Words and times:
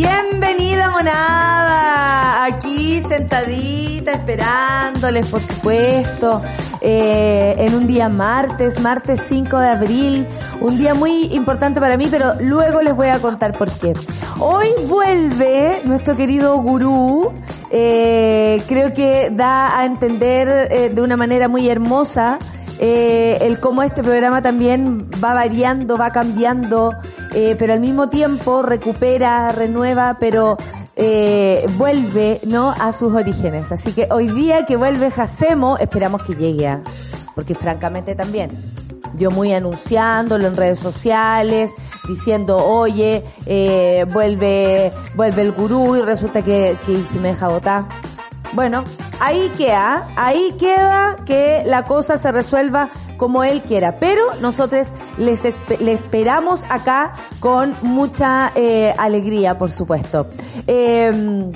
Bienvenida 0.00 0.90
monada, 0.90 2.44
aquí 2.44 3.02
sentadita 3.02 4.12
esperándoles 4.12 5.26
por 5.26 5.40
supuesto, 5.40 6.40
eh, 6.80 7.56
en 7.58 7.74
un 7.74 7.88
día 7.88 8.08
martes, 8.08 8.78
martes 8.78 9.24
5 9.26 9.58
de 9.58 9.68
abril, 9.68 10.26
un 10.60 10.78
día 10.78 10.94
muy 10.94 11.34
importante 11.34 11.80
para 11.80 11.96
mí, 11.96 12.06
pero 12.08 12.34
luego 12.38 12.80
les 12.80 12.94
voy 12.94 13.08
a 13.08 13.18
contar 13.18 13.58
por 13.58 13.72
qué. 13.72 13.92
Hoy 14.38 14.68
vuelve 14.86 15.82
nuestro 15.84 16.14
querido 16.14 16.56
gurú, 16.58 17.32
eh, 17.72 18.62
creo 18.68 18.94
que 18.94 19.30
da 19.32 19.80
a 19.80 19.84
entender 19.84 20.68
eh, 20.70 20.90
de 20.90 21.02
una 21.02 21.16
manera 21.16 21.48
muy 21.48 21.68
hermosa 21.68 22.38
eh, 22.78 23.38
el 23.42 23.60
cómo 23.60 23.82
este 23.82 24.02
programa 24.02 24.42
también 24.42 25.10
va 25.22 25.34
variando, 25.34 25.96
va 25.96 26.10
cambiando, 26.10 26.94
eh, 27.34 27.56
pero 27.58 27.72
al 27.72 27.80
mismo 27.80 28.08
tiempo 28.08 28.62
recupera, 28.62 29.50
renueva, 29.52 30.16
pero 30.20 30.56
eh, 31.00 31.66
vuelve 31.76 32.40
no 32.44 32.70
a 32.70 32.92
sus 32.92 33.14
orígenes. 33.14 33.70
Así 33.72 33.92
que 33.92 34.08
hoy 34.10 34.28
día 34.28 34.64
que 34.64 34.76
vuelve 34.76 35.10
Jacemo, 35.10 35.78
esperamos 35.78 36.22
que 36.22 36.34
llegue, 36.34 36.78
porque 37.34 37.54
francamente 37.54 38.14
también. 38.14 38.50
Yo 39.16 39.30
muy 39.30 39.52
anunciándolo 39.52 40.46
en 40.46 40.56
redes 40.56 40.78
sociales, 40.78 41.72
diciendo, 42.06 42.58
oye, 42.58 43.24
eh, 43.46 44.06
vuelve, 44.12 44.92
vuelve 45.16 45.42
el 45.42 45.52
gurú 45.52 45.96
y 45.96 46.02
resulta 46.02 46.42
que, 46.42 46.76
que 46.86 47.04
si 47.04 47.18
me 47.18 47.28
deja 47.28 47.48
votar. 47.48 47.86
Bueno, 48.52 48.84
ahí 49.20 49.52
queda, 49.56 50.08
ahí 50.16 50.54
queda 50.58 51.16
que 51.26 51.62
la 51.66 51.84
cosa 51.84 52.18
se 52.18 52.32
resuelva 52.32 52.90
como 53.16 53.44
él 53.44 53.62
quiera, 53.62 53.98
pero 53.98 54.22
nosotros 54.40 54.88
les, 55.18 55.42
le 55.80 55.92
esperamos 55.92 56.64
acá 56.70 57.14
con 57.40 57.74
mucha 57.82 58.52
eh, 58.54 58.94
alegría, 58.96 59.58
por 59.58 59.70
supuesto. 59.70 60.28
Eh, 60.66 61.52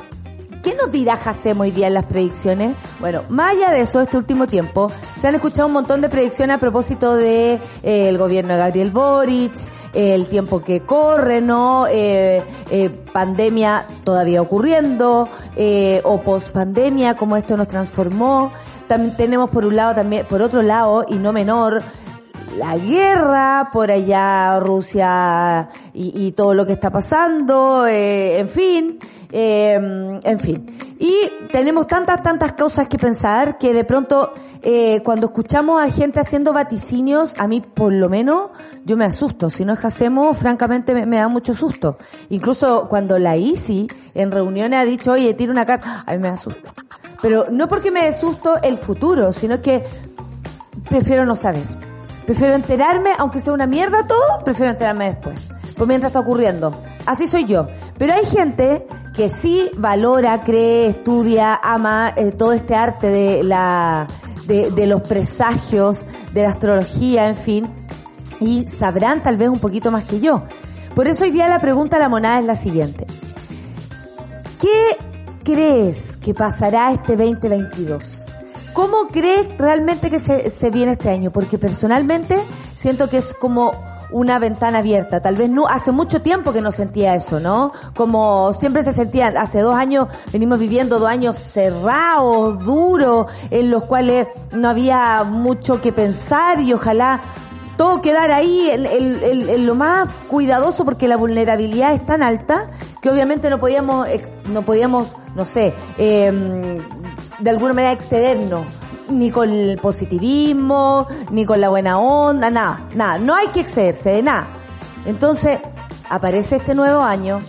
¿Qué 0.62 0.76
nos 0.76 0.92
dirá 0.92 1.16
Jacem 1.16 1.60
hoy 1.60 1.72
día 1.72 1.88
en 1.88 1.94
las 1.94 2.06
predicciones? 2.06 2.76
Bueno, 3.00 3.24
más 3.28 3.56
allá 3.56 3.72
de 3.72 3.80
eso, 3.80 4.00
este 4.00 4.16
último 4.16 4.46
tiempo 4.46 4.92
se 5.16 5.26
han 5.26 5.34
escuchado 5.34 5.66
un 5.66 5.72
montón 5.72 6.00
de 6.00 6.08
predicciones 6.08 6.54
a 6.54 6.60
propósito 6.60 7.16
de 7.16 7.54
eh, 7.82 8.08
el 8.08 8.16
gobierno 8.16 8.52
de 8.52 8.60
Gabriel 8.60 8.92
Boric, 8.92 9.54
el 9.92 10.28
tiempo 10.28 10.62
que 10.62 10.82
corre, 10.82 11.40
¿no? 11.40 11.88
Eh, 11.88 12.44
eh 12.70 12.90
pandemia 13.12 13.86
todavía 14.04 14.40
ocurriendo, 14.40 15.28
eh, 15.56 16.00
o 16.04 16.20
post-pandemia, 16.20 17.16
cómo 17.16 17.36
esto 17.36 17.56
nos 17.56 17.66
transformó. 17.66 18.52
También 18.86 19.16
tenemos 19.16 19.50
por 19.50 19.64
un 19.64 19.74
lado, 19.74 19.96
también, 19.96 20.26
por 20.26 20.42
otro 20.42 20.62
lado, 20.62 21.04
y 21.08 21.14
no 21.14 21.32
menor, 21.32 21.82
la 22.56 22.76
guerra, 22.76 23.70
por 23.72 23.90
allá 23.90 24.58
Rusia 24.60 25.68
y, 25.92 26.32
todo 26.32 26.54
lo 26.54 26.66
que 26.66 26.72
está 26.72 26.90
pasando, 26.90 27.86
eh, 27.86 28.38
en 28.38 28.48
fin, 28.48 28.98
eh, 29.30 30.20
en 30.22 30.38
fin. 30.38 30.66
Y 30.98 31.14
tenemos 31.50 31.86
tantas, 31.86 32.22
tantas 32.22 32.52
cosas 32.52 32.86
que 32.88 32.98
pensar 32.98 33.58
que 33.58 33.72
de 33.72 33.84
pronto 33.84 34.34
eh, 34.62 35.00
cuando 35.02 35.26
escuchamos 35.26 35.82
a 35.82 35.90
gente 35.90 36.20
haciendo 36.20 36.52
vaticinios, 36.52 37.34
a 37.38 37.48
mí 37.48 37.60
por 37.60 37.92
lo 37.92 38.08
menos 38.08 38.50
yo 38.84 38.96
me 38.96 39.04
asusto. 39.04 39.50
Si 39.50 39.64
no 39.64 39.72
hacemos, 39.72 40.38
francamente 40.38 40.94
me, 40.94 41.16
da 41.16 41.28
mucho 41.28 41.54
susto. 41.54 41.98
Incluso 42.28 42.86
cuando 42.88 43.18
la 43.18 43.36
ICI 43.36 43.88
en 44.14 44.30
reuniones 44.30 44.78
ha 44.78 44.84
dicho, 44.84 45.12
oye, 45.12 45.34
tira 45.34 45.50
una 45.50 45.66
carta, 45.66 46.04
a 46.06 46.12
mí 46.12 46.18
me 46.18 46.28
da 46.28 46.36
susto. 46.36 46.72
Pero 47.20 47.46
no 47.50 47.66
porque 47.66 47.90
me 47.90 48.04
dé 48.04 48.12
susto 48.12 48.60
el 48.62 48.78
futuro, 48.78 49.32
sino 49.32 49.60
que 49.60 49.84
prefiero 50.88 51.26
no 51.26 51.34
saber. 51.34 51.91
Prefiero 52.26 52.54
enterarme, 52.54 53.10
aunque 53.18 53.40
sea 53.40 53.52
una 53.52 53.66
mierda 53.66 54.06
todo, 54.06 54.44
prefiero 54.44 54.70
enterarme 54.70 55.06
después. 55.06 55.38
Pues 55.76 55.88
mientras 55.88 56.10
está 56.10 56.20
ocurriendo. 56.20 56.72
Así 57.06 57.26
soy 57.26 57.44
yo. 57.44 57.66
Pero 57.98 58.12
hay 58.12 58.24
gente 58.24 58.86
que 59.14 59.28
sí 59.28 59.70
valora, 59.76 60.42
cree, 60.42 60.86
estudia, 60.86 61.58
ama 61.62 62.12
eh, 62.16 62.32
todo 62.32 62.52
este 62.52 62.74
arte 62.74 63.08
de 63.08 63.42
la, 63.42 64.06
de, 64.46 64.70
de 64.70 64.86
los 64.86 65.02
presagios, 65.02 66.06
de 66.32 66.42
la 66.42 66.50
astrología, 66.50 67.28
en 67.28 67.36
fin. 67.36 67.68
Y 68.40 68.66
sabrán 68.68 69.22
tal 69.22 69.36
vez 69.36 69.48
un 69.48 69.58
poquito 69.58 69.90
más 69.90 70.04
que 70.04 70.20
yo. 70.20 70.42
Por 70.94 71.08
eso 71.08 71.24
hoy 71.24 71.30
día 71.30 71.48
la 71.48 71.58
pregunta 71.58 71.96
a 71.96 72.00
la 72.00 72.08
monada 72.08 72.38
es 72.38 72.44
la 72.44 72.56
siguiente. 72.56 73.06
¿Qué 74.58 74.96
crees 75.42 76.16
que 76.18 76.34
pasará 76.34 76.92
este 76.92 77.16
2022? 77.16 78.31
¿Cómo 78.72 79.08
crees 79.08 79.56
realmente 79.58 80.10
que 80.10 80.18
se, 80.18 80.50
se 80.50 80.70
viene 80.70 80.92
este 80.92 81.10
año? 81.10 81.30
Porque 81.30 81.58
personalmente 81.58 82.38
siento 82.74 83.08
que 83.08 83.18
es 83.18 83.34
como 83.34 83.72
una 84.12 84.38
ventana 84.38 84.78
abierta. 84.78 85.20
Tal 85.20 85.36
vez 85.36 85.50
no, 85.50 85.66
hace 85.66 85.90
mucho 85.90 86.22
tiempo 86.22 86.52
que 86.52 86.60
no 86.60 86.70
sentía 86.70 87.14
eso, 87.14 87.40
¿no? 87.40 87.72
Como 87.94 88.52
siempre 88.52 88.82
se 88.82 88.92
sentía, 88.92 89.28
hace 89.28 89.60
dos 89.60 89.74
años 89.74 90.08
venimos 90.32 90.58
viviendo 90.58 90.98
dos 90.98 91.08
años 91.08 91.36
cerrados, 91.36 92.64
duros, 92.64 93.26
en 93.50 93.70
los 93.70 93.84
cuales 93.84 94.28
no 94.52 94.68
había 94.68 95.24
mucho 95.24 95.80
que 95.80 95.92
pensar 95.92 96.60
y 96.60 96.72
ojalá 96.72 97.20
todo 97.76 98.02
quedara 98.02 98.36
ahí 98.36 98.68
en, 98.70 99.66
lo 99.66 99.74
más 99.74 100.08
cuidadoso 100.28 100.84
porque 100.84 101.08
la 101.08 101.16
vulnerabilidad 101.16 101.94
es 101.94 102.04
tan 102.04 102.22
alta 102.22 102.70
que 103.00 103.10
obviamente 103.10 103.48
no 103.48 103.58
podíamos, 103.58 104.06
no 104.50 104.64
podíamos, 104.64 105.16
no 105.34 105.44
sé, 105.44 105.74
eh, 105.98 106.80
de 107.42 107.50
alguna 107.50 107.74
manera 107.74 107.92
excedernos 107.92 108.66
ni 109.08 109.30
con 109.30 109.50
el 109.50 109.78
positivismo, 109.78 111.06
ni 111.30 111.44
con 111.44 111.60
la 111.60 111.68
buena 111.68 111.98
onda, 111.98 112.50
nada, 112.50 112.88
nada, 112.94 113.18
no 113.18 113.34
hay 113.34 113.48
que 113.48 113.60
excederse 113.60 114.10
de 114.10 114.22
nada. 114.22 114.48
Entonces, 115.04 115.58
aparece 116.08 116.56
este 116.56 116.74
nuevo 116.74 117.02
año 117.02 117.40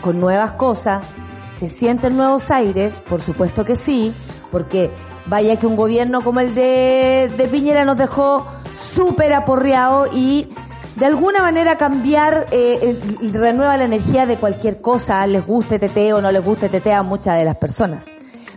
con 0.00 0.20
nuevas 0.20 0.52
cosas, 0.52 1.16
se 1.50 1.68
sienten 1.68 2.16
nuevos 2.16 2.50
aires, 2.50 3.02
por 3.08 3.20
supuesto 3.20 3.64
que 3.64 3.74
sí, 3.76 4.14
porque 4.50 4.90
vaya 5.26 5.58
que 5.58 5.66
un 5.66 5.76
gobierno 5.76 6.22
como 6.22 6.40
el 6.40 6.54
de, 6.54 7.48
Piñera 7.50 7.84
nos 7.84 7.98
dejó 7.98 8.46
súper 8.94 9.32
aporreado 9.32 10.06
y 10.12 10.48
de 10.94 11.06
alguna 11.06 11.42
manera 11.42 11.76
cambiar 11.76 12.46
eh, 12.52 12.98
y 13.20 13.32
renueva 13.32 13.76
la 13.76 13.84
energía 13.84 14.24
de 14.24 14.36
cualquier 14.36 14.80
cosa, 14.80 15.26
les 15.26 15.44
guste 15.44 15.78
TT 15.78 16.12
o 16.14 16.22
no 16.22 16.30
les 16.30 16.44
guste 16.44 16.68
TT 16.68 16.86
a 16.88 17.02
muchas 17.02 17.38
de 17.38 17.44
las 17.44 17.56
personas. 17.56 18.06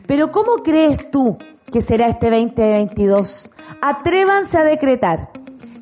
Pero 0.10 0.32
¿cómo 0.32 0.64
crees 0.64 1.12
tú 1.12 1.38
que 1.72 1.82
será 1.82 2.08
este 2.08 2.32
2022? 2.32 3.52
Atrévanse 3.80 4.58
a 4.58 4.64
decretar. 4.64 5.30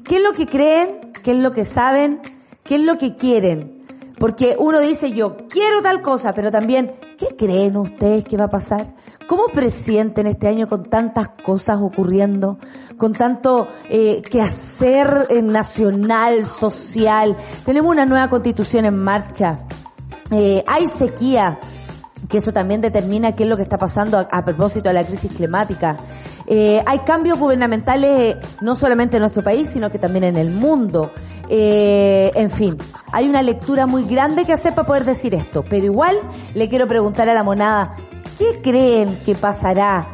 ¿Qué 0.03 0.17
es 0.17 0.21
lo 0.21 0.33
que 0.33 0.47
creen? 0.47 1.13
¿Qué 1.23 1.31
es 1.31 1.38
lo 1.38 1.53
que 1.53 1.63
saben? 1.63 2.19
¿Qué 2.65 2.75
es 2.75 2.81
lo 2.81 2.97
que 2.97 3.15
quieren? 3.15 3.85
Porque 4.19 4.57
uno 4.59 4.81
dice 4.81 5.13
yo 5.13 5.38
quiero 5.47 5.81
tal 5.81 6.01
cosa, 6.01 6.33
pero 6.33 6.51
también, 6.51 6.91
¿qué 7.17 7.38
creen 7.38 7.77
ustedes 7.77 8.25
que 8.25 8.35
va 8.35 8.43
a 8.43 8.49
pasar? 8.49 8.95
¿Cómo 9.27 9.43
presienten 9.45 10.27
este 10.27 10.49
año 10.49 10.67
con 10.67 10.83
tantas 10.89 11.29
cosas 11.41 11.79
ocurriendo? 11.79 12.59
Con 12.97 13.13
tanto 13.13 13.69
eh, 13.89 14.21
quehacer 14.29 15.27
eh, 15.29 15.41
nacional, 15.41 16.45
social. 16.45 17.33
Tenemos 17.63 17.89
una 17.89 18.05
nueva 18.05 18.27
constitución 18.27 18.83
en 18.83 19.01
marcha. 19.01 19.61
Eh, 20.31 20.61
hay 20.67 20.89
sequía, 20.89 21.57
que 22.29 22.38
eso 22.38 22.51
también 22.51 22.81
determina 22.81 23.35
qué 23.35 23.44
es 23.44 23.50
lo 23.50 23.55
que 23.55 23.63
está 23.63 23.78
pasando 23.78 24.17
a, 24.17 24.45
propósito 24.45 24.89
de 24.89 24.94
la 24.94 25.05
crisis 25.05 25.31
climática. 25.31 25.97
Eh, 26.47 26.81
hay 26.85 27.00
cambios 27.00 27.38
gubernamentales 27.39 28.35
eh, 28.35 28.38
no 28.61 28.75
solamente 28.75 29.17
en 29.17 29.22
nuestro 29.22 29.44
país, 29.44 29.69
sino 29.72 29.89
que 29.89 30.00
también 30.00 30.23
en 30.23 30.38
el 30.38 30.51
mundo. 30.51 31.11
Eh, 31.50 32.31
en 32.35 32.50
fin, 32.50 32.77
hay 33.11 33.27
una 33.27 33.41
lectura 33.41 33.86
muy 33.86 34.03
grande 34.03 34.45
que 34.45 34.53
hacer 34.53 34.74
para 34.74 34.88
poder 34.88 35.06
decir 35.06 35.33
esto, 35.33 35.63
pero 35.63 35.86
igual 35.86 36.18
le 36.53 36.68
quiero 36.68 36.88
preguntar 36.88 37.30
a 37.30 37.33
la 37.33 37.44
monada, 37.44 37.95
¿qué 38.38 38.59
creen 38.62 39.18
que 39.25 39.36
pasará? 39.36 40.09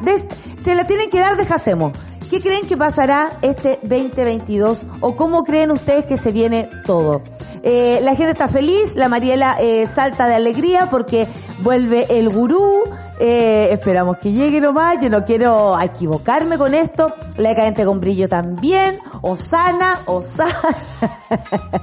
Se 0.62 0.74
la 0.74 0.86
tienen 0.86 1.10
que 1.10 1.20
dar 1.20 1.36
de 1.36 1.44
Jacemo. 1.44 1.92
¿Qué 2.30 2.40
creen 2.40 2.66
que 2.66 2.76
pasará 2.76 3.38
este 3.42 3.78
2022 3.82 4.86
o 5.00 5.14
cómo 5.14 5.44
creen 5.44 5.70
ustedes 5.70 6.06
que 6.06 6.16
se 6.16 6.32
viene 6.32 6.68
todo? 6.86 7.22
Eh, 7.66 8.00
la 8.02 8.14
gente 8.14 8.32
está 8.32 8.46
feliz, 8.46 8.94
la 8.94 9.08
Mariela 9.08 9.56
eh, 9.58 9.86
salta 9.86 10.26
de 10.26 10.34
alegría 10.34 10.90
porque 10.90 11.26
vuelve 11.62 12.06
el 12.10 12.28
gurú. 12.28 12.82
Eh, 13.18 13.68
esperamos 13.72 14.18
que 14.18 14.32
llegue 14.32 14.60
nomás, 14.60 14.98
yo 15.00 15.08
no 15.08 15.24
quiero 15.24 15.80
equivocarme 15.80 16.58
con 16.58 16.74
esto. 16.74 17.14
La 17.38 17.48
decadente 17.48 17.86
con 17.86 18.00
brillo 18.00 18.28
también. 18.28 18.98
Osana, 19.22 20.00
Osana. 20.04 20.54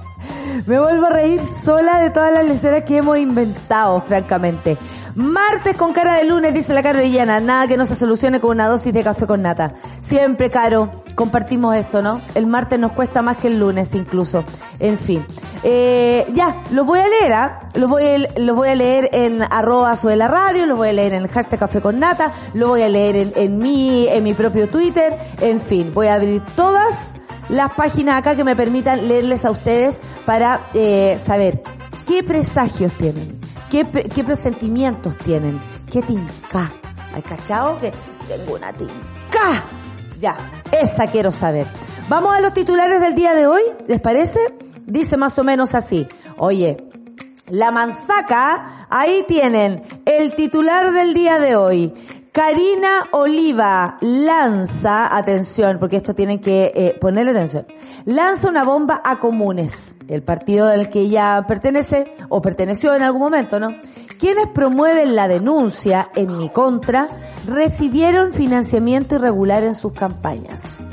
Me 0.65 0.79
vuelvo 0.79 1.05
a 1.05 1.09
reír 1.09 1.41
sola 1.45 1.99
de 1.99 2.09
todas 2.09 2.33
las 2.33 2.47
leceras 2.47 2.83
que 2.83 2.97
hemos 2.97 3.17
inventado, 3.17 4.01
francamente. 4.01 4.77
Martes 5.15 5.75
con 5.75 5.91
cara 5.91 6.15
de 6.15 6.23
lunes, 6.23 6.53
dice 6.53 6.73
la 6.73 6.83
carolillana. 6.83 7.39
Nada 7.39 7.67
que 7.67 7.77
no 7.77 7.85
se 7.85 7.95
solucione 7.95 8.39
con 8.39 8.51
una 8.51 8.67
dosis 8.67 8.93
de 8.93 9.03
café 9.03 9.27
con 9.27 9.41
nata. 9.41 9.73
Siempre, 9.99 10.49
Caro, 10.49 10.89
compartimos 11.15 11.75
esto, 11.75 12.01
¿no? 12.01 12.21
El 12.35 12.47
martes 12.47 12.79
nos 12.79 12.93
cuesta 12.93 13.21
más 13.21 13.37
que 13.37 13.47
el 13.47 13.59
lunes 13.59 13.93
incluso. 13.95 14.43
En 14.79 14.97
fin. 14.97 15.25
Eh, 15.63 16.25
ya, 16.33 16.63
los 16.71 16.85
voy 16.85 16.99
a 16.99 17.07
leer, 17.07 17.33
¿ah? 17.33 17.69
Los 17.75 17.89
voy 17.89 18.03
a, 18.03 18.75
leer 18.75 19.09
en 19.13 19.43
arroba 19.43 19.93
de 19.95 20.15
la 20.15 20.27
radio, 20.27 20.65
los 20.65 20.77
voy 20.77 20.89
a 20.89 20.93
leer 20.93 21.13
en 21.13 21.23
el 21.23 21.27
hashtag 21.27 21.59
café 21.59 21.81
con 21.81 21.99
nata, 21.99 22.31
lo 22.53 22.69
voy 22.69 22.81
a 22.81 22.89
leer 22.89 23.15
en, 23.15 23.33
en 23.35 23.61
en 23.61 24.23
mi 24.23 24.33
propio 24.33 24.67
Twitter, 24.67 25.15
en 25.39 25.61
fin, 25.61 25.91
voy 25.93 26.07
a 26.07 26.15
abrir 26.15 26.41
todas 26.55 27.13
las 27.51 27.73
páginas 27.73 28.17
acá 28.17 28.35
que 28.35 28.43
me 28.43 28.55
permitan 28.55 29.07
leerles 29.07 29.45
a 29.45 29.51
ustedes 29.51 29.99
para 30.25 30.69
eh, 30.73 31.17
saber 31.19 31.61
qué 32.07 32.23
presagios 32.23 32.93
tienen, 32.93 33.39
qué, 33.69 33.85
qué 33.85 34.23
presentimientos 34.23 35.17
tienen, 35.17 35.61
qué 35.91 36.01
tinca. 36.01 36.71
¿Hay 37.13 37.21
cachao? 37.21 37.79
Que 37.79 37.91
tengo 38.27 38.55
una 38.55 38.71
tinca. 38.71 39.63
Ya, 40.19 40.35
esa 40.71 41.07
quiero 41.07 41.31
saber. 41.31 41.67
Vamos 42.07 42.33
a 42.33 42.41
los 42.41 42.53
titulares 42.53 43.01
del 43.01 43.15
día 43.15 43.33
de 43.33 43.47
hoy, 43.47 43.61
¿les 43.87 43.99
parece? 43.99 44.39
Dice 44.85 45.17
más 45.17 45.37
o 45.37 45.43
menos 45.43 45.75
así. 45.75 46.07
Oye, 46.37 46.77
la 47.49 47.71
manzaca, 47.71 48.87
ahí 48.89 49.25
tienen 49.27 49.83
el 50.05 50.35
titular 50.35 50.93
del 50.93 51.13
día 51.13 51.37
de 51.39 51.55
hoy. 51.57 51.93
Karina 52.31 53.09
Oliva 53.11 53.97
lanza, 53.99 55.17
atención, 55.17 55.79
porque 55.79 55.97
esto 55.97 56.15
tienen 56.15 56.39
que 56.39 56.71
eh, 56.73 56.97
ponerle 56.97 57.31
atención, 57.31 57.67
lanza 58.05 58.47
una 58.47 58.63
bomba 58.63 59.01
a 59.03 59.19
Comunes, 59.19 59.97
el 60.07 60.23
partido 60.23 60.67
al 60.67 60.89
que 60.89 61.01
ella 61.01 61.43
pertenece, 61.45 62.13
o 62.29 62.41
perteneció 62.41 62.95
en 62.95 63.01
algún 63.01 63.19
momento, 63.19 63.59
¿no? 63.59 63.75
Quienes 64.17 64.47
promueven 64.47 65.13
la 65.13 65.27
denuncia 65.27 66.09
en 66.15 66.37
mi 66.37 66.47
contra 66.47 67.09
recibieron 67.47 68.31
financiamiento 68.31 69.15
irregular 69.15 69.63
en 69.63 69.75
sus 69.75 69.91
campañas. 69.91 70.87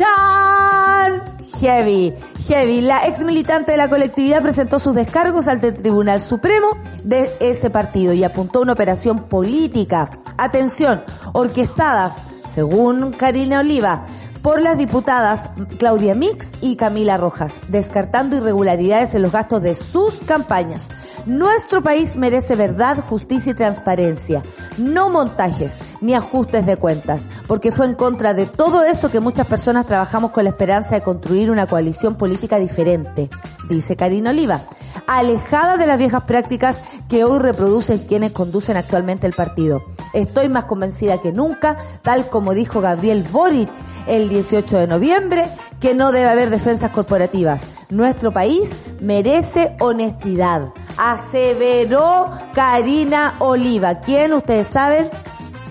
¡Chan! 0.00 1.22
Heavy, 1.60 2.14
heavy. 2.48 2.80
La 2.80 3.06
ex 3.06 3.22
militante 3.22 3.72
de 3.72 3.76
la 3.76 3.90
colectividad 3.90 4.40
presentó 4.40 4.78
sus 4.78 4.94
descargos 4.94 5.46
al 5.46 5.60
Tribunal 5.60 6.22
Supremo 6.22 6.68
de 7.04 7.30
ese 7.38 7.68
partido 7.68 8.14
y 8.14 8.24
apuntó 8.24 8.62
una 8.62 8.72
operación 8.72 9.24
política. 9.24 10.10
Atención, 10.38 11.02
orquestadas, 11.34 12.26
según 12.48 13.12
Karina 13.12 13.60
Oliva, 13.60 14.06
por 14.42 14.62
las 14.62 14.78
diputadas 14.78 15.48
Claudia 15.78 16.14
Mix 16.14 16.50
y 16.60 16.76
Camila 16.76 17.16
Rojas, 17.16 17.60
descartando 17.68 18.36
irregularidades 18.36 19.14
en 19.14 19.22
los 19.22 19.32
gastos 19.32 19.62
de 19.62 19.74
sus 19.74 20.16
campañas. 20.18 20.88
Nuestro 21.26 21.82
país 21.82 22.16
merece 22.16 22.56
verdad, 22.56 22.98
justicia 22.98 23.52
y 23.52 23.54
transparencia, 23.54 24.42
no 24.78 25.10
montajes 25.10 25.78
ni 26.00 26.14
ajustes 26.14 26.64
de 26.64 26.76
cuentas, 26.76 27.24
porque 27.46 27.72
fue 27.72 27.86
en 27.86 27.94
contra 27.94 28.32
de 28.32 28.46
todo 28.46 28.84
eso 28.84 29.10
que 29.10 29.20
muchas 29.20 29.46
personas 29.46 29.86
trabajamos 29.86 30.30
con 30.30 30.44
la 30.44 30.50
esperanza 30.50 30.94
de 30.94 31.02
construir 31.02 31.50
una 31.50 31.66
coalición 31.66 32.16
política 32.16 32.56
diferente, 32.56 33.28
dice 33.68 33.96
Karina 33.96 34.30
Oliva, 34.30 34.62
alejada 35.06 35.76
de 35.76 35.86
las 35.86 35.98
viejas 35.98 36.24
prácticas 36.24 36.80
que 37.08 37.24
hoy 37.24 37.38
reproducen 37.40 37.98
quienes 37.98 38.32
conducen 38.32 38.76
actualmente 38.76 39.26
el 39.26 39.32
partido. 39.32 39.82
Estoy 40.12 40.48
más 40.48 40.64
convencida 40.64 41.20
que 41.20 41.32
nunca, 41.32 41.76
tal 42.02 42.28
como 42.28 42.54
dijo 42.54 42.80
Gabriel 42.80 43.26
Boric 43.30 43.70
el 44.06 44.28
18 44.28 44.78
de 44.78 44.86
noviembre, 44.86 45.48
que 45.80 45.94
no 45.94 46.12
debe 46.12 46.28
haber 46.28 46.50
defensas 46.50 46.90
corporativas. 46.90 47.66
Nuestro 47.88 48.32
país 48.32 48.72
merece 49.00 49.76
honestidad. 49.80 50.72
Aseveró 50.96 52.30
Karina 52.54 53.36
Oliva, 53.38 54.00
quien 54.00 54.32
ustedes 54.32 54.68
saben 54.68 55.08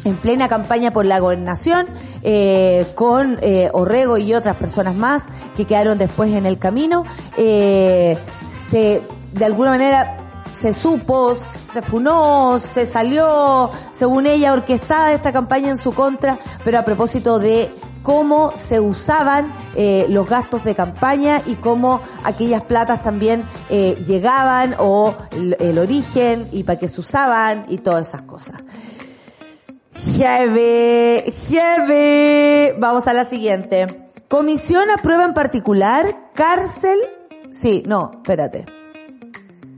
en 0.04 0.16
plena 0.18 0.48
campaña 0.48 0.92
por 0.92 1.06
la 1.06 1.20
gobernación, 1.20 1.88
eh, 2.24 2.86
con 2.96 3.38
eh, 3.42 3.70
Orrego 3.74 4.18
y 4.18 4.34
otras 4.34 4.56
personas 4.58 4.96
más 4.96 5.28
que 5.56 5.66
quedaron 5.66 5.98
después 5.98 6.32
en 6.32 6.46
el 6.46 6.58
camino, 6.58 7.06
eh, 7.38 8.18
se 8.70 9.02
de 9.34 9.46
alguna 9.46 9.72
manera 9.72 10.18
se 10.52 10.74
supo, 10.74 11.36
se 11.36 11.82
funó, 11.82 12.60
se 12.60 12.86
salió, 12.86 13.70
según 13.94 14.26
ella, 14.26 14.54
orquestada 14.54 15.14
esta 15.14 15.32
campaña 15.32 15.70
en 15.70 15.78
su 15.78 15.94
contra, 15.94 16.40
pero 16.64 16.80
a 16.80 16.84
propósito 16.84 17.40
de 17.40 17.72
cómo 18.04 18.54
se 18.56 18.80
usaban 18.80 19.54
eh, 19.76 20.06
los 20.10 20.28
gastos 20.28 20.64
de 20.64 20.76
campaña 20.76 21.42
y 21.46 21.56
cómo 21.56 22.02
aquellas 22.24 22.64
platas 22.64 23.04
también 23.04 23.44
eh, 23.70 24.02
llegaban 24.06 24.76
o 24.80 25.16
el, 25.32 25.78
origen 25.78 26.48
y 26.52 26.64
para 26.64 26.80
qué 26.80 26.88
se 26.88 27.02
usaban 27.02 27.66
y 27.68 27.80
todas 27.80 28.08
esas 28.08 28.24
cosas. 28.24 28.62
Jeve, 30.00 31.32
jeve. 31.32 32.76
Vamos 32.80 33.08
a 33.08 33.14
la 33.14 33.26
siguiente. 33.26 34.12
Comisión 34.28 34.90
aprueba 34.90 35.26
en 35.26 35.34
particular 35.34 36.32
cárcel. 36.34 37.00
Sí, 37.52 37.84
no, 37.86 38.12
espérate 38.16 38.66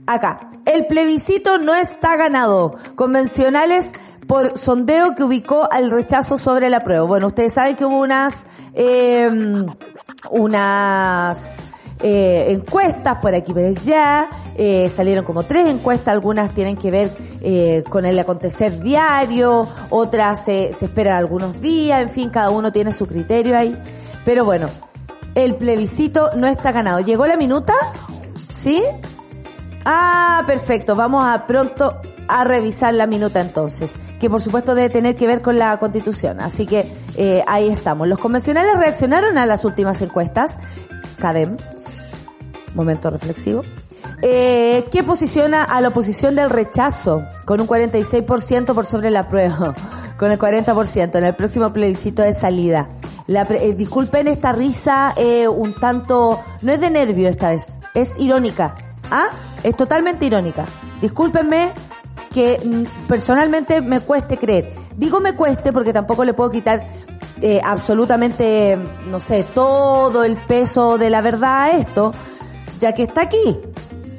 acá. 0.06 0.48
El 0.64 0.86
plebiscito 0.86 1.58
no 1.58 1.74
está 1.74 2.16
ganado. 2.16 2.76
Convencionales 2.94 3.92
por 4.26 4.56
sondeo 4.56 5.14
que 5.14 5.24
ubicó 5.24 5.68
al 5.70 5.90
rechazo 5.90 6.38
sobre 6.38 6.70
la 6.70 6.82
prueba. 6.82 7.04
Bueno, 7.04 7.28
ustedes 7.28 7.54
saben 7.54 7.76
que 7.76 7.84
hubo 7.84 8.00
unas, 8.00 8.46
eh, 8.74 9.28
unas 10.30 11.60
eh, 12.02 12.46
encuestas 12.50 13.18
por 13.18 13.34
aquí 13.34 13.52
por 13.52 13.62
allá, 13.62 14.28
eh, 14.56 14.90
salieron 14.90 15.24
como 15.24 15.44
tres 15.44 15.68
encuestas, 15.68 16.08
algunas 16.12 16.52
tienen 16.52 16.76
que 16.76 16.90
ver 16.90 17.16
eh, 17.40 17.84
con 17.88 18.04
el 18.04 18.18
acontecer 18.18 18.80
diario, 18.80 19.68
otras 19.90 20.44
se, 20.44 20.70
esperan 20.70 21.16
algunos 21.16 21.60
días, 21.60 22.02
en 22.02 22.10
fin, 22.10 22.30
cada 22.30 22.50
uno 22.50 22.72
tiene 22.72 22.92
su 22.92 23.06
criterio 23.06 23.56
ahí. 23.56 23.76
Pero 24.24 24.44
bueno, 24.44 24.68
el 25.34 25.56
plebiscito 25.56 26.30
no 26.36 26.46
está 26.46 26.72
ganado. 26.72 27.00
¿Llegó 27.00 27.26
la 27.26 27.36
minuta? 27.36 27.74
¿Sí? 28.52 28.82
Ah, 29.84 30.44
perfecto. 30.46 30.94
Vamos 30.94 31.26
a 31.26 31.46
pronto 31.46 32.00
a 32.28 32.44
revisar 32.44 32.94
la 32.94 33.06
minuta 33.06 33.40
entonces, 33.40 33.94
que 34.20 34.30
por 34.30 34.40
supuesto 34.40 34.74
debe 34.74 34.90
tener 34.90 35.16
que 35.16 35.26
ver 35.26 35.42
con 35.42 35.58
la 35.58 35.76
constitución. 35.78 36.40
Así 36.40 36.66
que 36.66 36.86
eh, 37.16 37.44
ahí 37.46 37.68
estamos. 37.68 38.08
Los 38.08 38.18
convencionales 38.18 38.78
reaccionaron 38.78 39.38
a 39.38 39.46
las 39.46 39.64
últimas 39.64 40.00
encuestas. 40.02 40.56
CADEM, 41.18 41.56
momento 42.74 43.10
reflexivo, 43.10 43.62
eh, 44.20 44.84
que 44.90 45.02
posiciona 45.02 45.64
a 45.64 45.80
la 45.80 45.88
oposición 45.88 46.34
del 46.34 46.50
rechazo 46.50 47.24
con 47.44 47.60
un 47.60 47.66
46% 47.66 48.74
por 48.74 48.86
sobre 48.86 49.10
la 49.10 49.28
prueba, 49.28 49.74
con 50.18 50.30
el 50.30 50.38
40% 50.38 51.16
en 51.16 51.24
el 51.24 51.34
próximo 51.34 51.72
plebiscito 51.72 52.22
de 52.22 52.32
salida. 52.32 52.88
La, 53.26 53.42
eh, 53.42 53.74
disculpen 53.74 54.28
esta 54.28 54.52
risa 54.52 55.14
eh, 55.16 55.46
un 55.48 55.74
tanto, 55.74 56.40
no 56.60 56.72
es 56.72 56.80
de 56.80 56.90
nervio 56.90 57.28
esta 57.28 57.50
vez, 57.50 57.78
es 57.94 58.10
irónica. 58.18 58.74
¿Ah? 59.10 59.26
Es 59.62 59.76
totalmente 59.76 60.24
irónica. 60.24 60.64
Discúlpenme 61.00 61.72
que 62.32 62.60
mm, 62.64 63.06
personalmente 63.06 63.80
me 63.82 64.00
cueste 64.00 64.38
creer. 64.38 64.72
Digo 64.96 65.20
me 65.20 65.34
cueste 65.34 65.72
porque 65.72 65.92
tampoco 65.92 66.24
le 66.24 66.34
puedo 66.34 66.50
quitar 66.50 66.86
eh, 67.40 67.60
absolutamente, 67.62 68.78
no 69.08 69.20
sé, 69.20 69.44
todo 69.54 70.24
el 70.24 70.36
peso 70.36 70.96
de 70.96 71.10
la 71.10 71.20
verdad 71.20 71.64
a 71.64 71.70
esto, 71.72 72.12
ya 72.82 72.92
que 72.92 73.04
está 73.04 73.22
aquí. 73.22 73.58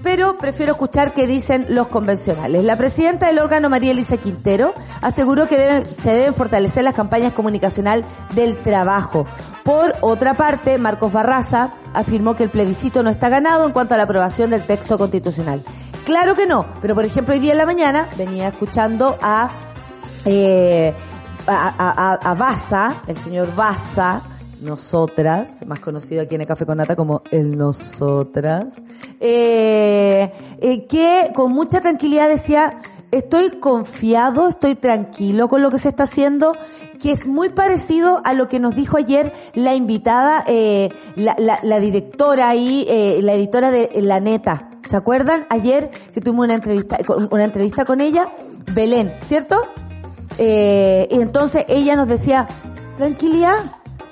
Pero 0.01 0.37
prefiero 0.37 0.73
escuchar 0.73 1.13
qué 1.13 1.27
dicen 1.27 1.67
los 1.69 1.87
convencionales. 1.87 2.65
La 2.65 2.75
presidenta 2.75 3.27
del 3.27 3.39
órgano, 3.39 3.69
María 3.69 3.91
Elisa 3.91 4.17
Quintero, 4.17 4.73
aseguró 5.01 5.47
que 5.47 5.85
se 6.01 6.11
deben 6.11 6.33
fortalecer 6.33 6.83
las 6.83 6.93
campañas 6.93 7.33
comunicacional 7.33 8.03
del 8.33 8.57
trabajo. 8.57 9.25
Por 9.63 9.95
otra 10.01 10.33
parte, 10.33 10.77
Marcos 10.77 11.13
Barraza 11.13 11.71
afirmó 11.93 12.35
que 12.35 12.43
el 12.43 12.49
plebiscito 12.49 13.01
no 13.01 13.09
está 13.09 13.29
ganado 13.29 13.65
en 13.65 13.71
cuanto 13.71 13.93
a 13.93 13.97
la 13.97 14.03
aprobación 14.03 14.49
del 14.49 14.65
texto 14.65 14.97
constitucional. 14.97 15.63
Claro 16.03 16.35
que 16.35 16.47
no, 16.47 16.65
pero 16.81 16.95
por 16.95 17.05
ejemplo 17.05 17.33
hoy 17.33 17.39
día 17.39 17.53
en 17.53 17.59
la 17.59 17.65
mañana 17.65 18.09
venía 18.17 18.49
escuchando 18.49 19.17
a 19.21 19.49
eh, 20.25 20.93
a, 21.47 22.13
a, 22.13 22.33
Baza, 22.33 22.95
el 23.07 23.17
señor 23.17 23.55
Baza, 23.55 24.21
nosotras, 24.63 25.65
más 25.65 25.79
conocido 25.79 26.21
aquí 26.21 26.35
en 26.35 26.41
el 26.41 26.47
Café 26.47 26.65
con 26.65 26.77
Nata 26.77 26.95
como 26.95 27.21
el 27.31 27.57
nosotras, 27.57 28.81
eh, 29.19 30.31
eh, 30.59 30.85
que 30.87 31.31
con 31.35 31.51
mucha 31.51 31.81
tranquilidad 31.81 32.27
decía, 32.29 32.77
estoy 33.11 33.59
confiado, 33.59 34.47
estoy 34.47 34.75
tranquilo 34.75 35.47
con 35.47 35.61
lo 35.61 35.69
que 35.69 35.77
se 35.77 35.89
está 35.89 36.03
haciendo, 36.03 36.53
que 36.99 37.11
es 37.11 37.27
muy 37.27 37.49
parecido 37.49 38.21
a 38.25 38.33
lo 38.33 38.47
que 38.47 38.59
nos 38.59 38.75
dijo 38.75 38.97
ayer 38.97 39.33
la 39.53 39.75
invitada, 39.75 40.43
eh, 40.47 40.89
la, 41.15 41.35
la, 41.37 41.59
la, 41.61 41.79
directora 41.79 42.49
ahí, 42.49 42.85
eh, 42.89 43.19
la 43.21 43.33
editora 43.33 43.71
de 43.71 43.89
La 44.01 44.19
Neta. 44.19 44.69
¿Se 44.89 44.97
acuerdan? 44.97 45.45
Ayer 45.49 45.91
que 46.13 46.21
tuvimos 46.21 46.45
una 46.45 46.55
entrevista, 46.55 46.97
una 47.29 47.43
entrevista 47.43 47.85
con 47.85 48.01
ella, 48.01 48.33
Belén, 48.73 49.13
¿cierto? 49.21 49.55
Eh, 50.37 51.07
y 51.11 51.21
entonces 51.21 51.65
ella 51.67 51.95
nos 51.95 52.07
decía, 52.07 52.47
tranquilidad, 52.97 53.57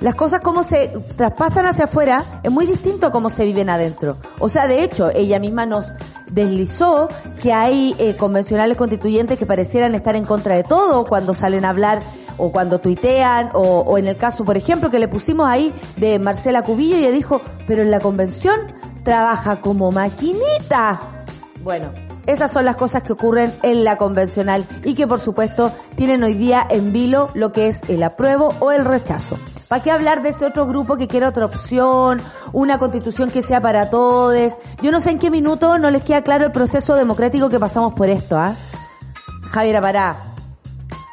las 0.01 0.15
cosas 0.15 0.41
como 0.41 0.63
se 0.63 0.88
traspasan 1.15 1.67
hacia 1.67 1.86
afuera 1.86 2.41
es 2.41 2.51
muy 2.51 2.65
distinto 2.65 3.08
a 3.08 3.12
cómo 3.12 3.29
se 3.29 3.46
viven 3.46 3.70
adentro. 3.70 4.17
O 4.39 4.50
sea, 4.50 4.67
de 4.67 4.84
hecho, 4.84 5.12
ella 5.13 5.39
misma 5.39 5.67
nos 5.67 5.93
deslizó 6.31 7.08
que 7.39 7.53
hay 7.53 7.96
eh, 8.00 8.15
convencionales 8.15 8.77
constituyentes 8.77 9.38
que 9.38 9.46
parecieran 9.46 9.93
estar 9.93 10.15
en 10.15 10.25
contra 10.25 10.55
de 10.55 10.63
todo 10.63 11.05
cuando 11.05 11.36
salen 11.36 11.65
a 11.65 11.70
hablar 11.70 12.00
o 12.38 12.51
cuando 12.51 12.79
tuitean 12.79 13.51
o, 13.53 13.81
o 13.81 13.98
en 14.00 14.08
el 14.08 14.17
caso, 14.17 14.43
por 14.43 14.58
ejemplo, 14.58 14.89
que 14.89 14.98
le 14.98 15.08
pusimos 15.08 15.48
ahí 15.48 15.72
de 15.98 16.17
Marcela 16.17 16.63
Cubillo 16.63 16.98
y 16.98 17.01
ella 17.01 17.12
dijo, 17.12 17.41
pero 17.67 17.84
en 17.84 17.91
la 17.91 18.00
convención 18.00 18.55
trabaja 19.03 19.62
como 19.62 19.91
maquinita. 19.91 21.00
Bueno, 21.63 21.91
esas 22.25 22.50
son 22.50 22.65
las 22.65 22.75
cosas 22.75 23.03
que 23.03 23.13
ocurren 23.13 23.53
en 23.62 23.84
la 23.84 23.98
convencional 23.98 24.65
y 24.84 24.96
que 24.96 25.05
por 25.05 25.20
supuesto 25.20 25.72
tienen 25.96 26.24
hoy 26.24 26.34
día 26.34 26.65
en 26.67 26.91
vilo 26.91 27.29
lo 27.36 27.51
que 27.51 27.67
es 27.67 27.81
el 27.88 28.01
apruebo 28.01 28.55
o 28.60 28.72
el 28.72 28.84
rechazo. 28.86 29.38
¿Para 29.71 29.83
qué 29.83 29.89
hablar 29.89 30.21
de 30.21 30.27
ese 30.27 30.45
otro 30.45 30.67
grupo 30.67 30.97
que 30.97 31.07
quiere 31.07 31.25
otra 31.25 31.45
opción, 31.45 32.21
una 32.51 32.77
constitución 32.77 33.31
que 33.31 33.41
sea 33.41 33.61
para 33.61 33.89
todos? 33.89 34.57
Yo 34.81 34.91
no 34.91 34.99
sé 34.99 35.11
en 35.11 35.17
qué 35.17 35.31
minuto 35.31 35.77
no 35.77 35.89
les 35.89 36.03
queda 36.03 36.23
claro 36.23 36.43
el 36.43 36.51
proceso 36.51 36.93
democrático 36.95 37.49
que 37.49 37.57
pasamos 37.57 37.93
por 37.93 38.09
esto, 38.09 38.37
¿ah? 38.37 38.53
Javier 39.43 39.77
Apará, 39.77 40.17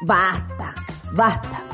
basta, 0.01 0.75
basta. 1.13 1.68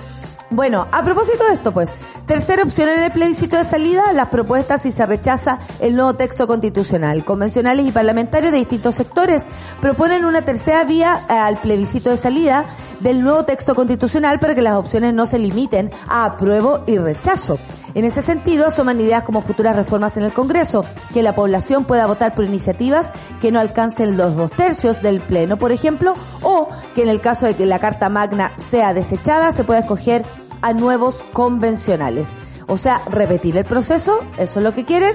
Bueno, 0.51 0.87
a 0.91 1.03
propósito 1.03 1.43
de 1.47 1.53
esto, 1.55 1.71
pues, 1.71 1.89
tercera 2.27 2.63
opción 2.63 2.89
en 2.89 3.01
el 3.01 3.11
plebiscito 3.11 3.57
de 3.57 3.63
salida, 3.63 4.13
las 4.13 4.29
propuestas 4.29 4.81
si 4.81 4.91
se 4.91 5.05
rechaza 5.05 5.59
el 5.79 5.95
nuevo 5.95 6.13
texto 6.13 6.45
constitucional. 6.45 7.25
Convencionales 7.25 7.87
y 7.87 7.91
parlamentarios 7.91 8.51
de 8.51 8.59
distintos 8.59 8.95
sectores 8.95 9.43
proponen 9.81 10.23
una 10.23 10.43
tercera 10.43 10.83
vía 10.83 11.25
eh, 11.29 11.33
al 11.33 11.59
plebiscito 11.59 12.11
de 12.11 12.17
salida 12.17 12.65
del 12.99 13.23
nuevo 13.23 13.43
texto 13.43 13.73
constitucional 13.73 14.39
para 14.39 14.53
que 14.53 14.61
las 14.61 14.75
opciones 14.75 15.13
no 15.13 15.25
se 15.25 15.39
limiten 15.39 15.91
a 16.07 16.25
apruebo 16.25 16.83
y 16.85 16.97
rechazo. 16.99 17.57
En 17.95 18.03
ese 18.03 18.21
sentido, 18.21 18.67
asoman 18.67 18.99
ideas 18.99 19.23
como 19.23 19.41
futuras 19.41 19.73
reformas 19.73 20.17
en 20.17 20.23
el 20.23 20.33
Congreso, 20.33 20.83
que 21.13 21.23
la 21.23 21.33
población 21.33 21.85
pueda 21.85 22.05
votar 22.05 22.35
por 22.35 22.43
iniciativas 22.43 23.09
que 23.39 23.53
no 23.53 23.59
alcancen 23.61 24.17
los 24.17 24.35
dos 24.35 24.51
tercios 24.51 25.01
del 25.01 25.21
Pleno, 25.21 25.55
por 25.55 25.71
ejemplo, 25.71 26.13
o 26.41 26.67
que 26.93 27.03
en 27.03 27.07
el 27.07 27.21
caso 27.21 27.45
de 27.45 27.55
que 27.55 27.65
la 27.65 27.79
Carta 27.79 28.09
Magna 28.09 28.51
sea 28.57 28.93
desechada, 28.93 29.53
se 29.53 29.63
pueda 29.63 29.79
escoger 29.79 30.25
a 30.61 30.73
nuevos 30.73 31.23
convencionales. 31.31 32.27
O 32.67 32.75
sea, 32.75 33.01
repetir 33.09 33.55
el 33.55 33.63
proceso, 33.63 34.19
eso 34.37 34.59
es 34.59 34.63
lo 34.63 34.73
que 34.73 34.83
quieren. 34.83 35.13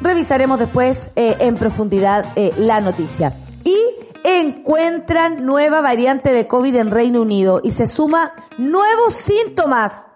Revisaremos 0.00 0.58
después 0.58 1.10
eh, 1.14 1.36
en 1.38 1.54
profundidad 1.54 2.26
eh, 2.34 2.52
la 2.56 2.80
noticia. 2.80 3.32
Y 3.62 3.76
encuentran 4.24 5.46
nueva 5.46 5.82
variante 5.82 6.32
de 6.32 6.48
COVID 6.48 6.74
en 6.74 6.90
Reino 6.90 7.22
Unido 7.22 7.60
y 7.62 7.70
se 7.70 7.86
suma 7.86 8.32
nuevos 8.56 9.14
síntomas. 9.14 10.07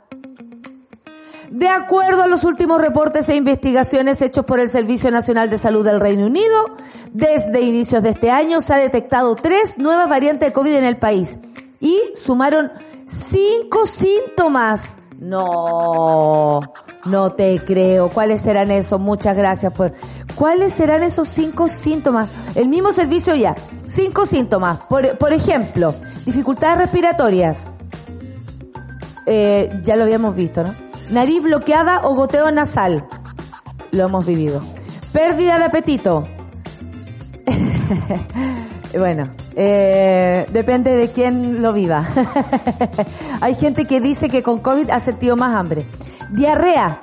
De 1.53 1.69
acuerdo 1.69 2.23
a 2.23 2.29
los 2.29 2.45
últimos 2.45 2.81
reportes 2.81 3.29
e 3.29 3.37
investigaciones 3.37 4.23
hechos 4.23 4.47
por 4.47 4.59
el 4.59 4.71
Servicio 4.71 5.11
Nacional 5.11 5.51
de 5.51 5.59
Salud 5.59 5.85
del 5.85 6.01
Reino 6.01 6.25
Unido, 6.25 6.65
desde 7.13 7.61
inicios 7.61 8.03
de 8.03 8.09
este 8.09 8.31
año 8.31 8.63
se 8.63 8.73
ha 8.73 8.79
detectado 8.79 9.35
tres 9.35 9.77
nuevas 9.77 10.09
variantes 10.09 10.49
de 10.49 10.53
COVID 10.55 10.75
en 10.77 10.85
el 10.85 10.97
país 10.97 11.39
y 11.79 12.01
sumaron 12.15 12.73
cinco 13.07 13.85
síntomas. 13.85 14.97
No, 15.19 16.61
no 17.05 17.33
te 17.33 17.59
creo. 17.59 18.09
¿Cuáles 18.09 18.41
serán 18.41 18.71
esos? 18.71 18.99
Muchas 18.99 19.37
gracias 19.37 19.75
por... 19.75 19.93
¿Cuáles 20.35 20.73
serán 20.73 21.03
esos 21.03 21.29
cinco 21.29 21.69
síntomas? 21.69 22.31
El 22.55 22.69
mismo 22.69 22.95
servicio 22.95 23.35
ya. 23.35 23.55
Cinco 23.85 24.25
síntomas. 24.25 24.79
Por, 24.89 25.19
por 25.19 25.35
ejemplo, 25.35 25.95
dificultades 26.25 26.79
respiratorias. 26.79 27.75
Eh, 29.27 29.81
ya 29.85 29.97
lo 29.97 30.05
habíamos 30.05 30.35
visto, 30.35 30.65
¿no? 30.65 30.92
Nariz 31.13 31.43
bloqueada 31.43 32.09
o 32.09 32.15
goteo 32.15 32.51
nasal. 32.51 33.05
Lo 33.91 34.05
hemos 34.05 34.25
vivido. 34.25 34.63
Pérdida 35.13 35.59
de 35.59 35.65
apetito. 35.67 36.27
bueno, 38.99 39.29
eh, 39.55 40.47
depende 40.51 40.97
de 40.97 41.13
quién 41.13 41.61
lo 41.61 41.75
viva. 41.75 42.03
Hay 43.43 43.55
gente 43.55 43.85
que 43.85 44.01
dice 44.01 44.31
que 44.31 44.43
con 44.43 44.61
COVID 44.61 44.89
ha 44.89 45.01
sentido 45.01 45.37
más 45.37 45.55
hambre. 45.55 45.85
Diarrea. 46.31 46.99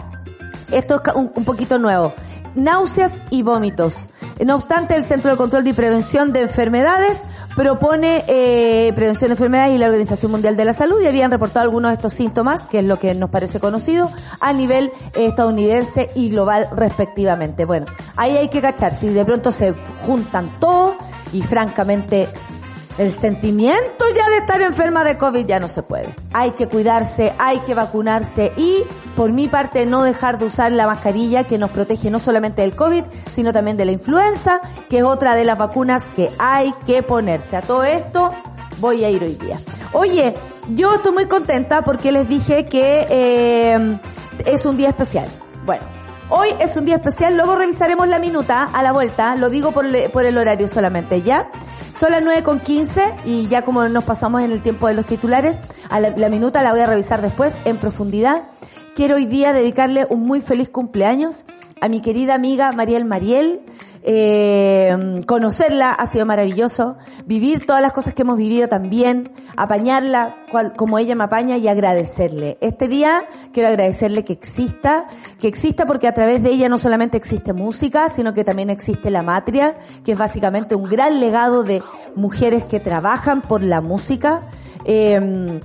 Esto 0.72 1.04
es 1.06 1.13
un, 1.13 1.32
un 1.36 1.46
poquito 1.46 1.78
nuevo. 1.78 2.16
Náuseas 2.56 3.22
y 3.29 3.44
vómitos. 3.44 4.10
No 4.44 4.56
obstante, 4.56 4.96
el 4.96 5.03
Centro 5.03 5.32
de 5.32 5.38
Control 5.38 5.68
y 5.68 5.74
Prevención 5.74 6.32
de 6.32 6.41
Enfermedades 6.41 7.25
propone 7.56 8.24
eh, 8.27 8.94
prevención 8.96 9.29
de 9.29 9.34
enfermedades 9.34 9.75
y 9.75 9.77
la 9.77 9.88
Organización 9.88 10.32
Mundial 10.32 10.56
de 10.56 10.65
la 10.65 10.74
Salud 10.74 11.01
y 11.01 11.08
habían 11.08 11.29
reportado 11.29 11.63
algunos 11.65 11.91
de 11.91 11.96
estos 11.96 12.13
síntomas, 12.13 12.63
que 12.68 12.79
es 12.79 12.86
lo 12.86 13.00
que 13.00 13.13
nos 13.15 13.29
parece 13.29 13.60
conocido, 13.60 14.10
a 14.39 14.53
nivel 14.53 14.91
estadounidense 15.13 16.10
y 16.15 16.29
global 16.29 16.70
respectivamente. 16.74 17.65
Bueno, 17.65 17.88
ahí 18.15 18.38
hay 18.38 18.48
que 18.48 18.62
cachar, 18.62 18.98
si 18.98 19.10
de 19.10 19.25
pronto 19.25 19.51
se 19.51 19.74
juntan 20.06 20.50
todos 20.60 20.96
y 21.34 21.41
francamente 21.41 22.29
el 23.00 23.13
sentimiento 23.13 24.06
ya 24.13 24.29
de 24.29 24.38
estar 24.39 24.62
enferma 24.62 25.06
de 25.06 25.18
COVID 25.18 25.48
ya 25.48 25.60
no 25.62 25.70
se 25.70 25.84
puede. 25.84 26.13
Hay 26.34 26.51
que 26.51 26.68
cuidarse, 26.68 27.34
hay 27.39 27.60
que 27.60 27.74
vacunarse 27.74 28.51
y 28.58 28.84
por 29.15 29.32
mi 29.32 29.48
parte 29.48 29.86
no 29.86 30.03
dejar 30.03 30.38
de 30.38 30.46
usar 30.46 30.74
la 30.74 30.86
mascarilla 30.86 31.46
que 31.46 31.58
nos 31.58 31.72
protege 31.72 32.10
no 32.10 32.20
solamente 32.20 32.62
del 32.62 32.75
COVID, 32.75 33.06
sino 33.32 33.53
también 33.53 33.77
de 33.77 33.86
la 33.86 33.94
influenza, 33.94 34.60
que 34.89 34.98
es 34.98 35.03
otra 35.06 35.36
de 35.36 35.46
las 35.46 35.58
vacunas 35.58 36.03
que 36.13 36.29
hay 36.39 36.74
que 36.86 37.01
ponerse. 37.01 37.56
A 37.56 37.62
todo 37.62 37.86
esto 37.86 38.34
voy 38.79 39.06
a 39.06 39.10
ir 39.10 39.24
hoy 39.24 39.36
día. 39.36 39.58
Oye, 39.94 40.34
yo 40.75 40.96
estoy 40.96 41.13
muy 41.13 41.25
contenta 41.25 41.86
porque 41.86 42.12
les 42.12 42.27
dije 42.27 42.65
que 42.65 43.08
eh, 43.10 44.00
es 44.46 44.65
un 44.65 44.75
día 44.75 44.89
especial. 44.89 45.29
Bueno, 45.65 45.86
Hoy 46.32 46.50
es 46.60 46.78
un 46.78 46.86
día 46.86 46.98
especial, 46.98 47.36
luego 47.36 47.56
revisaremos 47.56 48.08
la 48.08 48.20
minuta 48.20 48.64
a 48.64 48.84
la 48.84 48.92
vuelta, 48.92 49.36
lo 49.36 49.50
digo 49.50 49.72
por, 49.72 49.86
el 49.88 50.38
horario 50.38 50.68
solamente, 50.68 51.24
¿ya? 51.24 51.50
Son 51.92 52.12
las 52.12 52.22
9 52.22 52.44
con 52.44 52.60
15 52.60 53.16
y 53.26 53.48
ya 53.48 53.64
como 53.64 53.90
nos 53.90 54.04
pasamos 54.04 54.44
en 54.44 54.52
el 54.52 54.62
tiempo 54.62 54.88
de 54.88 54.94
los 54.94 55.08
titulares, 55.08 55.58
la, 55.90 56.12
la 56.12 56.30
minuta 56.30 56.62
la 56.62 56.72
voy 56.72 56.82
a 56.82 56.86
revisar 56.86 57.24
después 57.24 57.58
en 57.66 57.78
profundidad. 57.78 58.44
Quiero 58.94 59.16
hoy 59.16 59.26
día 59.26 59.54
dedicarle 59.54 60.06
un 60.08 60.22
muy 60.22 60.40
feliz 60.40 60.70
cumpleaños 60.70 61.48
a 61.82 61.88
mi 61.88 62.00
querida 62.00 62.36
amiga 62.36 62.72
Mariel 62.74 63.06
Mariel. 63.06 63.62
Eh, 64.03 65.22
conocerla 65.25 65.91
ha 65.91 66.06
sido 66.06 66.25
maravilloso, 66.25 66.98
vivir 67.25 67.65
todas 67.65 67.82
las 67.82 67.91
cosas 67.91 68.13
que 68.13 68.22
hemos 68.22 68.38
vivido 68.38 68.68
también, 68.68 69.32
apañarla 69.58 70.38
como 70.77 70.98
ella 70.98 71.15
me 71.15 71.25
apaña 71.25 71.58
y 71.58 71.68
agradecerle. 71.68 72.58
Este 72.62 72.88
día 72.88 73.24
quiero 73.53 73.70
agradecerle 73.70 74.24
que 74.24 74.34
exista, 74.34 75.08
que 75.39 75.48
exista 75.48 75.86
porque 75.86 76.08
a 76.08 76.13
través 76.13 76.41
de 76.44 76.50
ella 76.50 76.70
no 76.70 76.77
solamente 76.77 77.18
existe 77.18 77.53
música, 77.53 78.10
sino 78.10 78.34
que 78.34 78.44
también 78.44 78.70
existe 78.70 79.10
la 79.10 79.22
matria, 79.22 79.77
que 80.03 80.13
es 80.13 80.18
básicamente 80.18 80.75
un 80.75 80.89
gran 80.89 81.20
legado 81.20 81.63
de 81.63 81.84
mujeres 82.15 82.63
que 82.63 82.79
trabajan 82.79 83.41
por 83.41 83.63
la 83.63 83.82
música. 83.82 84.41
Eh, 84.86 85.60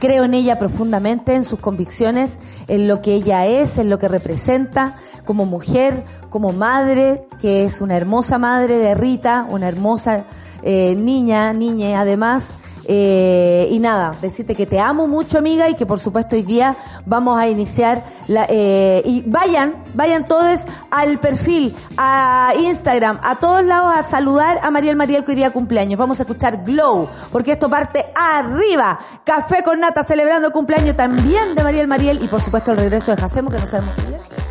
creo 0.00 0.24
en 0.24 0.34
ella 0.34 0.58
profundamente, 0.58 1.34
en 1.34 1.44
sus 1.44 1.58
convicciones, 1.58 2.38
en 2.66 2.88
lo 2.88 3.02
que 3.02 3.14
ella 3.14 3.46
es, 3.46 3.78
en 3.78 3.90
lo 3.90 3.98
que 3.98 4.08
representa 4.08 4.96
como 5.24 5.46
mujer, 5.46 6.04
como 6.30 6.52
madre, 6.52 7.26
que 7.40 7.64
es 7.64 7.80
una 7.80 7.96
hermosa 7.96 8.38
madre 8.38 8.78
de 8.78 8.94
Rita, 8.94 9.46
una 9.48 9.68
hermosa 9.68 10.24
eh, 10.62 10.94
niña, 10.96 11.52
niña 11.52 12.00
además. 12.00 12.54
Eh, 12.90 13.68
y 13.70 13.78
nada, 13.80 14.14
decirte 14.22 14.54
que 14.54 14.64
te 14.64 14.80
amo 14.80 15.06
mucho 15.06 15.36
amiga 15.36 15.68
y 15.68 15.74
que 15.74 15.84
por 15.84 15.98
supuesto 15.98 16.36
hoy 16.36 16.42
día 16.42 16.74
vamos 17.04 17.38
a 17.38 17.46
iniciar 17.46 18.02
la, 18.28 18.46
eh, 18.48 19.02
y 19.04 19.22
vayan, 19.26 19.84
vayan 19.92 20.26
todos 20.26 20.64
al 20.90 21.20
perfil, 21.20 21.76
a 21.98 22.54
Instagram, 22.58 23.20
a 23.22 23.38
todos 23.38 23.62
lados 23.62 23.94
a 23.94 24.02
saludar 24.04 24.58
a 24.62 24.70
Mariel 24.70 24.96
Mariel 24.96 25.22
que 25.22 25.32
hoy 25.32 25.36
día 25.36 25.50
cumpleaños. 25.50 25.98
Vamos 25.98 26.18
a 26.20 26.22
escuchar 26.22 26.64
Glow, 26.64 27.06
porque 27.30 27.52
esto 27.52 27.68
parte 27.68 28.06
arriba. 28.14 28.98
Café 29.22 29.62
con 29.62 29.80
nata 29.80 30.02
celebrando 30.02 30.46
el 30.46 30.52
cumpleaños 30.54 30.96
también 30.96 31.54
de 31.54 31.62
Mariel 31.62 31.88
Mariel 31.88 32.24
y 32.24 32.28
por 32.28 32.40
supuesto 32.40 32.72
el 32.72 32.78
regreso 32.78 33.10
de 33.10 33.18
Jacemo 33.18 33.50
que 33.50 33.58
no 33.58 33.66
sabemos 33.66 33.94
si 33.96 34.00
es 34.00 34.48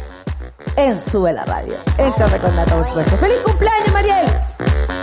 en 0.77 0.99
Sube 0.99 1.33
la 1.33 1.43
Radio. 1.43 1.73
En 1.97 2.13
Café 2.13 2.37
con 2.37 2.55
Nata, 2.55 2.75
por 2.75 2.85
supuesto. 2.85 3.17
¡Feliz 3.17 3.37
cumpleaños, 3.43 3.91
Mariel! 3.91 4.96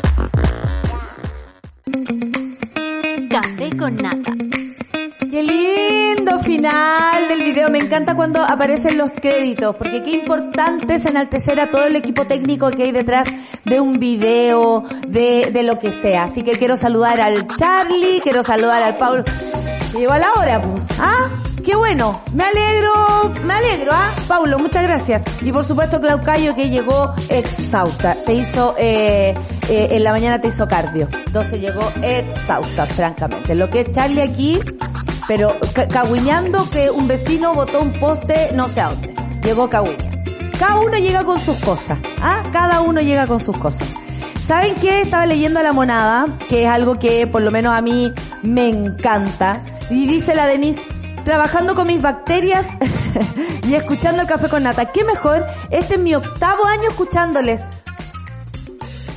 Qué 5.30 5.42
lindo 5.42 6.38
final 6.38 7.28
del 7.28 7.42
video. 7.42 7.68
Me 7.68 7.78
encanta 7.78 8.14
cuando 8.14 8.40
aparecen 8.40 8.96
los 8.96 9.10
créditos, 9.10 9.76
porque 9.76 10.02
qué 10.02 10.12
importante 10.12 10.94
es 10.94 11.04
enaltecer 11.04 11.60
a 11.60 11.70
todo 11.70 11.84
el 11.84 11.96
equipo 11.96 12.24
técnico 12.24 12.70
que 12.70 12.84
hay 12.84 12.92
detrás 12.92 13.28
de 13.66 13.80
un 13.80 13.98
video, 13.98 14.84
de, 15.06 15.50
de 15.52 15.62
lo 15.64 15.78
que 15.78 15.92
sea. 15.92 16.24
Así 16.24 16.42
que 16.42 16.52
quiero 16.52 16.78
saludar 16.78 17.20
al 17.20 17.46
Charlie, 17.56 18.22
quiero 18.22 18.42
saludar 18.42 18.82
al 18.82 18.96
Paulo. 18.96 19.22
Llegó 19.94 20.12
a 20.12 20.18
la 20.18 20.32
hora. 20.32 20.62
¿ah? 20.98 21.43
Qué 21.64 21.74
bueno, 21.74 22.20
me 22.34 22.44
alegro, 22.44 23.32
me 23.42 23.54
alegro, 23.54 23.92
¿ah? 23.94 24.14
Paulo, 24.28 24.58
muchas 24.58 24.82
gracias. 24.82 25.24
Y 25.40 25.50
por 25.50 25.64
supuesto 25.64 25.98
Claucayo 25.98 26.54
que 26.54 26.68
llegó 26.68 27.14
exhausta, 27.30 28.16
te 28.26 28.34
hizo, 28.34 28.74
eh, 28.76 29.34
eh, 29.70 29.88
en 29.92 30.04
la 30.04 30.12
mañana 30.12 30.38
te 30.38 30.48
hizo 30.48 30.68
cardio. 30.68 31.08
Entonces 31.26 31.58
llegó 31.62 31.90
exhausta, 32.02 32.84
francamente. 32.84 33.54
Lo 33.54 33.70
que 33.70 33.80
es 33.80 33.90
Charlie 33.92 34.20
aquí, 34.20 34.60
pero 35.26 35.56
cagüineando 35.88 36.68
que 36.68 36.90
un 36.90 37.08
vecino 37.08 37.54
botó 37.54 37.80
un 37.80 37.94
poste 37.94 38.50
no 38.52 38.68
sé 38.68 38.82
a 38.82 38.90
dónde. 38.90 39.14
Llegó 39.42 39.70
cagüineando. 39.70 40.32
Cada 40.58 40.80
uno 40.80 40.98
llega 40.98 41.24
con 41.24 41.40
sus 41.40 41.56
cosas, 41.60 41.98
¿ah? 42.20 42.42
Cada 42.52 42.82
uno 42.82 43.00
llega 43.00 43.26
con 43.26 43.40
sus 43.40 43.56
cosas. 43.56 43.88
¿Saben 44.38 44.74
qué? 44.74 45.00
Estaba 45.00 45.24
leyendo 45.24 45.62
La 45.62 45.72
Monada, 45.72 46.26
que 46.46 46.64
es 46.64 46.68
algo 46.68 46.98
que 46.98 47.26
por 47.26 47.40
lo 47.40 47.50
menos 47.50 47.74
a 47.74 47.80
mí 47.80 48.12
me 48.42 48.68
encanta. 48.68 49.62
Y 49.88 50.06
dice 50.06 50.34
la 50.34 50.46
Denise, 50.46 50.82
trabajando 51.24 51.74
con 51.74 51.86
mis 51.86 52.02
bacterias 52.02 52.76
y 53.64 53.74
escuchando 53.74 54.22
el 54.22 54.28
café 54.28 54.48
con 54.48 54.62
nata. 54.62 54.92
¿Qué 54.92 55.04
mejor? 55.04 55.46
Este 55.70 55.94
es 55.94 56.00
mi 56.00 56.14
octavo 56.14 56.66
año 56.66 56.90
escuchándoles. 56.90 57.62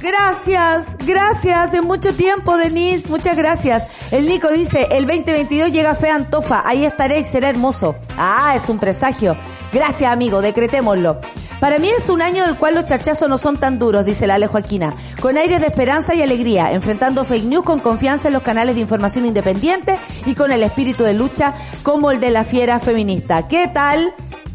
Gracias, 0.02 0.96
gracias, 1.06 1.74
en 1.74 1.84
mucho 1.84 2.16
tiempo, 2.16 2.56
Denise, 2.56 3.08
muchas 3.10 3.36
gracias. 3.36 3.88
El 4.12 4.28
Nico 4.28 4.50
dice, 4.50 4.88
el 4.92 5.08
2022 5.08 5.72
llega 5.72 5.96
Fe 5.96 6.10
Antofa, 6.12 6.62
ahí 6.66 6.86
estaré 6.86 7.20
y 7.20 7.24
será 7.24 7.50
hermoso. 7.50 7.96
Ah, 8.16 8.54
es 8.56 8.70
un 8.70 8.78
presagio. 8.78 9.36
Gracias, 9.74 10.12
amigo, 10.12 10.42
decretémoslo. 10.42 11.20
Para 11.60 11.80
mí 11.80 11.90
es 11.90 12.10
un 12.10 12.22
año 12.22 12.46
del 12.46 12.56
cual 12.56 12.76
los 12.76 12.86
chachazos 12.86 13.28
no 13.28 13.40
son 13.40 13.58
tan 13.58 13.80
duros, 13.80 14.06
dice 14.06 14.28
la 14.28 14.36
Ale 14.36 14.46
Joaquina, 14.46 14.94
con 15.20 15.38
aires 15.38 15.60
de 15.60 15.66
esperanza 15.66 16.14
y 16.14 16.22
alegría, 16.22 16.72
enfrentando 16.72 17.26
fake 17.26 17.46
news 17.46 17.66
con 17.66 17.80
confianza 17.80 18.28
en 18.28 18.36
los 18.36 18.44
canales 18.44 18.76
de 18.76 18.82
información 18.82 19.26
independiente 19.26 19.98
y 20.28 20.36
con 20.36 20.52
el 20.52 20.62
espíritu 20.62 21.04
de 21.04 21.16
lucha 21.16 21.56
como 21.82 22.12
el 22.12 22.20
de 22.20 22.30
la 22.30 22.44
fiera 22.44 22.80
feminista. 22.80 23.48
¿Qué 23.48 23.68
tal? 23.68 24.14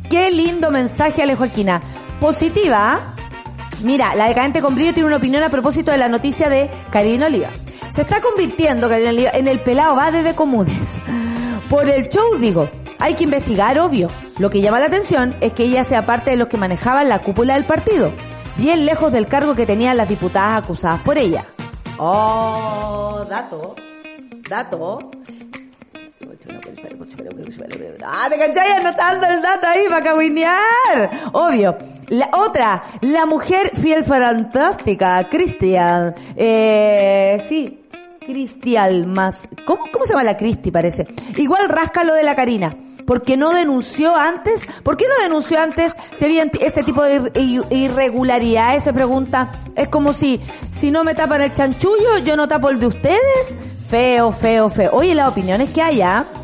Qué 0.08 0.30
lindo 0.30 0.70
mensaje, 0.70 1.22
Ale 1.22 1.34
Joaquina. 1.34 1.82
Positiva, 2.20 2.92
¿ah? 2.92 3.21
Mira, 3.82 4.14
la 4.14 4.28
decadente 4.28 4.62
con 4.62 4.74
brillo 4.74 4.94
tiene 4.94 5.08
una 5.08 5.16
opinión 5.16 5.42
a 5.42 5.48
propósito 5.48 5.90
de 5.90 5.98
la 5.98 6.08
noticia 6.08 6.48
de 6.48 6.70
Karina 6.90 7.26
Oliva. 7.26 7.50
Se 7.88 8.02
está 8.02 8.20
convirtiendo 8.20 8.88
Karina 8.88 9.10
Oliva 9.10 9.30
en 9.34 9.48
el 9.48 9.60
pelado 9.60 9.96
va 9.96 10.10
de 10.10 10.34
comunes. 10.34 11.00
Por 11.68 11.88
el 11.88 12.08
show, 12.08 12.38
digo. 12.38 12.68
Hay 12.98 13.14
que 13.14 13.24
investigar, 13.24 13.78
obvio. 13.80 14.08
Lo 14.38 14.48
que 14.48 14.60
llama 14.60 14.78
la 14.78 14.86
atención 14.86 15.34
es 15.40 15.52
que 15.52 15.64
ella 15.64 15.82
sea 15.82 16.06
parte 16.06 16.30
de 16.30 16.36
los 16.36 16.48
que 16.48 16.56
manejaban 16.56 17.08
la 17.08 17.18
cúpula 17.18 17.54
del 17.54 17.64
partido, 17.64 18.12
bien 18.56 18.86
lejos 18.86 19.10
del 19.10 19.26
cargo 19.26 19.56
que 19.56 19.66
tenían 19.66 19.96
las 19.96 20.08
diputadas 20.08 20.62
acusadas 20.62 21.00
por 21.00 21.18
ella. 21.18 21.44
Oh, 21.98 23.24
dato, 23.28 23.74
dato. 24.48 25.10
Ah, 28.04 28.26
te 28.28 28.38
cachai 28.38 28.72
anotando 28.72 29.26
el 29.26 29.42
dato 29.42 29.66
ahí 29.66 29.84
para 29.88 30.04
cagüinear. 30.04 31.10
Obvio. 31.32 31.76
La 32.08 32.28
otra, 32.36 32.82
la 33.00 33.26
mujer 33.26 33.72
fiel 33.74 34.04
fantástica, 34.04 35.28
Cristian. 35.30 36.14
Eh, 36.36 37.42
sí, 37.48 37.86
Cristial 38.26 39.06
más. 39.06 39.48
¿Cómo, 39.64 39.84
¿Cómo 39.92 40.04
se 40.04 40.12
llama 40.12 40.24
la 40.24 40.36
Cristi 40.36 40.70
parece? 40.70 41.06
Igual 41.36 41.68
rasca 41.68 42.04
lo 42.04 42.14
de 42.14 42.22
la 42.22 42.34
Karina. 42.34 42.76
¿Por 43.06 43.22
qué 43.22 43.36
no 43.36 43.50
denunció 43.52 44.14
antes? 44.14 44.62
¿Por 44.82 44.96
qué 44.96 45.06
no 45.08 45.22
denunció 45.22 45.60
antes 45.60 45.94
si 46.14 46.24
había 46.24 46.44
ese 46.60 46.82
tipo 46.82 47.02
de 47.02 47.32
irregularidades? 47.70 48.84
Se 48.84 48.92
pregunta. 48.92 49.50
Es 49.74 49.88
como 49.88 50.12
si, 50.12 50.40
si 50.70 50.90
no 50.90 51.04
me 51.04 51.14
tapan 51.14 51.42
el 51.42 51.52
chanchullo, 51.52 52.18
yo 52.24 52.36
no 52.36 52.46
tapo 52.46 52.70
el 52.70 52.78
de 52.78 52.86
ustedes. 52.86 53.56
Feo, 53.88 54.32
feo, 54.32 54.70
feo. 54.70 54.90
Oye, 54.92 55.14
las 55.14 55.28
opiniones 55.28 55.70
que 55.70 55.82
haya, 55.82 56.18
¿ah? 56.18 56.41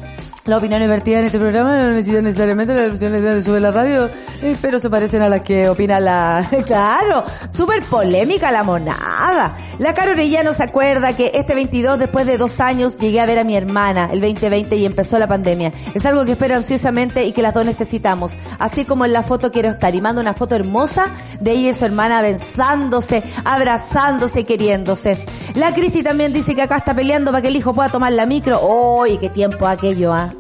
Las 0.49 0.61
opiniones 0.61 0.89
vertidas 0.89 1.21
en 1.21 1.27
este 1.27 1.39
programa 1.39 1.77
no 1.77 1.91
necesitan 1.91 2.25
necesariamente 2.25 2.73
las 2.73 2.89
opiniones 2.89 3.23
de 3.23 3.43
sube 3.43 3.61
la 3.61 3.71
radio, 3.71 4.09
eh, 4.43 4.57
pero 4.63 4.81
se 4.81 4.89
parecen 4.89 5.21
a 5.21 5.29
las 5.29 5.43
que 5.43 5.69
opina 5.69 6.01
la... 6.01 6.43
claro, 6.65 7.23
súper 7.51 7.83
polémica 7.83 8.51
la 8.51 8.63
monada. 8.63 9.59
La 9.79 9.93
Caro 9.93 10.15
no 10.43 10.55
se 10.55 10.63
acuerda 10.63 11.15
que 11.15 11.33
este 11.35 11.55
22, 11.55 11.99
después 11.99 12.25
de 12.25 12.39
dos 12.39 12.61
años, 12.61 12.97
llegué 12.97 13.21
a 13.21 13.27
ver 13.27 13.39
a 13.39 13.45
mi 13.45 13.57
hermana 13.57 14.09
el 14.11 14.23
2020 14.23 14.75
y 14.77 14.87
empezó 14.87 15.19
la 15.19 15.27
pandemia. 15.27 15.71
Es 15.93 16.07
algo 16.07 16.25
que 16.25 16.33
espero 16.33 16.55
ansiosamente 16.55 17.27
y 17.27 17.33
que 17.33 17.43
las 17.43 17.53
dos 17.53 17.67
necesitamos. 17.67 18.33
Así 18.59 18.87
como 18.87 19.05
en 19.05 19.13
la 19.13 19.23
foto 19.23 19.53
quiero 19.53 19.69
estar 19.69 19.95
y 19.95 20.01
mando 20.01 20.23
una 20.23 20.33
foto 20.33 20.55
hermosa 20.55 21.13
de 21.41 21.53
ella 21.53 21.69
y 21.69 21.75
su 21.75 21.85
hermana 21.85 22.23
besándose, 22.23 23.23
abrazándose, 23.45 24.45
queriéndose. 24.45 25.27
La 25.57 25.75
Cristi 25.75 26.03
también 26.03 26.33
dice 26.33 26.55
que 26.55 26.63
acá 26.63 26.79
está 26.79 26.95
peleando 26.95 27.33
para 27.33 27.43
que 27.43 27.49
el 27.49 27.57
hijo 27.57 27.75
pueda 27.75 27.91
tomar 27.91 28.13
la 28.13 28.25
micro. 28.25 28.63
¡Uy, 28.63 29.19
qué 29.19 29.29
tiempo 29.29 29.67
aquello, 29.67 30.15
ah! 30.15 30.38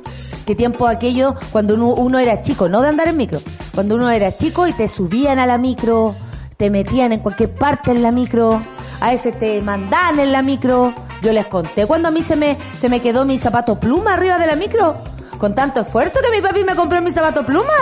Qué 0.48 0.54
tiempo 0.54 0.88
aquello 0.88 1.34
cuando 1.52 1.74
uno, 1.74 2.18
era 2.18 2.40
chico, 2.40 2.70
no 2.70 2.80
de 2.80 2.88
andar 2.88 3.06
en 3.08 3.18
micro, 3.18 3.38
cuando 3.74 3.96
uno 3.96 4.08
era 4.08 4.34
chico 4.34 4.66
y 4.66 4.72
te 4.72 4.88
subían 4.88 5.38
a 5.38 5.44
la 5.44 5.58
micro, 5.58 6.14
te 6.56 6.70
metían 6.70 7.12
en 7.12 7.20
cualquier 7.20 7.54
parte 7.54 7.90
en 7.90 8.02
la 8.02 8.10
micro, 8.12 8.62
a 8.98 9.10
veces 9.10 9.38
te 9.38 9.60
mandaban 9.60 10.18
en 10.20 10.32
la 10.32 10.40
micro. 10.40 10.94
Yo 11.20 11.34
les 11.34 11.46
conté 11.48 11.86
cuando 11.86 12.08
a 12.08 12.10
mí 12.10 12.22
se 12.22 12.34
me, 12.34 12.56
se 12.78 12.88
me 12.88 13.00
quedó 13.00 13.26
mi 13.26 13.36
zapato 13.36 13.78
pluma 13.78 14.14
arriba 14.14 14.38
de 14.38 14.46
la 14.46 14.56
micro, 14.56 14.96
con 15.36 15.54
tanto 15.54 15.82
esfuerzo 15.82 16.20
que 16.24 16.34
mi 16.34 16.40
papi 16.40 16.64
me 16.64 16.74
compró 16.74 17.02
mi 17.02 17.10
zapato 17.10 17.44
pluma. 17.44 17.74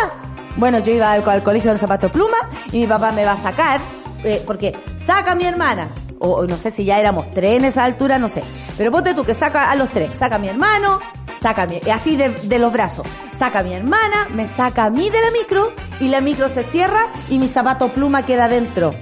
Bueno, 0.57 0.81
yo 0.81 0.93
iba 0.93 1.13
al, 1.13 1.45
colegio 1.45 1.71
del 1.71 1.79
zapato 1.79 2.11
pluma 2.11 2.39
y 2.73 2.81
mi 2.81 2.87
papá 2.89 3.13
me 3.13 3.25
va 3.25 3.33
a 3.33 3.37
sacar, 3.37 3.81
eh, 4.25 4.43
porque 4.45 4.75
saca 4.97 5.37
mi 5.37 5.45
hermana, 5.45 5.91
o, 6.19 6.45
no 6.47 6.57
sé 6.57 6.73
si 6.73 6.85
ya 6.85 6.99
éramos 6.99 7.31
tres 7.31 7.59
en 7.59 7.65
esa 7.67 7.85
altura, 7.85 8.19
no 8.19 8.29
sé. 8.29 8.43
Pero 8.77 8.91
ponte 8.91 9.15
tú 9.15 9.23
que 9.23 9.35
saca 9.35 9.71
a 9.71 9.77
los 9.77 9.89
tres, 9.91 10.19
saca 10.19 10.35
a 10.35 10.39
mi 10.39 10.49
hermano, 10.49 10.99
saca 11.41 11.67
mi, 11.67 11.81
así 11.91 12.17
de, 12.17 12.59
los 12.59 12.73
brazos, 12.73 13.07
saca 13.33 13.63
mi 13.63 13.75
hermana, 13.75 14.29
me 14.31 14.47
saca 14.47 14.85
a 14.85 14.91
mí 14.91 15.11
de 15.11 15.21
la 15.21 15.31
micro 15.31 15.73
y 16.01 16.09
la 16.09 16.21
micro 16.21 16.49
se 16.49 16.63
cierra 16.63 17.11
y 17.29 17.39
mi 17.39 17.49
zapato 17.49 17.93
pluma 17.93 18.25
queda 18.25 18.49
dentro. 18.49 18.95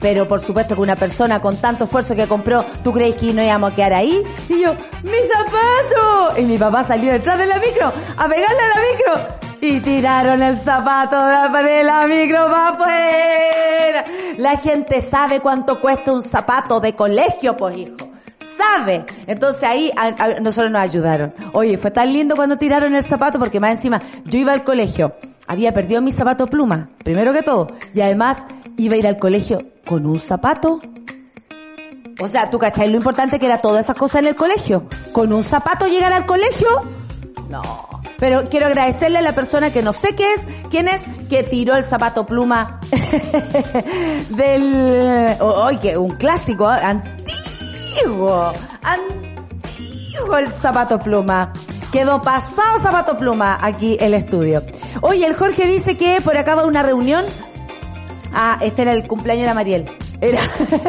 Pero 0.00 0.28
por 0.28 0.40
supuesto 0.40 0.76
que 0.76 0.80
una 0.80 0.94
persona 0.94 1.40
con 1.40 1.56
tanto 1.56 1.84
esfuerzo 1.84 2.14
que 2.14 2.28
compró, 2.28 2.64
¿tú 2.84 2.92
crees 2.92 3.16
que 3.16 3.34
no 3.34 3.42
íbamos 3.42 3.72
a 3.72 3.74
quedar 3.74 3.94
ahí? 3.94 4.22
Y 4.48 4.60
yo, 4.60 4.74
¡mi 5.02 5.18
zapato! 5.26 6.40
Y 6.40 6.44
mi 6.44 6.56
papá 6.56 6.84
salió 6.84 7.12
detrás 7.12 7.36
de 7.36 7.46
la 7.46 7.58
micro 7.58 7.92
a 8.16 8.28
pegarle 8.28 8.62
a 8.62 8.68
la 8.68 8.82
micro. 8.92 9.38
Y 9.60 9.80
tiraron 9.80 10.40
el 10.40 10.56
zapato 10.56 11.16
de 11.26 11.82
la 11.82 12.06
micro 12.06 12.46
para 12.48 12.68
afuera. 12.68 14.04
La 14.36 14.56
gente 14.56 15.00
sabe 15.00 15.40
cuánto 15.40 15.80
cuesta 15.80 16.12
un 16.12 16.22
zapato 16.22 16.78
de 16.78 16.94
colegio, 16.94 17.56
pues 17.56 17.76
hijo 17.76 18.17
sabe. 18.40 19.04
Entonces 19.26 19.62
ahí 19.62 19.92
nosotros 20.40 20.70
nos 20.70 20.82
ayudaron. 20.82 21.34
Oye, 21.52 21.76
fue 21.76 21.90
tan 21.90 22.12
lindo 22.12 22.36
cuando 22.36 22.56
tiraron 22.56 22.94
el 22.94 23.02
zapato 23.02 23.38
porque 23.38 23.60
más 23.60 23.72
encima 23.72 24.00
yo 24.24 24.38
iba 24.38 24.52
al 24.52 24.64
colegio, 24.64 25.14
había 25.46 25.72
perdido 25.72 26.02
mi 26.02 26.12
zapato 26.12 26.46
pluma, 26.46 26.90
primero 27.04 27.32
que 27.32 27.42
todo, 27.42 27.72
y 27.94 28.00
además 28.00 28.44
iba 28.76 28.94
a 28.94 28.98
ir 28.98 29.06
al 29.06 29.18
colegio 29.18 29.62
con 29.86 30.06
un 30.06 30.18
zapato. 30.18 30.80
O 32.20 32.26
sea, 32.26 32.50
tú 32.50 32.58
cachai 32.58 32.88
lo 32.88 32.96
importante 32.96 33.38
que 33.38 33.46
era 33.46 33.60
todas 33.60 33.84
esas 33.84 33.96
cosas 33.96 34.22
en 34.22 34.28
el 34.28 34.34
colegio. 34.34 34.88
¿Con 35.12 35.32
un 35.32 35.44
zapato 35.44 35.86
llegar 35.86 36.12
al 36.12 36.26
colegio? 36.26 36.68
No. 37.48 37.62
Pero 38.18 38.44
quiero 38.50 38.66
agradecerle 38.66 39.18
a 39.18 39.22
la 39.22 39.32
persona 39.32 39.70
que 39.70 39.82
no 39.82 39.92
sé 39.92 40.16
qué 40.16 40.34
es, 40.34 40.44
quién 40.70 40.88
es, 40.88 41.02
que 41.30 41.44
tiró 41.44 41.76
el 41.76 41.84
zapato 41.84 42.26
pluma 42.26 42.80
del... 44.30 45.36
Oye, 45.40 45.96
un 45.96 46.16
clásico, 46.16 46.68
¿eh? 46.72 47.00
Antiguo, 47.88 48.52
antiguo 48.82 50.36
el 50.38 50.50
zapato 50.50 50.98
pluma. 50.98 51.52
Quedó 51.92 52.20
pasado 52.20 52.80
zapato 52.80 53.16
pluma 53.16 53.58
aquí 53.60 53.96
el 54.00 54.14
estudio. 54.14 54.62
Oye, 55.00 55.26
el 55.26 55.34
Jorge 55.34 55.66
dice 55.66 55.96
que 55.96 56.20
por 56.20 56.36
acá 56.36 56.54
va 56.54 56.66
una 56.66 56.82
reunión. 56.82 57.24
Ah, 58.32 58.58
este 58.60 58.82
era 58.82 58.92
el 58.92 59.06
cumpleaños 59.06 59.42
de 59.42 59.46
la 59.46 59.54
Mariel. 59.54 59.88
Era, 60.20 60.40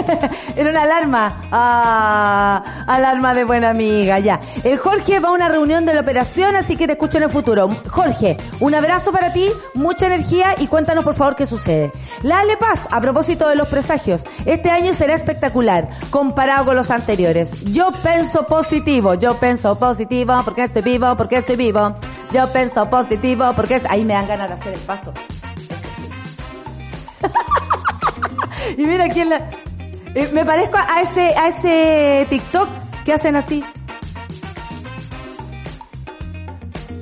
era 0.55 0.69
una 0.69 0.81
alarma. 0.83 1.49
Ah, 1.51 2.83
alarma 2.87 3.33
de 3.33 3.43
buena 3.43 3.69
amiga, 3.69 4.19
ya. 4.19 4.39
El 4.63 4.77
Jorge 4.77 5.19
va 5.19 5.29
a 5.29 5.31
una 5.33 5.49
reunión 5.49 5.85
de 5.85 5.93
la 5.93 6.01
operación, 6.01 6.55
así 6.55 6.75
que 6.75 6.87
te 6.87 6.93
escucho 6.93 7.17
en 7.17 7.25
el 7.25 7.29
futuro. 7.29 7.69
Jorge, 7.89 8.37
un 8.59 8.73
abrazo 8.73 9.11
para 9.11 9.31
ti, 9.31 9.47
mucha 9.75 10.07
energía 10.07 10.55
y 10.57 10.67
cuéntanos 10.67 11.03
por 11.03 11.15
favor 11.15 11.35
qué 11.35 11.45
sucede. 11.45 11.91
La 12.23 12.39
Paz, 12.59 12.87
a 12.89 12.99
propósito 12.99 13.47
de 13.47 13.55
los 13.55 13.67
presagios, 13.67 14.25
este 14.45 14.71
año 14.71 14.93
será 14.93 15.13
espectacular 15.13 15.87
comparado 16.09 16.65
con 16.65 16.75
los 16.75 16.89
anteriores. 16.89 17.61
Yo 17.65 17.91
pienso 18.03 18.45
positivo, 18.47 19.13
yo 19.13 19.39
pienso 19.39 19.77
positivo 19.77 20.41
porque 20.43 20.63
estoy 20.63 20.81
vivo, 20.81 21.15
porque 21.15 21.37
estoy 21.37 21.55
vivo. 21.55 21.95
Yo 22.31 22.51
pienso 22.51 22.89
positivo 22.89 23.53
porque 23.55 23.81
ahí 23.89 24.03
me 24.03 24.13
dan 24.13 24.27
ganas 24.27 24.47
de 24.49 24.53
hacer 24.55 24.73
el 24.73 24.79
paso. 24.81 25.13
Y 28.77 28.83
mira 28.83 29.07
quién 29.07 29.29
la... 29.29 29.49
Eh, 30.15 30.29
me 30.33 30.43
parezco 30.43 30.77
a 30.77 31.01
ese, 31.01 31.35
a 31.37 31.47
ese 31.47 32.27
TikTok 32.29 32.67
que 33.05 33.13
hacen 33.13 33.35
así. 33.35 33.63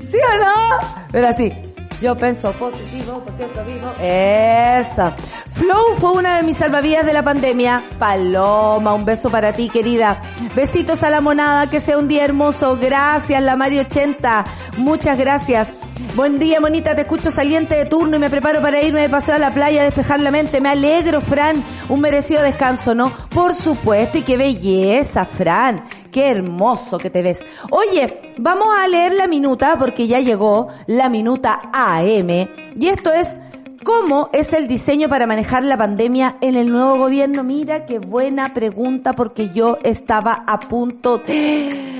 ¿Sí 0.10 0.18
o 0.18 0.38
no? 0.38 1.06
Pero 1.12 1.28
así. 1.28 1.54
Yo 2.02 2.16
pienso 2.16 2.52
positivo 2.54 3.24
porque 3.26 3.46
eso 3.46 3.66
vivo. 3.66 3.92
Eso. 4.00 5.12
Flow 5.52 5.96
fue 5.98 6.12
una 6.12 6.38
de 6.38 6.44
mis 6.44 6.58
salvavidas 6.58 7.06
de 7.06 7.14
la 7.14 7.24
pandemia. 7.24 7.86
Paloma, 7.98 8.94
un 8.94 9.04
beso 9.04 9.32
para 9.32 9.52
ti, 9.52 9.70
querida. 9.70 10.22
Besitos 10.56 11.02
a 11.04 11.10
la 11.10 11.22
monada, 11.22 11.68
que 11.70 11.80
sea 11.80 11.98
un 11.98 12.08
día 12.08 12.24
hermoso. 12.26 12.78
Gracias, 12.78 13.42
la 13.42 13.56
Mario 13.56 13.82
80. 13.82 14.46
Muchas 14.78 15.18
gracias. 15.18 15.72
Buen 16.16 16.38
día, 16.38 16.60
monita, 16.60 16.96
te 16.96 17.02
escucho 17.02 17.32
saliente 17.32 17.76
de 17.76 17.86
turno 17.86 18.18
y 18.18 18.20
me 18.20 18.30
preparo 18.30 18.62
para 18.62 18.82
irme 18.82 19.02
de 19.02 19.10
paseo 19.10 19.36
a 19.36 19.40
la 19.40 19.54
playa 19.54 19.82
a 19.82 19.86
despejar 19.86 20.20
la 20.20 20.32
mente. 20.32 20.62
Me 20.62 20.70
alegro, 20.70 21.22
Fran. 21.22 21.64
Un 21.90 22.02
merecido 22.02 22.42
descanso, 22.42 22.94
¿no? 22.94 23.12
Por 23.30 23.56
supuesto, 23.56 24.18
y 24.18 24.22
qué 24.22 24.38
belleza, 24.38 25.26
Fran. 25.26 25.84
Qué 26.12 26.30
hermoso 26.30 26.98
que 26.98 27.10
te 27.10 27.22
ves. 27.22 27.40
Oye, 27.72 28.34
vamos 28.38 28.68
a 28.78 28.88
leer 28.88 29.14
la 29.14 29.28
minuta 29.28 29.78
porque 29.80 30.08
ya 30.08 30.20
llegó 30.20 30.68
la 30.86 31.10
minuta 31.10 31.70
AM 31.74 32.30
y 32.30 32.88
esto 32.88 33.12
es 33.12 33.40
¿Cómo 33.84 34.30
es 34.34 34.52
el 34.52 34.68
diseño 34.68 35.08
para 35.08 35.28
manejar 35.28 35.64
la 35.64 35.78
pandemia 35.78 36.36
en 36.42 36.58
el 36.58 36.70
nuevo 36.70 36.98
gobierno? 36.98 37.46
Mira, 37.46 37.86
qué 37.86 38.00
buena 38.00 38.54
pregunta 38.54 39.14
porque 39.14 39.50
yo 39.50 39.78
estaba 39.82 40.44
a 40.46 40.60
punto 40.60 41.20
de... 41.20 41.98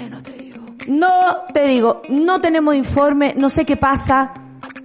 No 0.88 1.44
te 1.54 1.68
digo, 1.68 2.02
no 2.08 2.40
tenemos 2.40 2.74
informe, 2.74 3.34
no 3.36 3.50
sé 3.50 3.66
qué 3.66 3.76
pasa, 3.76 4.34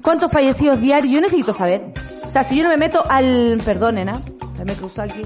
cuántos 0.02 0.32
fallecidos 0.32 0.80
diarios, 0.80 1.14
yo 1.14 1.20
necesito 1.20 1.54
saber. 1.54 1.92
O 2.26 2.30
sea, 2.30 2.44
si 2.44 2.56
yo 2.56 2.64
no 2.64 2.70
me 2.70 2.76
meto 2.76 3.04
al... 3.08 3.60
Perdonen, 3.64 4.08
¿ah? 4.08 4.20
Me 4.64 4.74
cruzó 4.74 5.02
aquí 5.02 5.22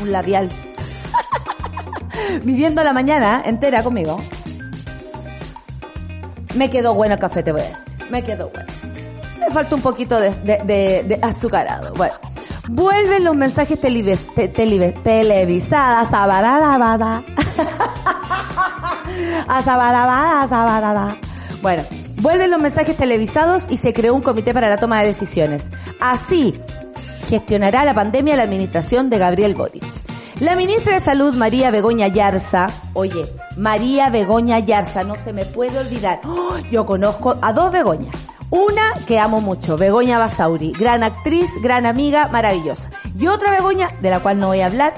un 0.00 0.12
labial. 0.12 0.48
Viviendo 2.42 2.82
la 2.84 2.92
mañana 2.92 3.42
entera 3.44 3.82
conmigo. 3.82 4.20
Me 6.54 6.68
quedó 6.68 6.94
bueno 6.94 7.14
el 7.14 7.20
café, 7.20 7.42
te 7.42 7.52
voy 7.52 7.62
a 7.62 7.64
decir. 7.64 8.10
Me 8.10 8.22
quedó 8.22 8.50
bueno. 8.50 8.72
Me 9.38 9.50
falta 9.50 9.74
un 9.74 9.82
poquito 9.82 10.20
de, 10.20 10.30
de, 10.30 11.04
de, 11.06 11.18
azucarado. 11.22 11.94
Bueno. 11.94 12.14
Vuelven 12.68 13.24
los 13.24 13.36
mensajes 13.36 13.80
televis, 13.80 14.26
te, 14.34 14.48
televisadas, 14.48 16.10
sabarabada. 16.10 17.22
a 19.48 21.16
Bueno, 21.62 21.82
vuelven 22.16 22.50
los 22.50 22.60
mensajes 22.60 22.96
televisados 22.96 23.66
y 23.68 23.76
se 23.76 23.92
creó 23.92 24.14
un 24.14 24.22
comité 24.22 24.54
para 24.54 24.68
la 24.68 24.78
toma 24.78 25.00
de 25.00 25.06
decisiones. 25.06 25.70
Así 26.00 26.60
gestionará 27.28 27.84
la 27.84 27.94
pandemia 27.94 28.36
la 28.36 28.42
administración 28.42 29.08
de 29.08 29.18
Gabriel 29.18 29.54
Boric. 29.54 29.84
La 30.40 30.56
ministra 30.56 30.94
de 30.94 31.00
Salud, 31.00 31.34
María 31.34 31.70
Begoña 31.70 32.08
Yarza, 32.08 32.68
oye, 32.94 33.26
María 33.56 34.10
Begoña 34.10 34.58
Yarza, 34.58 35.04
no 35.04 35.14
se 35.14 35.32
me 35.32 35.44
puede 35.44 35.78
olvidar. 35.78 36.20
¡Oh! 36.24 36.56
yo 36.70 36.86
conozco 36.86 37.36
a 37.40 37.52
dos 37.52 37.70
Begoñas. 37.70 38.16
Una 38.50 38.92
que 39.06 39.18
amo 39.20 39.40
mucho, 39.40 39.76
Begoña 39.76 40.18
Basauri, 40.18 40.72
gran 40.72 41.04
actriz, 41.04 41.52
gran 41.62 41.86
amiga, 41.86 42.28
maravillosa. 42.28 42.90
Y 43.16 43.28
otra 43.28 43.52
Begoña, 43.52 43.90
de 44.00 44.10
la 44.10 44.20
cual 44.20 44.40
no 44.40 44.48
voy 44.48 44.60
a 44.60 44.66
hablar, 44.66 44.92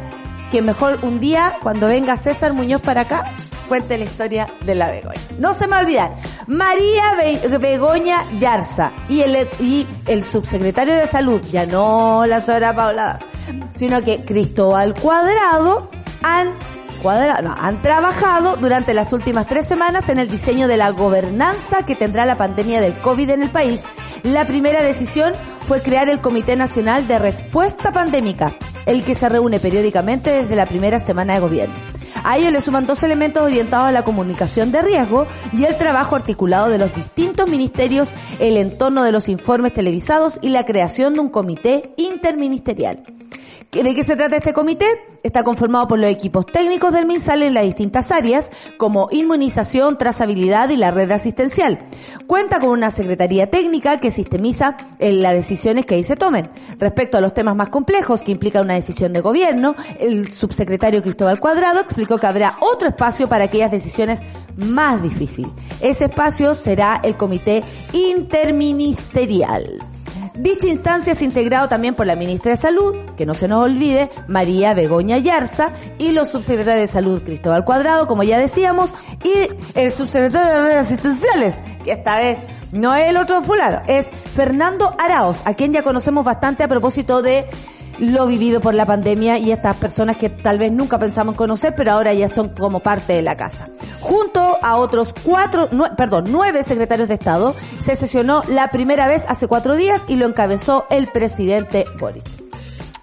que 0.51 0.63
mejor 0.63 0.99
un 1.03 1.21
día, 1.21 1.57
cuando 1.63 1.87
venga 1.87 2.17
César 2.17 2.55
Muñoz 2.55 2.81
para 2.81 3.03
acá, 3.03 3.25
cuente 3.69 3.99
la 3.99 4.05
historia 4.05 4.49
de 4.65 4.75
la 4.75 4.91
Begoña. 4.91 5.21
No 5.39 5.53
se 5.55 5.67
me 5.67 5.83
va 5.83 6.15
María 6.47 7.03
Begoña 7.59 8.25
Yarza 8.39 8.93
y 9.09 9.21
el, 9.21 9.49
y 9.61 9.87
el 10.07 10.25
subsecretario 10.25 10.95
de 10.95 11.07
Salud, 11.07 11.41
ya 11.51 11.67
no 11.67 12.25
la 12.27 12.41
señora 12.41 12.75
Paula, 12.75 13.19
sino 13.73 14.03
que 14.03 14.25
Cristóbal 14.25 14.95
Cuadrado 14.95 15.91
han 16.23 16.55
no, 17.03 17.55
han 17.59 17.83
trabajado 17.83 18.57
durante 18.57 18.95
las 18.95 19.13
últimas 19.13 19.49
tres 19.49 19.67
semanas 19.67 20.09
en 20.09 20.19
el 20.19 20.29
diseño 20.29 20.69
de 20.69 20.77
la 20.77 20.91
gobernanza 20.91 21.85
que 21.85 21.97
tendrá 21.97 22.25
la 22.27 22.37
pandemia 22.37 22.81
del 22.81 22.95
COVID 22.99 23.31
en 23.31 23.43
el 23.43 23.51
país. 23.51 23.83
La 24.23 24.47
primera 24.47 24.83
decisión 24.83 25.33
fue 25.67 25.83
crear 25.83 26.09
el 26.09 26.21
Comité 26.21 26.55
Nacional 26.55 27.09
de 27.09 27.19
Respuesta 27.19 27.93
Pandémica, 27.93 28.55
el 28.87 29.03
que 29.03 29.17
se 29.17 29.29
reúne 29.29 29.59
periódicamente 29.59 30.31
desde 30.31 30.55
la 30.55 30.67
primera 30.67 31.01
semana 31.01 31.35
de 31.35 31.41
gobierno. 31.41 31.75
A 32.23 32.39
ello 32.39 32.53
le 32.53 32.61
suman 32.61 32.87
dos 32.87 33.03
elementos 33.03 33.43
orientados 33.43 33.89
a 33.89 33.93
la 33.93 34.05
comunicación 34.05 34.71
de 34.71 34.83
riesgo 34.83 35.27
y 35.53 35.65
el 35.65 35.77
trabajo 35.77 36.15
articulado 36.15 36.69
de 36.69 36.79
los 36.79 36.95
distintos 36.95 37.49
ministerios, 37.49 38.13
el 38.39 38.57
entorno 38.59 39.03
de 39.03 39.11
los 39.11 39.29
informes 39.29 39.73
televisados 39.73 40.39
y 40.41 40.51
la 40.51 40.65
creación 40.65 41.15
de 41.15 41.21
un 41.21 41.31
comité 41.31 41.95
interministerial. 41.97 43.03
¿De 43.73 43.95
qué 43.95 44.05
se 44.05 44.17
trata 44.17 44.37
este 44.37 44.53
comité? 44.53 44.85
Está 45.23 45.45
conformado 45.45 45.89
por 45.89 45.99
los 45.99 46.11
equipos 46.11 46.45
técnicos 46.45 46.93
del 46.93 47.07
MinSal 47.07 47.43
en 47.43 47.55
las 47.55 47.65
distintas 47.65 48.11
áreas, 48.13 48.51
como 48.77 49.09
inmunización, 49.11 49.97
trazabilidad 49.97 50.69
y 50.69 50.77
la 50.77 50.91
red 50.91 51.11
asistencial. 51.11 51.79
Cuenta 52.27 52.61
con 52.61 52.69
una 52.69 52.91
secretaría 52.91 53.49
técnica 53.49 53.99
que 53.99 54.11
sistemiza 54.11 54.77
eh, 54.99 55.15
las 55.15 55.33
decisiones 55.33 55.87
que 55.87 55.95
ahí 55.95 56.05
se 56.05 56.17
tomen. 56.17 56.51
Respecto 56.79 57.17
a 57.17 57.23
los 57.23 57.33
temas 57.33 57.57
más 57.57 57.71
complejos 57.71 58.23
que 58.23 58.33
implican 58.33 58.65
una 58.65 58.75
decisión 58.75 59.15
de 59.15 59.23
gobierno, 59.23 59.75
el 59.99 60.31
subsecretario 60.31 61.03
Cristóbal 61.03 61.41
Cuadrado 61.41 61.81
explicó 61.81 62.19
que 62.19 62.27
habrá 62.27 62.59
otro 62.61 62.89
espacio 62.89 63.27
para 63.27 63.45
aquellas 63.45 63.71
decisiones 63.71 64.21
más 64.55 65.03
difíciles. 65.03 65.51
Ese 65.81 66.05
espacio 66.05 66.55
será 66.55 67.01
el 67.03 67.17
comité 67.17 67.65
interministerial. 67.95 69.92
Dicha 70.35 70.67
instancia 70.69 71.13
es 71.13 71.21
integrado 71.21 71.69
también 71.69 71.95
por 71.95 72.07
la 72.07 72.17
ministra 72.17 72.53
de 72.53 72.57
Salud, 72.57 72.95
que 73.17 73.27
no 73.27 73.35
se 73.35 73.49
nos 73.49 73.65
olvide, 73.65 74.11
María 74.29 74.73
Begoña 74.73 75.19
Yarza, 75.19 75.73
y 75.99 76.13
los 76.13 76.31
subsecretarios 76.31 76.89
de 76.89 76.93
Salud, 76.93 77.23
Cristóbal 77.23 77.67
Cuadrado, 77.67 78.07
como 78.07 78.23
ya 78.23 78.39
decíamos, 78.39 78.95
y 79.23 79.51
el 79.79 79.91
subsecretario 79.91 80.51
de 80.51 80.63
redes 80.63 80.87
asistenciales, 80.87 81.61
que 81.85 81.93
esta 81.93 82.17
vez 82.17 82.39
no 82.73 82.95
es 82.95 83.11
el 83.11 83.19
otro 83.19 83.43
fulano, 83.43 83.83
es 83.87 84.09
Fernando 84.35 84.97
Araos, 84.99 85.43
a 85.45 85.53
quien 85.53 85.75
ya 85.75 85.83
conocemos 85.83 86.25
bastante 86.25 86.65
a 86.65 86.69
propósito 86.69 87.21
de 87.21 87.47
lo 87.99 88.27
vivido 88.27 88.61
por 88.61 88.75
la 88.75 88.87
pandemia 88.87 89.39
y 89.39 89.53
estas 89.53 89.77
personas 89.77 90.17
que 90.17 90.29
tal 90.29 90.59
vez 90.59 90.73
nunca 90.73 90.99
pensamos 90.99 91.37
conocer, 91.37 91.75
pero 91.77 91.93
ahora 91.93 92.13
ya 92.15 92.29
son 92.29 92.51
como 92.51 92.81
parte 92.81 93.13
de 93.13 93.23
la 93.23 93.37
casa. 93.37 93.69
Junto 94.01 94.59
a 94.63 94.77
otros 94.77 95.15
cuatro, 95.25 95.69
perdón, 95.97 96.25
nueve 96.29 96.63
secretarios 96.63 97.09
de 97.09 97.15
Estado, 97.15 97.55
se 97.81 97.97
sesionó 97.97 98.43
la 98.49 98.69
primera 98.69 99.07
vez 99.07 99.25
hace 99.29 99.47
cuatro 99.47 99.77
días 99.77 100.03
y 100.09 100.17
lo 100.17 100.27
encabezó 100.27 100.87
el 100.91 101.09
presidente 101.09 101.85
Boric. 101.99 102.43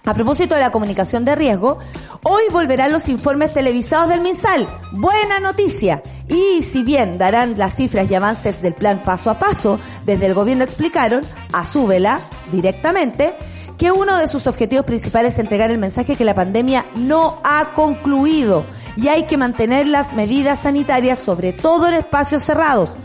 A 0.05 0.13
propósito 0.13 0.55
de 0.55 0.61
la 0.61 0.71
comunicación 0.71 1.23
de 1.23 1.35
riesgo, 1.35 1.77
hoy 2.23 2.43
volverán 2.51 2.91
los 2.91 3.09
informes 3.09 3.53
televisados 3.53 4.09
del 4.09 4.21
MinSal. 4.21 4.67
Buena 4.93 5.39
noticia. 5.39 6.01
Y 6.27 6.63
si 6.63 6.83
bien 6.83 7.19
darán 7.19 7.59
las 7.59 7.75
cifras 7.75 8.09
y 8.09 8.15
avances 8.15 8.59
del 8.61 8.73
plan 8.73 9.03
paso 9.03 9.29
a 9.29 9.37
paso, 9.37 9.79
desde 10.05 10.25
el 10.25 10.33
gobierno 10.33 10.63
explicaron, 10.63 11.23
a 11.53 11.63
su 11.63 11.85
vela, 11.85 12.21
directamente, 12.51 13.35
que 13.79 13.91
uno 13.93 14.17
de 14.17 14.27
sus 14.27 14.45
objetivos 14.45 14.85
principales 14.85 15.33
es 15.33 15.39
entregar 15.39 15.71
el 15.71 15.77
mensaje 15.77 16.17
que 16.17 16.25
la 16.25 16.35
pandemia 16.35 16.85
no 16.95 17.39
ha 17.45 17.71
concluido 17.73 18.65
y 18.97 19.07
hay 19.07 19.23
que 19.23 19.37
mantener 19.37 19.87
las 19.87 20.13
medidas 20.13 20.59
sanitarias, 20.59 21.17
sobre 21.17 21.53
todo 21.53 21.87
en 21.87 21.93
espacios 21.93 22.43
cerrados. 22.43 22.97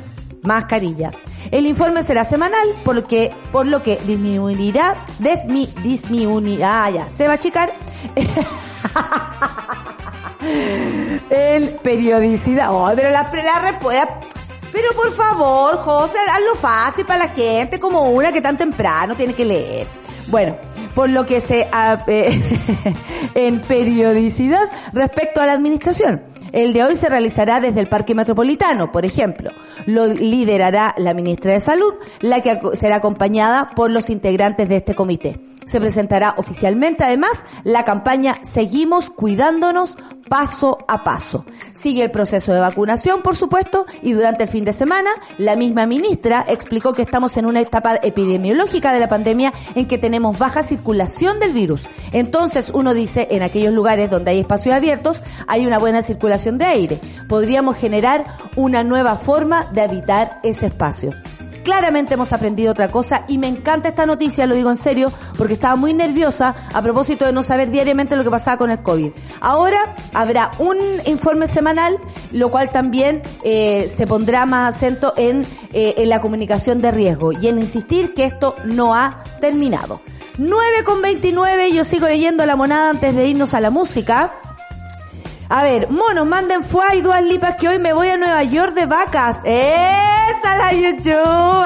Mascarilla. 0.42 1.12
El 1.52 1.66
informe 1.66 2.02
será 2.02 2.24
semanal, 2.24 2.66
por 2.84 2.96
lo 2.96 3.06
que, 3.06 3.30
por 3.52 3.66
lo 3.66 3.82
que 3.82 4.00
disminuirá, 4.04 5.06
desmi, 5.20 5.72
disminuirá, 5.82 6.87
ah, 6.87 6.90
ya, 6.90 7.08
se 7.08 7.26
va 7.26 7.34
a 7.34 7.37
achicar. 7.37 7.72
el 11.30 11.68
periodicidad. 11.76 12.70
Oh, 12.72 12.90
pero 12.96 13.10
la, 13.10 13.30
la 13.32 13.58
respuesta, 13.60 14.20
pero 14.72 14.92
por 14.92 15.12
favor, 15.12 15.76
José, 15.78 16.18
hazlo 16.32 16.56
fácil 16.56 17.06
para 17.06 17.26
la 17.26 17.28
gente, 17.28 17.78
como 17.78 18.10
una 18.10 18.32
que 18.32 18.40
tan 18.40 18.58
temprano 18.58 19.14
tiene 19.14 19.34
que 19.34 19.44
leer. 19.44 20.03
Bueno, 20.28 20.56
por 20.94 21.10
lo 21.10 21.26
que 21.26 21.40
se 21.40 21.68
en 23.34 23.60
periodicidad 23.62 24.70
respecto 24.92 25.40
a 25.40 25.46
la 25.46 25.52
administración. 25.52 26.22
El 26.52 26.72
de 26.72 26.84
hoy 26.84 26.94
se 26.94 27.08
realizará 27.08 27.60
desde 27.60 27.80
el 27.80 27.88
Parque 27.88 28.14
Metropolitano, 28.14 28.92
por 28.92 29.04
ejemplo. 29.04 29.50
Lo 29.87 30.06
liderará 30.06 30.94
la 30.98 31.12
ministra 31.12 31.52
de 31.52 31.58
Salud, 31.58 31.94
la 32.20 32.42
que 32.42 32.56
será 32.74 32.96
acompañada 32.96 33.70
por 33.74 33.90
los 33.90 34.08
integrantes 34.08 34.68
de 34.68 34.76
este 34.76 34.94
comité. 34.94 35.40
Se 35.66 35.81
presentará 35.81 36.35
oficialmente 36.37 37.05
además 37.05 37.44
la 37.64 37.85
campaña 37.85 38.37
Seguimos 38.42 39.11
cuidándonos 39.11 39.96
paso 40.29 40.79
a 40.88 41.05
paso. 41.05 41.44
Sigue 41.72 42.03
el 42.03 42.11
proceso 42.11 42.53
de 42.53 42.61
vacunación, 42.61 43.22
por 43.22 43.37
supuesto, 43.37 43.87
y 44.03 44.12
durante 44.12 44.44
el 44.44 44.48
fin 44.48 44.64
de 44.64 44.72
semana 44.72 45.11
la 45.38 45.57
misma 45.57 45.87
ministra 45.87 46.44
explicó 46.48 46.92
que 46.92 47.03
estamos 47.03 47.37
en 47.37 47.46
una 47.46 47.61
etapa 47.61 47.96
epidemiológica 48.03 48.92
de 48.92 49.00
la 49.00 49.09
pandemia 49.09 49.53
en 49.74 49.87
que 49.87 49.98
tenemos 49.98 50.38
baja 50.38 50.62
circulación 50.62 51.38
del 51.40 51.53
virus. 51.53 51.87
Entonces 52.12 52.70
uno 52.72 52.94
dice, 52.94 53.29
en 53.31 53.42
aquellos 53.42 53.72
lugares 53.72 54.11
donde 54.11 54.31
hay 54.31 54.40
espacios 54.40 54.74
abiertos, 54.74 55.22
hay 55.46 55.66
una 55.66 55.79
buena 55.79 56.03
circulación 56.03 56.59
de 56.59 56.64
aire. 56.64 57.00
Podríamos 57.29 57.77
generar 57.77 58.24
una 58.57 58.85
nueva 58.85 59.16
forma 59.16 59.66
de 59.72 59.83
habitar 59.83 60.40
ese 60.42 60.66
espacio. 60.66 61.12
Claramente 61.64 62.14
hemos 62.14 62.33
aprendido 62.33 62.72
otra 62.72 62.88
cosa 62.88 63.24
y 63.27 63.38
me 63.38 63.48
encanta 63.48 63.88
esta 63.88 64.05
noticia, 64.05 64.46
lo 64.46 64.55
digo 64.55 64.68
en 64.68 64.77
serio, 64.77 65.11
porque 65.38 65.55
estaba 65.55 65.77
muy 65.77 65.94
nerviosa 65.94 66.55
a 66.72 66.83
propósito 66.83 67.24
de 67.24 67.33
no 67.33 67.42
saber 67.42 67.70
diariamente 67.70 68.16
lo 68.16 68.22
que 68.22 68.31
pasaba 68.31 68.59
con 68.59 68.70
el 68.70 68.83
COVID. 68.83 69.12
Ahora 69.40 69.94
habrá 70.12 70.50
un 70.59 70.77
informe 71.07 71.48
semanal, 71.48 71.98
lo 72.33 72.50
cual 72.50 72.68
también 72.68 73.22
eh, 73.42 73.90
se 73.92 74.07
pondrá 74.07 74.44
más 74.44 74.77
acento 74.77 75.14
en, 75.16 75.46
eh, 75.72 75.94
en 75.96 76.11
la 76.11 76.20
comunicación 76.20 76.83
de 76.83 76.90
riesgo 76.90 77.33
y 77.33 77.48
en 77.48 77.59
insistir 77.59 78.12
que 78.12 78.27
esto 78.27 78.57
no 78.66 78.94
ha 78.94 79.24
terminado. 79.40 80.03
9 80.37 80.85
con 80.85 81.00
29, 81.00 81.72
yo 81.72 81.85
sigo 81.85 82.09
leyendo 82.09 82.44
la 82.44 82.57
monada 82.57 82.90
antes 82.90 83.14
de 83.14 83.27
irnos 83.27 83.55
a 83.55 83.61
la 83.61 83.70
música. 83.70 84.35
A 85.48 85.62
ver, 85.62 85.90
monos, 85.90 86.26
manden 86.26 86.64
fue 86.64 86.96
y 86.96 87.02
duas 87.02 87.22
lipas 87.22 87.57
que 87.57 87.68
hoy 87.68 87.78
me 87.78 87.92
voy 87.92 88.09
a 88.09 88.16
Nueva 88.16 88.42
York 88.44 88.72
de 88.72 88.87
vacas. 88.87 89.38
¡Esa 89.44 90.57
la 90.57 90.72
YouTube! 90.72 91.64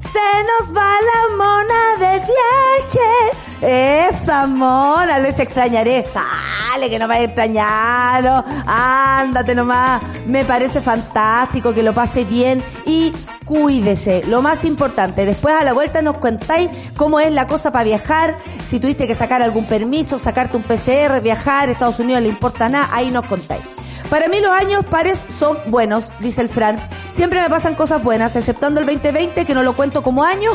Se 0.00 0.42
nos 0.44 0.76
va 0.76 0.90
la 1.10 1.36
mona 1.36 1.96
de 1.98 2.18
viaje. 2.26 4.08
Esa 4.10 4.46
mona, 4.48 5.18
les 5.20 5.38
extrañaré. 5.38 6.04
dale, 6.12 6.90
que 6.90 6.98
no 6.98 7.06
vaya 7.06 7.20
a 7.20 7.24
extrañar, 7.24 8.44
ándate 8.66 9.54
nomás. 9.54 10.02
Me 10.26 10.44
parece 10.44 10.80
fantástico, 10.80 11.72
que 11.72 11.84
lo 11.84 11.94
pase 11.94 12.24
bien 12.24 12.62
y 12.84 13.12
cuídese. 13.52 14.22
Lo 14.28 14.40
más 14.40 14.64
importante, 14.64 15.26
después 15.26 15.54
a 15.54 15.62
la 15.62 15.74
vuelta 15.74 16.00
nos 16.00 16.16
contáis 16.16 16.70
cómo 16.96 17.20
es 17.20 17.30
la 17.30 17.46
cosa 17.46 17.70
para 17.70 17.84
viajar, 17.84 18.34
si 18.68 18.80
tuviste 18.80 19.06
que 19.06 19.14
sacar 19.14 19.42
algún 19.42 19.66
permiso, 19.66 20.18
sacarte 20.18 20.56
un 20.56 20.62
PCR, 20.62 21.20
viajar, 21.22 21.68
Estados 21.68 22.00
Unidos 22.00 22.22
le 22.22 22.28
importa 22.28 22.70
nada, 22.70 22.88
ahí 22.92 23.10
nos 23.10 23.26
contáis. 23.26 23.62
Para 24.08 24.28
mí 24.28 24.40
los 24.40 24.52
años 24.52 24.84
pares 24.86 25.24
son 25.28 25.58
buenos, 25.66 26.12
dice 26.20 26.40
el 26.40 26.48
Fran. 26.48 26.76
Siempre 27.10 27.42
me 27.42 27.50
pasan 27.50 27.74
cosas 27.74 28.02
buenas, 28.02 28.34
exceptando 28.36 28.80
el 28.80 28.86
2020, 28.86 29.44
que 29.44 29.54
no 29.54 29.62
lo 29.62 29.76
cuento 29.76 30.02
como 30.02 30.24
año, 30.24 30.52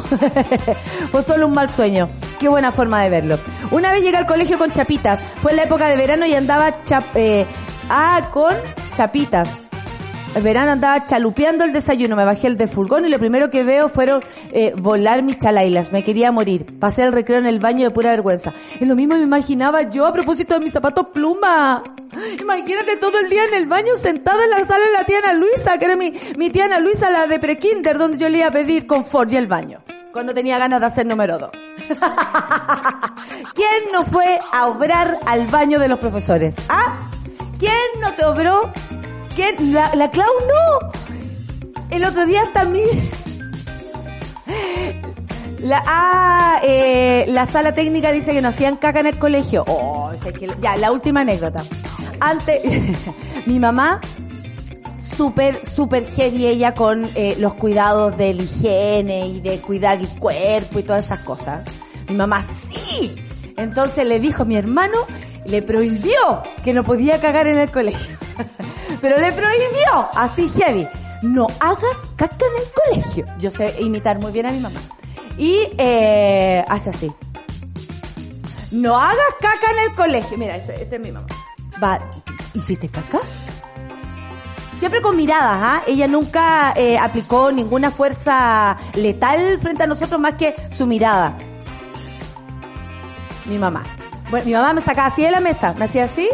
fue 1.11 1.21
solo 1.21 1.45
un 1.45 1.53
mal 1.53 1.69
sueño. 1.69 2.09
Qué 2.39 2.49
buena 2.49 2.71
forma 2.71 3.03
de 3.03 3.09
verlo. 3.11 3.37
Una 3.69 3.91
vez 3.91 4.01
llegué 4.01 4.17
al 4.17 4.25
colegio 4.25 4.57
con 4.57 4.71
chapitas. 4.71 5.21
Fue 5.41 5.51
en 5.51 5.57
la 5.57 5.63
época 5.63 5.87
de 5.87 5.97
verano 5.97 6.25
y 6.25 6.33
andaba 6.33 6.81
chap 6.81 7.15
eh, 7.15 7.45
ah, 7.89 8.29
con 8.31 8.55
chapitas. 8.95 9.66
Verano 10.43 10.71
andaba 10.71 11.05
chalupeando 11.05 11.63
el 11.63 11.73
desayuno, 11.73 12.15
me 12.15 12.25
bajé 12.25 12.47
el 12.47 12.57
de 12.57 12.67
furgón 12.67 13.05
y 13.05 13.09
lo 13.09 13.19
primero 13.19 13.49
que 13.49 13.63
veo 13.63 13.89
fueron 13.89 14.21
eh, 14.51 14.73
volar 14.77 15.23
mis 15.23 15.37
chalailas. 15.37 15.91
Me 15.91 16.03
quería 16.03 16.31
morir. 16.31 16.77
Pasé 16.79 17.03
el 17.03 17.13
recreo 17.13 17.39
en 17.39 17.45
el 17.45 17.59
baño 17.59 17.85
de 17.85 17.91
pura 17.91 18.11
vergüenza. 18.11 18.53
Es 18.79 18.87
lo 18.87 18.95
mismo 18.95 19.15
me 19.15 19.23
imaginaba 19.23 19.83
yo 19.83 20.05
a 20.05 20.13
propósito 20.13 20.55
de 20.55 20.61
mis 20.65 20.73
zapatos 20.73 21.07
pluma. 21.13 21.83
Imagínate 22.39 22.97
todo 22.97 23.19
el 23.19 23.29
día 23.29 23.45
en 23.45 23.53
el 23.53 23.67
baño 23.67 23.95
sentada 23.95 24.43
en 24.43 24.49
la 24.51 24.65
sala 24.65 24.85
de 24.85 24.91
la 24.93 25.03
tía 25.05 25.19
Ana 25.19 25.33
Luisa, 25.33 25.77
que 25.77 25.85
era 25.85 25.95
mi, 25.95 26.13
mi 26.37 26.49
tía 26.49 26.65
Ana 26.65 26.79
Luisa, 26.79 27.09
la 27.09 27.27
de 27.27 27.39
prekinder, 27.39 27.97
donde 27.97 28.17
yo 28.17 28.29
le 28.29 28.39
iba 28.39 28.47
a 28.47 28.51
pedir 28.51 28.87
confort 28.87 29.31
y 29.31 29.37
el 29.37 29.47
baño. 29.47 29.81
Cuando 30.11 30.33
tenía 30.33 30.57
ganas 30.57 30.79
de 30.79 30.85
hacer 30.85 31.05
número 31.05 31.37
dos. 31.37 31.51
¿Quién 33.53 33.91
no 33.91 34.03
fue 34.03 34.39
a 34.51 34.67
obrar 34.67 35.19
al 35.25 35.47
baño 35.47 35.79
de 35.79 35.87
los 35.87 35.99
profesores? 35.99 36.57
¿Ah? 36.69 37.09
¿Quién 37.59 37.73
no 38.01 38.13
te 38.13 38.25
obró? 38.25 38.71
La, 39.37 39.93
la 39.93 40.09
Clau 40.09 40.25
no. 40.47 40.91
El 41.91 42.03
otro 42.05 42.25
día 42.25 42.41
también. 42.55 42.89
La, 45.59 45.83
ah, 45.85 46.59
eh, 46.63 47.25
la 47.27 47.47
sala 47.47 47.75
técnica 47.75 48.11
dice 48.11 48.33
que 48.33 48.41
no 48.41 48.47
hacían 48.47 48.77
caca 48.77 48.99
en 48.99 49.05
el 49.05 49.19
colegio. 49.19 49.63
Oh, 49.67 50.11
ya, 50.59 50.75
la 50.77 50.91
última 50.91 51.21
anécdota. 51.21 51.63
Antes, 52.19 52.63
mi 53.45 53.59
mamá, 53.59 54.01
súper, 55.15 55.63
súper 55.63 56.07
heavy 56.07 56.47
ella 56.47 56.73
con 56.73 57.07
eh, 57.13 57.35
los 57.37 57.53
cuidados 57.53 58.17
de 58.17 58.33
la 58.33 58.41
higiene 58.41 59.27
y 59.27 59.39
de 59.39 59.61
cuidar 59.61 59.99
el 59.99 60.09
cuerpo 60.09 60.79
y 60.79 60.83
todas 60.83 61.05
esas 61.05 61.19
cosas. 61.19 61.63
Mi 62.09 62.15
mamá 62.15 62.41
sí. 62.41 63.13
Entonces 63.55 64.07
le 64.07 64.19
dijo 64.19 64.43
a 64.43 64.45
mi 64.45 64.55
hermano, 64.55 64.97
le 65.45 65.61
prohibió 65.61 66.41
que 66.63 66.73
no 66.73 66.83
podía 66.83 67.21
cagar 67.21 67.45
en 67.45 67.59
el 67.59 67.69
colegio. 67.69 68.17
Pero 69.01 69.17
le 69.17 69.31
prohibió, 69.31 70.09
así 70.13 70.49
heavy, 70.49 70.87
no 71.21 71.47
hagas 71.59 72.11
caca 72.15 72.35
en 72.35 72.63
el 72.63 72.71
colegio. 72.73 73.25
Yo 73.39 73.51
sé 73.51 73.75
imitar 73.81 74.19
muy 74.19 74.31
bien 74.31 74.45
a 74.45 74.51
mi 74.51 74.59
mamá. 74.59 74.79
Y 75.37 75.59
eh, 75.77 76.63
hace 76.67 76.89
así. 76.89 77.11
No 78.71 78.97
hagas 78.97 79.35
caca 79.39 79.71
en 79.71 79.89
el 79.89 79.95
colegio. 79.95 80.37
Mira, 80.37 80.57
este, 80.57 80.83
este 80.83 80.95
es 80.95 81.01
mi 81.01 81.11
mamá. 81.11 81.27
Va, 81.81 81.99
¿hiciste 82.53 82.89
caca? 82.89 83.19
Siempre 84.79 85.01
con 85.01 85.15
miradas, 85.15 85.59
¿ah? 85.63 85.83
Ella 85.87 86.07
nunca 86.07 86.73
eh, 86.75 86.99
aplicó 86.99 87.51
ninguna 87.51 87.89
fuerza 87.89 88.77
letal 88.93 89.57
frente 89.59 89.83
a 89.83 89.87
nosotros 89.87 90.19
más 90.19 90.33
que 90.33 90.55
su 90.69 90.85
mirada. 90.85 91.35
Mi 93.45 93.57
mamá. 93.57 93.83
Bueno, 94.29 94.45
mi 94.45 94.53
mamá 94.53 94.73
me 94.73 94.81
sacaba 94.81 95.07
así 95.07 95.23
de 95.23 95.31
la 95.31 95.39
mesa, 95.39 95.73
me 95.77 95.85
hacía 95.85 96.03
así. 96.03 96.29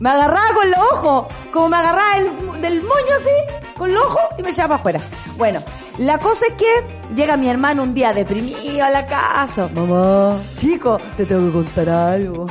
Me 0.00 0.10
agarraba 0.10 0.54
con 0.54 0.70
los 0.70 0.78
ojos, 0.92 1.26
como 1.52 1.68
me 1.68 1.76
agarraba 1.76 2.18
el- 2.18 2.60
del 2.60 2.82
moño 2.82 3.14
así, 3.16 3.30
con 3.76 3.92
los 3.92 4.02
ojos 4.04 4.20
y 4.38 4.42
me 4.42 4.50
echaba 4.50 4.78
para 4.82 4.98
afuera. 5.00 5.18
Bueno, 5.36 5.60
la 5.98 6.18
cosa 6.18 6.46
es 6.46 6.54
que 6.54 7.14
llega 7.14 7.36
mi 7.36 7.48
hermano 7.48 7.82
un 7.82 7.94
día 7.94 8.12
deprimido 8.12 8.84
a 8.84 8.90
la 8.90 9.06
casa. 9.06 9.68
Mamá, 9.74 10.38
chico, 10.54 10.98
te 11.16 11.26
tengo 11.26 11.46
que 11.48 11.52
contar 11.52 11.88
algo. 11.88 12.46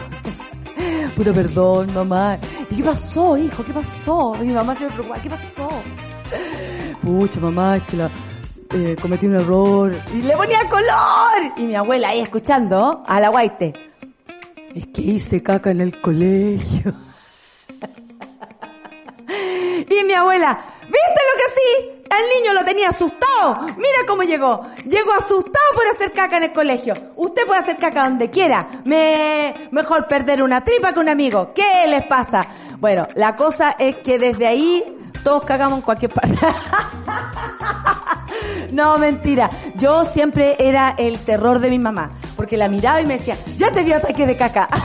Puta 1.15 1.33
perdón, 1.33 1.93
mamá. 1.93 2.37
¿Y 2.69 2.75
qué 2.75 2.83
pasó, 2.83 3.37
hijo? 3.37 3.63
¿Qué 3.63 3.73
pasó? 3.73 4.35
Y 4.41 4.47
mi 4.47 4.53
mamá 4.53 4.75
se 4.75 4.83
me 4.85 4.91
preocupa, 4.91 5.19
¿qué 5.21 5.29
pasó? 5.29 5.69
Pucha, 7.01 7.39
mamá, 7.39 7.77
es 7.77 7.83
que 7.83 7.97
la, 7.97 8.09
eh, 8.73 8.95
cometí 9.01 9.25
un 9.25 9.35
error. 9.35 9.95
Y 10.13 10.21
le 10.21 10.35
ponía 10.35 10.59
color. 10.69 11.53
Y 11.55 11.63
mi 11.63 11.75
abuela 11.75 12.09
ahí 12.09 12.19
escuchando 12.19 13.03
a 13.07 13.19
la 13.19 13.29
guaite. 13.29 13.73
Es 14.75 14.85
que 14.87 15.01
hice 15.01 15.41
caca 15.41 15.71
en 15.71 15.79
el 15.81 15.99
colegio. 16.01 16.93
y 19.89 20.03
mi 20.03 20.13
abuela, 20.13 20.59
¿viste 20.81 20.97
lo 20.97 21.37
que 21.37 21.53
sí? 21.53 21.97
El 22.09 22.41
niño 22.41 22.53
lo 22.53 22.65
tenía 22.65 22.89
asustado. 22.89 23.65
Mira 23.77 23.97
cómo 24.07 24.23
llegó. 24.23 24.61
Llegó 24.85 25.13
asustado 25.13 25.65
por 25.75 25.87
hacer 25.87 26.13
caca 26.13 26.37
en 26.37 26.43
el 26.43 26.53
colegio. 26.53 26.93
Usted 27.15 27.45
puede 27.45 27.61
hacer 27.61 27.77
caca 27.77 28.03
donde 28.03 28.29
quiera. 28.29 28.67
Me, 28.85 29.53
mejor 29.71 30.07
perder 30.07 30.41
una 30.41 30.63
tripa 30.63 30.93
que 30.93 30.99
un 30.99 31.09
amigo. 31.09 31.53
¿Qué 31.53 31.85
les 31.87 32.05
pasa? 32.05 32.47
Bueno, 32.79 33.07
la 33.15 33.35
cosa 33.35 33.75
es 33.77 33.97
que 33.97 34.19
desde 34.19 34.47
ahí 34.47 34.83
todos 35.23 35.43
cagamos 35.43 35.79
en 35.79 35.85
cualquier 35.85 36.13
parte. 36.13 36.37
No, 38.71 38.97
mentira. 38.97 39.49
Yo 39.75 40.05
siempre 40.05 40.55
era 40.59 40.93
el 40.97 41.19
terror 41.19 41.59
de 41.59 41.69
mi 41.69 41.79
mamá. 41.79 42.11
Porque 42.35 42.57
la 42.57 42.67
miraba 42.67 43.01
y 43.01 43.05
me 43.05 43.17
decía, 43.17 43.37
ya 43.55 43.71
te 43.71 43.83
dio 43.83 43.95
ataque 43.95 44.25
de 44.27 44.35
caca. 44.35 44.67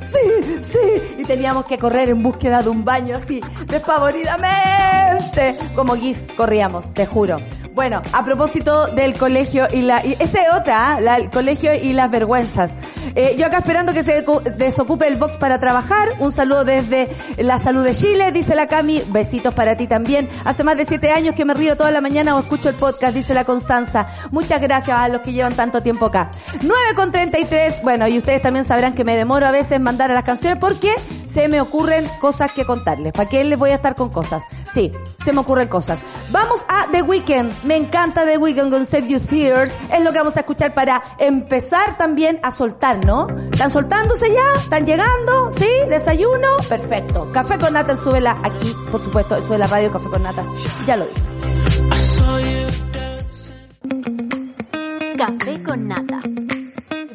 sí, 0.00 0.58
sí. 0.62 1.16
Y 1.18 1.24
teníamos 1.24 1.64
que 1.66 1.78
correr 1.78 2.10
en 2.10 2.22
búsqueda 2.22 2.62
de 2.62 2.68
un 2.68 2.84
baño 2.84 3.16
así, 3.16 3.40
despavoridamente. 3.66 5.56
Como 5.74 5.96
GIF 5.96 6.18
corríamos, 6.36 6.92
te 6.94 7.06
juro. 7.06 7.38
Bueno, 7.74 8.02
a 8.12 8.24
propósito 8.24 8.88
del 8.88 9.16
colegio 9.16 9.68
y 9.72 9.82
la... 9.82 10.04
Y 10.04 10.16
esa 10.18 10.42
es 10.42 10.52
otra, 10.52 10.94
¿ah? 10.94 11.00
la, 11.00 11.16
el 11.16 11.30
colegio 11.30 11.72
y 11.72 11.92
las 11.92 12.10
vergüenzas. 12.10 12.72
Eh, 13.14 13.36
yo 13.38 13.46
acá 13.46 13.58
esperando 13.58 13.92
que 13.92 14.04
se 14.04 14.24
desocupe 14.56 15.06
el 15.06 15.16
box 15.16 15.36
para 15.36 15.58
trabajar. 15.58 16.10
Un 16.18 16.32
saludo 16.32 16.64
desde 16.64 17.08
la 17.38 17.58
salud 17.58 17.84
de 17.84 17.94
Chile, 17.94 18.32
dice 18.32 18.54
la 18.54 18.66
Cami. 18.66 19.02
Besitos 19.08 19.54
para 19.54 19.76
ti 19.76 19.86
también. 19.86 20.28
Hace 20.44 20.64
más 20.64 20.76
de 20.76 20.84
siete 20.84 21.10
años 21.10 21.34
que 21.34 21.44
me 21.44 21.54
río 21.54 21.76
toda 21.76 21.90
la 21.90 22.00
mañana 22.00 22.36
o 22.36 22.40
escucho 22.40 22.68
el 22.68 22.74
podcast, 22.74 23.14
dice 23.14 23.34
la 23.34 23.44
Constanza. 23.44 24.08
Muchas 24.30 24.60
gracias 24.60 24.96
a 24.96 25.08
los 25.08 25.22
que 25.22 25.32
llevan 25.32 25.54
tanto 25.54 25.82
tiempo 25.82 26.06
acá. 26.06 26.30
9 26.60 26.74
con 26.94 27.10
33. 27.10 27.82
Bueno, 27.82 28.06
y 28.08 28.18
ustedes 28.18 28.42
también 28.42 28.64
sabrán 28.64 28.94
que 28.94 29.04
me 29.04 29.16
demoro 29.16 29.46
a 29.46 29.50
veces 29.50 29.80
mandar 29.80 30.10
a 30.10 30.14
las 30.14 30.24
canciones 30.24 30.58
porque 30.58 30.94
se 31.26 31.48
me 31.48 31.60
ocurren 31.60 32.08
cosas 32.20 32.52
que 32.52 32.64
contarles. 32.64 33.12
¿Para 33.12 33.28
qué 33.28 33.42
les 33.44 33.58
voy 33.58 33.70
a 33.70 33.74
estar 33.74 33.94
con 33.94 34.10
cosas? 34.10 34.42
Sí, 34.72 34.92
se 35.24 35.32
me 35.32 35.40
ocurren 35.40 35.68
cosas. 35.68 36.00
Vamos 36.30 36.64
a 36.68 36.86
The 36.90 37.02
Weeknd. 37.02 37.59
Me 37.62 37.76
encanta 37.76 38.24
The 38.24 38.38
Weeknd 38.38 38.70
con 38.70 38.86
Save 38.86 39.08
You 39.08 39.20
Tears. 39.20 39.74
Es 39.92 40.02
lo 40.02 40.12
que 40.12 40.18
vamos 40.18 40.36
a 40.36 40.40
escuchar 40.40 40.74
para 40.74 41.02
empezar 41.18 41.96
también 41.98 42.40
a 42.42 42.50
soltar, 42.50 43.04
¿no? 43.04 43.28
¿Están 43.52 43.70
soltándose 43.70 44.30
ya? 44.30 44.58
¿Están 44.58 44.86
llegando? 44.86 45.50
¿Sí? 45.50 45.68
¿Desayuno? 45.88 46.48
Perfecto. 46.68 47.30
Café 47.32 47.58
con 47.58 47.74
Nata 47.74 47.92
en 47.92 47.98
Suela 47.98 48.38
aquí, 48.42 48.74
por 48.90 49.02
supuesto, 49.02 49.36
en 49.36 49.46
Suela 49.46 49.66
Radio 49.66 49.92
Café 49.92 50.08
con 50.08 50.22
Nata. 50.22 50.44
Ya 50.86 50.96
lo 50.96 51.06
dije. 51.06 51.20
Café 55.18 55.62
con 55.62 55.86
nata. 55.86 56.20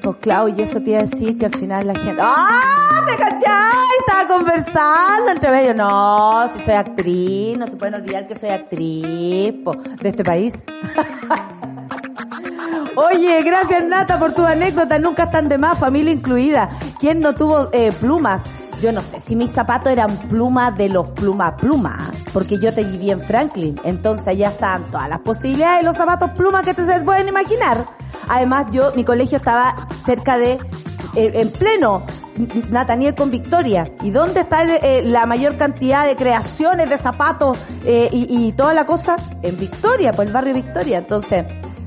Pues 0.06 0.18
claro, 0.18 0.50
y 0.50 0.62
eso 0.62 0.80
te 0.84 0.92
iba 0.92 1.00
a 1.00 1.02
decir 1.02 1.36
que 1.36 1.48
al 1.48 1.56
final 1.56 1.88
la 1.88 1.96
gente... 1.96 2.22
¡Ah! 2.24 3.04
¿Te 3.08 3.18
cachai? 3.18 3.88
Estaba 4.02 4.38
conversando 4.38 5.32
entre 5.32 5.50
medio. 5.50 5.74
No, 5.74 6.48
si 6.52 6.60
soy 6.60 6.76
actriz, 6.76 7.58
no 7.58 7.66
se 7.66 7.76
pueden 7.76 7.96
olvidar 7.96 8.28
que 8.28 8.38
soy 8.38 8.50
actriz 8.50 9.52
po, 9.64 9.74
de 9.74 10.10
este 10.10 10.24
país. 10.24 10.64
Oye, 12.96 13.42
gracias 13.42 13.84
Nata 13.84 14.20
por 14.20 14.32
tu 14.34 14.46
anécdota, 14.46 15.00
nunca 15.00 15.24
están 15.24 15.50
de 15.50 15.58
más, 15.58 15.80
familia 15.80 16.14
incluida. 16.14 16.70
¿Quién 17.00 17.20
no 17.20 17.34
tuvo 17.34 17.70
eh, 17.74 17.92
plumas? 18.00 18.44
Yo 18.82 18.92
no 18.92 19.02
sé 19.02 19.20
si 19.20 19.36
mis 19.36 19.52
zapatos 19.52 19.92
eran 19.92 20.18
plumas 20.30 20.78
de 20.78 20.90
los 20.90 21.10
pluma 21.10 21.58
pluma, 21.58 22.12
porque 22.32 22.60
yo 22.60 22.72
te 22.72 22.84
viví 22.84 23.10
en 23.10 23.22
Franklin, 23.22 23.82
entonces 23.84 24.38
ya 24.38 24.50
estaban 24.50 24.84
todas 24.92 25.10
las 25.10 25.20
posibilidades 25.20 25.80
de 25.80 25.84
los 25.84 25.96
zapatos 25.96 26.30
pluma 26.32 26.62
que 26.62 26.76
te 26.76 26.86
se 26.86 27.02
pueden 27.02 27.28
imaginar. 27.28 27.88
Además, 28.28 28.68
yo, 28.72 28.92
mi 28.96 29.04
colegio 29.04 29.38
estaba 29.38 29.88
cerca 30.06 30.38
de, 30.38 30.54
eh, 31.16 31.32
en 31.34 31.52
pleno 31.52 32.04
Nataniel 32.70 33.16
con 33.16 33.32
Victoria. 33.32 33.90
¿Y 34.02 34.12
dónde 34.12 34.42
está 34.42 34.62
el- 34.64 34.80
eh, 34.82 35.04
la 35.06 35.26
mayor 35.26 35.58
cantidad 35.58 36.06
de 36.06 36.16
creaciones 36.16 36.90
de 36.90 36.98
zapatos 36.98 37.58
eh, 37.86 38.10
y, 38.12 38.52
toda 38.54 38.74
la 38.74 38.86
cosa? 38.86 39.16
En 39.42 39.58
Victoria, 39.58 40.12
por 40.14 40.26
el 40.26 40.34
barrio 40.34 40.54
Victoria. 40.54 40.98
Entonces, 40.98 41.46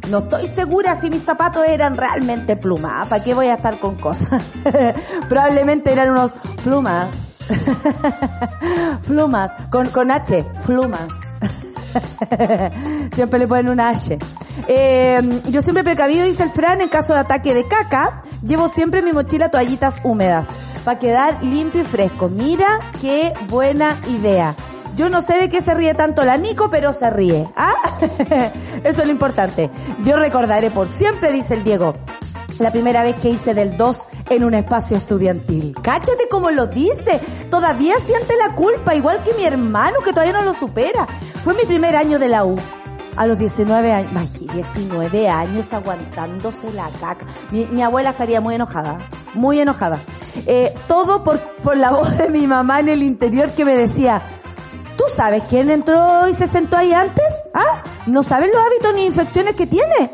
no 0.09 0.19
estoy 0.19 0.49
segura 0.49 0.95
si 0.95 1.11
mis 1.11 1.23
zapatos 1.23 1.67
eran 1.69 1.97
realmente 1.97 2.57
plumas. 2.57 3.07
¿Para 3.09 3.23
qué 3.23 3.35
voy 3.35 3.49
a 3.49 3.55
estar 3.55 3.79
con 3.79 3.97
cosas? 3.97 4.43
Probablemente 5.29 5.93
eran 5.93 6.11
unos 6.11 6.33
plumas. 6.65 7.29
plumas. 9.07 9.51
Con, 9.71 9.91
con 9.91 10.11
H. 10.11 10.45
Plumas. 10.65 11.09
Siempre 13.15 13.39
le 13.39 13.47
ponen 13.47 13.69
una 13.69 13.91
H. 13.91 14.19
Eh, 14.67 15.41
yo 15.49 15.63
siempre 15.63 15.85
precavido, 15.85 16.25
dice 16.25 16.43
el 16.43 16.51
Fran, 16.51 16.81
en 16.81 16.89
caso 16.89 17.15
de 17.15 17.21
ataque 17.21 17.55
de 17.55 17.67
caca, 17.67 18.23
llevo 18.43 18.69
siempre 18.69 19.01
en 19.01 19.07
mi 19.07 19.13
mochila 19.13 19.51
toallitas 19.51 20.01
húmedas 20.03 20.49
para 20.85 20.99
quedar 20.99 21.43
limpio 21.43 21.83
y 21.83 21.85
fresco. 21.85 22.29
Mira 22.29 22.81
qué 23.01 23.33
buena 23.49 23.97
idea. 24.09 24.55
Yo 24.97 25.09
no 25.09 25.23
sé 25.23 25.35
de 25.35 25.49
qué 25.49 25.63
se 25.63 25.75
ríe 25.75 25.95
tanto 25.95 26.25
la 26.25 26.37
Nico, 26.37 26.69
pero 26.71 26.93
se 26.93 27.09
ríe. 27.09 27.49
¿Ah? 27.57 27.75
Eso 28.85 29.01
es 29.03 29.07
lo 29.07 29.13
importante. 29.13 29.71
Yo 30.05 30.17
recordaré 30.17 30.71
por 30.71 30.89
siempre, 30.89 31.31
dice 31.31 31.55
el 31.55 31.63
Diego, 31.63 31.95
la 32.59 32.71
primera 32.71 33.03
vez 33.03 33.17
que 33.17 33.31
hice 33.31 33.55
del 33.55 33.77
2 33.77 33.99
en 34.31 34.45
un 34.45 34.55
espacio 34.55 34.97
estudiantil. 34.97 35.75
Cáchate 35.83 36.29
como 36.31 36.51
lo 36.51 36.67
dice. 36.67 37.21
Todavía 37.51 37.99
siente 37.99 38.35
la 38.37 38.55
culpa, 38.55 38.95
igual 38.95 39.23
que 39.23 39.35
mi 39.35 39.45
hermano, 39.45 40.01
que 40.05 40.13
todavía 40.13 40.33
no 40.33 40.43
lo 40.43 40.55
supera. 40.55 41.07
Fue 41.45 41.55
mi 41.55 41.65
primer 41.65 41.97
año 41.97 42.19
de 42.19 42.29
la 42.29 42.45
U. 42.45 42.59
A 43.17 43.27
los 43.27 43.39
19 43.39 43.93
años, 43.93 44.13
ay, 44.15 44.47
19 44.53 45.29
años 45.29 45.73
aguantándose 45.73 46.71
la 46.73 46.89
caca. 47.01 47.27
Mi, 47.51 47.67
mi 47.67 47.83
abuela 47.83 48.11
estaría 48.11 48.41
muy 48.41 48.55
enojada, 48.55 48.99
muy 49.35 49.59
enojada. 49.59 49.99
Eh, 50.47 50.73
todo 50.87 51.25
por, 51.25 51.41
por 51.63 51.77
la 51.77 51.91
voz 51.93 52.17
de 52.17 52.29
mi 52.29 52.47
mamá 52.47 52.79
en 52.79 52.91
el 52.91 53.03
interior 53.03 53.51
que 53.51 53.65
me 53.65 53.75
decía, 53.77 54.23
¿tú 54.97 55.05
sabes 55.17 55.43
quién 55.49 55.69
entró 55.71 56.29
y 56.29 56.35
se 56.35 56.47
sentó 56.47 56.77
ahí 56.77 56.93
antes? 56.93 57.43
¿Ah? 57.53 57.83
¿No 58.07 58.23
sabes 58.23 58.51
los 58.53 58.63
hábitos 58.65 58.95
ni 58.95 59.07
infecciones 59.07 59.57
que 59.57 59.67
tiene? 59.67 60.13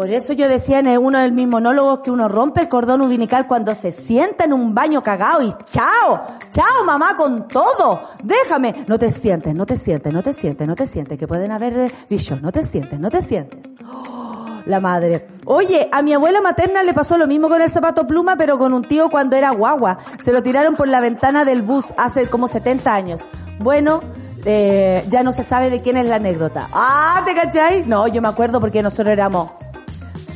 Por 0.00 0.10
eso 0.10 0.32
yo 0.32 0.48
decía 0.48 0.78
en 0.78 0.96
uno 0.96 1.18
de 1.18 1.30
mis 1.30 1.46
monólogos 1.46 2.00
que 2.00 2.10
uno 2.10 2.26
rompe 2.26 2.62
el 2.62 2.68
cordón 2.70 3.02
umbilical 3.02 3.46
cuando 3.46 3.74
se 3.74 3.92
sienta 3.92 4.46
en 4.46 4.54
un 4.54 4.74
baño 4.74 5.02
cagado 5.02 5.42
y 5.42 5.52
chao, 5.66 6.22
chao 6.48 6.84
mamá 6.86 7.16
con 7.18 7.46
todo, 7.46 8.00
déjame, 8.24 8.86
no 8.86 8.98
te 8.98 9.10
sientes, 9.10 9.54
no 9.54 9.66
te 9.66 9.76
sientes, 9.76 10.10
no 10.10 10.22
te 10.22 10.32
sientes, 10.32 10.66
no 10.66 10.74
te 10.74 10.86
sientes, 10.86 11.18
que 11.18 11.28
pueden 11.28 11.52
haber 11.52 11.92
bichos, 12.08 12.40
no 12.40 12.50
te 12.50 12.62
sientes, 12.62 12.98
no 12.98 13.10
te 13.10 13.20
sientes. 13.20 13.60
Oh, 13.86 14.62
la 14.64 14.80
madre. 14.80 15.28
Oye, 15.44 15.90
a 15.92 16.00
mi 16.00 16.14
abuela 16.14 16.40
materna 16.40 16.82
le 16.82 16.94
pasó 16.94 17.18
lo 17.18 17.26
mismo 17.26 17.50
con 17.50 17.60
el 17.60 17.68
zapato 17.68 18.06
pluma, 18.06 18.36
pero 18.38 18.56
con 18.56 18.72
un 18.72 18.88
tío 18.88 19.10
cuando 19.10 19.36
era 19.36 19.50
guagua. 19.50 19.98
Se 20.18 20.32
lo 20.32 20.42
tiraron 20.42 20.76
por 20.76 20.88
la 20.88 21.00
ventana 21.00 21.44
del 21.44 21.60
bus 21.60 21.92
hace 21.98 22.26
como 22.26 22.48
70 22.48 22.90
años. 22.90 23.20
Bueno, 23.58 24.00
eh, 24.46 25.04
ya 25.10 25.22
no 25.22 25.30
se 25.32 25.42
sabe 25.42 25.68
de 25.68 25.82
quién 25.82 25.98
es 25.98 26.06
la 26.06 26.16
anécdota. 26.16 26.70
Ah, 26.72 27.20
¿te 27.26 27.34
cachai? 27.34 27.84
No, 27.84 28.08
yo 28.08 28.22
me 28.22 28.28
acuerdo 28.28 28.60
porque 28.60 28.82
nosotros 28.82 29.08
éramos 29.08 29.50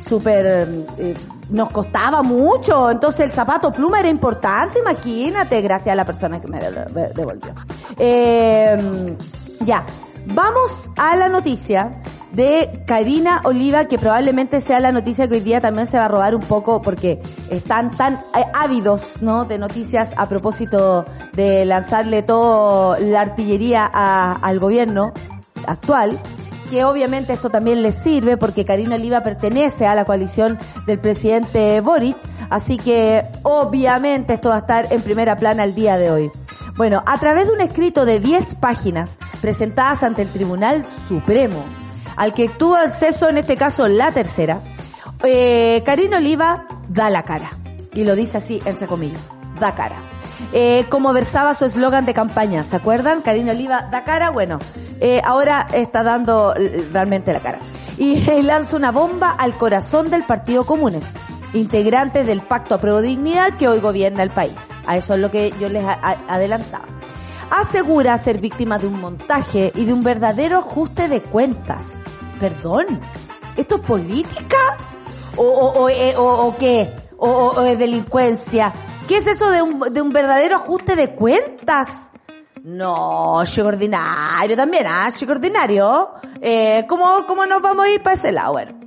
súper, 0.08 0.86
eh, 0.98 1.14
nos 1.50 1.70
costaba 1.70 2.22
mucho, 2.22 2.90
entonces 2.90 3.20
el 3.20 3.32
zapato 3.32 3.72
pluma 3.72 4.00
era 4.00 4.08
importante, 4.08 4.78
imagínate, 4.78 5.60
gracias 5.60 5.92
a 5.92 5.96
la 5.96 6.04
persona 6.04 6.40
que 6.40 6.48
me 6.48 6.60
devolvió. 6.60 7.54
Eh, 7.98 9.16
ya, 9.60 9.84
vamos 10.26 10.90
a 10.96 11.16
la 11.16 11.28
noticia 11.28 12.02
de 12.32 12.82
Karina 12.86 13.42
Oliva, 13.44 13.84
que 13.84 13.96
probablemente 13.96 14.60
sea 14.60 14.80
la 14.80 14.90
noticia 14.90 15.28
que 15.28 15.34
hoy 15.34 15.40
día 15.40 15.60
también 15.60 15.86
se 15.86 15.98
va 15.98 16.06
a 16.06 16.08
robar 16.08 16.34
un 16.34 16.42
poco 16.42 16.82
porque 16.82 17.20
están 17.48 17.96
tan 17.96 18.14
eh, 18.14 18.44
ávidos, 18.52 19.22
¿no? 19.22 19.44
De 19.44 19.58
noticias 19.58 20.12
a 20.16 20.28
propósito 20.28 21.04
de 21.34 21.64
lanzarle 21.64 22.22
toda 22.22 22.98
la 22.98 23.20
artillería 23.20 23.86
al 23.86 24.58
gobierno 24.58 25.12
actual 25.66 26.18
que 26.70 26.84
obviamente 26.84 27.32
esto 27.32 27.50
también 27.50 27.82
les 27.82 27.94
sirve 27.94 28.36
porque 28.36 28.64
Karina 28.64 28.96
Oliva 28.96 29.22
pertenece 29.22 29.86
a 29.86 29.94
la 29.94 30.04
coalición 30.04 30.58
del 30.86 30.98
presidente 30.98 31.80
Boric, 31.80 32.16
así 32.50 32.76
que 32.76 33.24
obviamente 33.42 34.34
esto 34.34 34.50
va 34.50 34.56
a 34.56 34.58
estar 34.58 34.92
en 34.92 35.02
primera 35.02 35.36
plana 35.36 35.64
el 35.64 35.74
día 35.74 35.98
de 35.98 36.10
hoy. 36.10 36.30
Bueno, 36.76 37.02
a 37.06 37.18
través 37.18 37.46
de 37.46 37.52
un 37.52 37.60
escrito 37.60 38.04
de 38.04 38.18
10 38.18 38.56
páginas 38.56 39.18
presentadas 39.40 40.02
ante 40.02 40.22
el 40.22 40.28
Tribunal 40.28 40.84
Supremo, 40.84 41.64
al 42.16 42.34
que 42.34 42.48
tuvo 42.48 42.76
acceso 42.76 43.28
en 43.28 43.38
este 43.38 43.56
caso 43.56 43.86
la 43.86 44.10
tercera, 44.12 44.60
eh, 45.22 45.82
Karina 45.84 46.18
Oliva 46.18 46.66
da 46.88 47.10
la 47.10 47.22
cara. 47.22 47.50
Y 47.94 48.04
lo 48.04 48.16
dice 48.16 48.38
así, 48.38 48.60
entre 48.64 48.88
comillas, 48.88 49.20
da 49.60 49.74
cara. 49.74 50.13
Eh, 50.56 50.86
como 50.88 51.12
versaba 51.12 51.52
su 51.56 51.64
eslogan 51.64 52.06
de 52.06 52.14
campaña, 52.14 52.62
¿se 52.62 52.76
acuerdan? 52.76 53.22
Karina 53.22 53.50
Oliva 53.50 53.88
da 53.90 54.04
cara, 54.04 54.30
bueno, 54.30 54.60
eh, 55.00 55.20
ahora 55.24 55.66
está 55.72 56.04
dando 56.04 56.54
realmente 56.92 57.32
la 57.32 57.40
cara. 57.40 57.58
Y, 57.96 58.42
lanza 58.42 58.76
una 58.76 58.90
bomba 58.90 59.30
al 59.30 59.56
corazón 59.56 60.10
del 60.10 60.24
Partido 60.24 60.64
Comunes, 60.64 61.12
integrante 61.54 62.22
del 62.24 62.40
Pacto 62.40 62.76
a 62.76 62.78
Pro 62.78 63.00
Dignidad 63.00 63.56
que 63.56 63.68
hoy 63.68 63.80
gobierna 63.80 64.22
el 64.22 64.30
país. 64.30 64.70
A 64.86 64.96
eso 64.96 65.14
es 65.14 65.20
lo 65.20 65.30
que 65.30 65.52
yo 65.60 65.68
les 65.68 65.84
adelantaba. 66.28 66.86
Asegura 67.50 68.16
ser 68.18 68.38
víctima 68.38 68.78
de 68.78 68.88
un 68.88 69.00
montaje 69.00 69.72
y 69.74 69.84
de 69.84 69.92
un 69.92 70.02
verdadero 70.02 70.58
ajuste 70.58 71.08
de 71.08 71.22
cuentas. 71.22 71.92
Perdón, 72.40 73.00
¿esto 73.56 73.76
es 73.76 73.82
política? 73.82 74.58
¿O, 75.36 75.42
o, 75.42 75.82
o, 75.82 75.88
eh, 75.88 76.14
o 76.16 76.56
qué? 76.58 76.92
¿O, 77.16 77.60
es 77.62 77.78
delincuencia? 77.78 78.72
¿Qué 79.06 79.16
es 79.18 79.26
eso 79.26 79.50
de 79.50 79.60
un, 79.60 79.80
de 79.92 80.00
un 80.00 80.12
verdadero 80.12 80.56
ajuste 80.56 80.96
de 80.96 81.14
cuentas? 81.14 82.10
No, 82.62 83.42
chico 83.44 83.68
ordinario 83.68 84.56
también, 84.56 84.86
ah, 84.88 85.10
chico 85.12 85.32
ordinario. 85.32 86.12
Eh, 86.40 86.86
¿cómo, 86.88 87.26
¿Cómo 87.26 87.44
nos 87.44 87.60
vamos 87.60 87.84
a 87.84 87.90
ir 87.90 88.02
para 88.02 88.16
ese 88.16 88.32
lado? 88.32 88.52
Bueno, 88.52 88.80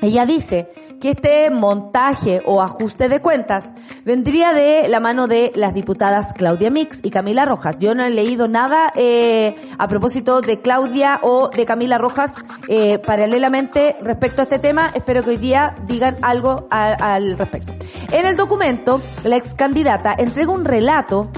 ella 0.00 0.26
dice 0.26 0.68
que 1.02 1.10
este 1.10 1.50
montaje 1.50 2.42
o 2.46 2.62
ajuste 2.62 3.08
de 3.08 3.20
cuentas 3.20 3.74
vendría 4.04 4.54
de 4.54 4.86
la 4.86 5.00
mano 5.00 5.26
de 5.26 5.50
las 5.56 5.74
diputadas 5.74 6.32
Claudia 6.32 6.70
Mix 6.70 7.00
y 7.02 7.10
Camila 7.10 7.44
Rojas. 7.44 7.76
Yo 7.80 7.96
no 7.96 8.04
he 8.04 8.10
leído 8.10 8.46
nada 8.46 8.92
eh, 8.94 9.56
a 9.78 9.88
propósito 9.88 10.40
de 10.40 10.60
Claudia 10.60 11.18
o 11.22 11.48
de 11.48 11.66
Camila 11.66 11.98
Rojas 11.98 12.36
eh, 12.68 13.00
paralelamente 13.00 13.96
respecto 14.00 14.42
a 14.42 14.44
este 14.44 14.60
tema. 14.60 14.92
Espero 14.94 15.24
que 15.24 15.30
hoy 15.30 15.38
día 15.38 15.74
digan 15.88 16.18
algo 16.22 16.68
al 16.70 17.36
respecto. 17.36 17.72
En 18.12 18.24
el 18.24 18.36
documento, 18.36 19.02
la 19.24 19.36
ex 19.36 19.54
candidata 19.54 20.14
entrega 20.16 20.52
un 20.52 20.64
relato 20.64 21.32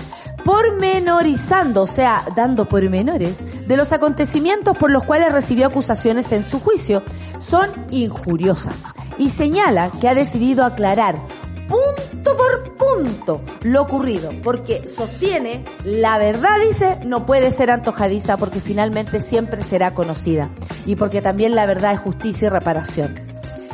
pormenorizando, 0.44 1.82
o 1.82 1.86
sea, 1.86 2.24
dando 2.36 2.66
pormenores, 2.66 3.38
de 3.66 3.76
los 3.76 3.92
acontecimientos 3.92 4.76
por 4.76 4.90
los 4.90 5.04
cuales 5.04 5.32
recibió 5.32 5.66
acusaciones 5.66 6.30
en 6.32 6.44
su 6.44 6.60
juicio, 6.60 7.02
son 7.38 7.70
injuriosas 7.90 8.92
y 9.18 9.30
señala 9.30 9.90
que 10.00 10.08
ha 10.08 10.14
decidido 10.14 10.64
aclarar 10.64 11.16
punto 11.66 12.36
por 12.36 12.76
punto 12.76 13.40
lo 13.62 13.82
ocurrido, 13.82 14.30
porque 14.42 14.88
sostiene, 14.88 15.64
la 15.84 16.18
verdad 16.18 16.60
dice, 16.66 16.98
no 17.04 17.24
puede 17.24 17.50
ser 17.50 17.70
antojadiza 17.70 18.36
porque 18.36 18.60
finalmente 18.60 19.20
siempre 19.20 19.64
será 19.64 19.94
conocida 19.94 20.50
y 20.84 20.96
porque 20.96 21.22
también 21.22 21.54
la 21.54 21.66
verdad 21.66 21.92
es 21.92 22.00
justicia 22.00 22.46
y 22.46 22.50
reparación. 22.50 23.14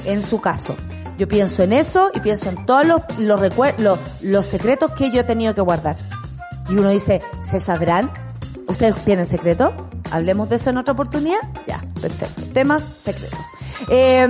En 0.05 0.23
su 0.23 0.41
caso, 0.41 0.77
yo 1.19 1.29
pienso 1.29 1.63
en 1.63 1.73
eso 1.73 2.11
y 2.15 2.21
pienso 2.21 2.49
en 2.49 2.65
todos 2.65 2.87
los, 2.87 3.03
los, 3.19 3.99
los 4.23 4.47
secretos 4.47 4.93
que 4.93 5.11
yo 5.11 5.21
he 5.21 5.25
tenido 5.25 5.55
que 5.55 5.61
guardar. 5.61 5.97
Y 6.71 6.77
uno 6.77 6.89
dice, 6.91 7.21
¿se 7.43 7.61
sabrán? 7.61 8.11
¿Ustedes 8.69 9.05
tienen 9.05 9.27
secreto? 9.27 9.89
¿Hablemos 10.11 10.49
de 10.49 10.57
eso 10.57 10.71
en 10.71 10.79
otra 10.79 10.93
oportunidad? 10.93 11.41
Ya, 11.67 11.83
perfecto. 12.01 12.43
Temas 12.53 12.85
secretos. 12.99 13.41
Eh, 13.89 14.29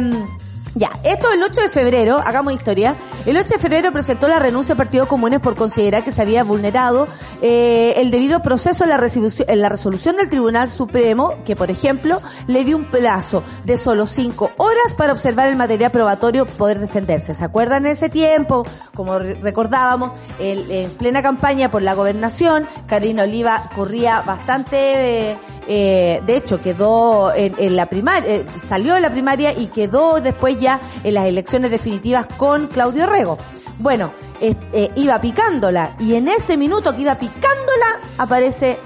ya, 0.74 0.90
esto 1.02 1.32
el 1.32 1.42
8 1.42 1.62
de 1.62 1.68
febrero, 1.68 2.20
hagamos 2.24 2.52
historia, 2.52 2.96
el 3.26 3.36
8 3.36 3.54
de 3.54 3.58
febrero 3.58 3.92
presentó 3.92 4.28
la 4.28 4.38
renuncia 4.38 4.74
al 4.74 4.76
Partido 4.76 5.08
Comunes 5.08 5.40
por 5.40 5.56
considerar 5.56 6.04
que 6.04 6.12
se 6.12 6.22
había 6.22 6.44
vulnerado 6.44 7.08
eh, 7.42 7.94
el 7.96 8.10
debido 8.10 8.40
proceso 8.40 8.84
en 8.84 8.90
la, 8.90 9.00
en 9.48 9.60
la 9.60 9.68
resolución 9.68 10.16
del 10.16 10.28
Tribunal 10.28 10.68
Supremo, 10.68 11.34
que 11.44 11.56
por 11.56 11.70
ejemplo 11.70 12.20
le 12.46 12.64
dio 12.64 12.76
un 12.76 12.90
plazo 12.90 13.42
de 13.64 13.76
solo 13.76 14.06
cinco 14.06 14.52
horas 14.58 14.94
para 14.96 15.12
observar 15.12 15.48
el 15.48 15.56
material 15.56 15.90
probatorio 15.90 16.46
poder 16.46 16.78
defenderse. 16.78 17.34
¿Se 17.34 17.44
acuerdan 17.44 17.86
en 17.86 17.92
ese 17.92 18.08
tiempo? 18.08 18.64
Como 18.94 19.18
recordábamos, 19.18 20.12
en 20.38 20.90
plena 20.92 21.22
campaña 21.22 21.70
por 21.70 21.82
la 21.82 21.94
gobernación, 21.94 22.66
Karina 22.86 23.24
Oliva 23.24 23.70
corría 23.74 24.20
bastante... 24.22 25.30
Eh, 25.30 25.38
eh, 25.72 26.20
de 26.26 26.36
hecho 26.36 26.60
quedó 26.60 27.32
en, 27.32 27.76
la 27.76 27.86
primaria, 27.86 28.28
eh, 28.28 28.46
salió 28.56 28.94
de 28.94 29.00
la 29.00 29.10
primaria 29.10 29.52
y 29.52 29.66
quedó 29.66 30.20
después 30.20 30.58
ya 30.60 30.80
en 31.02 31.14
las 31.14 31.26
elecciones 31.26 31.70
definitivas 31.70 32.26
con 32.36 32.68
Claudio 32.68 33.06
Rego. 33.06 33.38
Bueno, 33.78 34.12
eh, 34.40 34.90
iba 34.94 35.20
picándola 35.20 35.96
y 35.98 36.14
en 36.14 36.28
ese 36.28 36.56
minuto 36.56 36.94
que 36.94 37.02
iba 37.02 37.16
picándola 37.16 38.00
aparece 38.18 38.78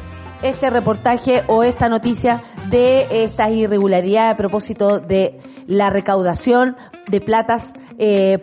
este 0.42 0.70
reportaje 0.70 1.42
o 1.48 1.62
esta 1.62 1.88
noticia 1.88 2.42
de 2.70 3.24
estas 3.24 3.50
irregularidades 3.50 4.32
a 4.32 4.36
propósito 4.36 5.00
de 5.00 5.38
la 5.66 5.90
recaudación 5.90 6.76
de 7.08 7.20
platas 7.20 7.74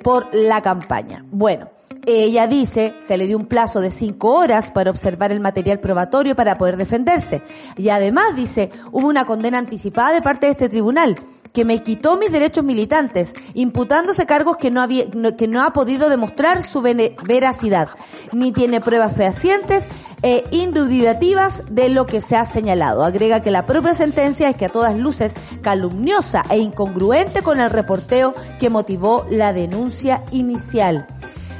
por 0.03 0.33
la 0.33 0.61
campaña. 0.61 1.25
Bueno, 1.29 1.69
ella 2.05 2.47
dice, 2.47 2.95
se 2.99 3.17
le 3.17 3.27
dio 3.27 3.37
un 3.37 3.45
plazo 3.45 3.79
de 3.79 3.91
cinco 3.91 4.33
horas 4.33 4.71
para 4.71 4.89
observar 4.89 5.31
el 5.31 5.39
material 5.39 5.79
probatorio 5.79 6.35
para 6.35 6.57
poder 6.57 6.77
defenderse. 6.77 7.43
Y 7.77 7.89
además 7.89 8.35
dice, 8.35 8.71
hubo 8.91 9.07
una 9.07 9.25
condena 9.25 9.59
anticipada 9.59 10.13
de 10.13 10.21
parte 10.21 10.47
de 10.47 10.53
este 10.53 10.69
tribunal. 10.69 11.15
Que 11.53 11.65
me 11.65 11.83
quitó 11.83 12.17
mis 12.17 12.31
derechos 12.31 12.63
militantes, 12.63 13.33
imputándose 13.53 14.25
cargos 14.25 14.57
que 14.57 14.71
no, 14.71 14.81
había, 14.81 15.05
que 15.37 15.47
no 15.47 15.63
ha 15.63 15.73
podido 15.73 16.09
demostrar 16.09 16.63
su 16.63 16.81
veracidad, 16.81 17.89
ni 18.31 18.51
tiene 18.51 18.81
pruebas 18.81 19.15
fehacientes 19.15 19.87
e 20.23 20.43
indubitativas 20.51 21.63
de 21.69 21.89
lo 21.89 22.05
que 22.05 22.21
se 22.21 22.35
ha 22.35 22.45
señalado. 22.45 23.03
Agrega 23.03 23.41
que 23.41 23.51
la 23.51 23.65
propia 23.65 23.93
sentencia 23.93 24.49
es 24.49 24.55
que 24.55 24.65
a 24.65 24.69
todas 24.69 24.95
luces 24.95 25.33
calumniosa 25.61 26.43
e 26.49 26.57
incongruente 26.57 27.41
con 27.41 27.59
el 27.59 27.69
reporteo 27.69 28.33
que 28.59 28.69
motivó 28.69 29.25
la 29.29 29.53
denuncia 29.53 30.23
inicial 30.31 31.07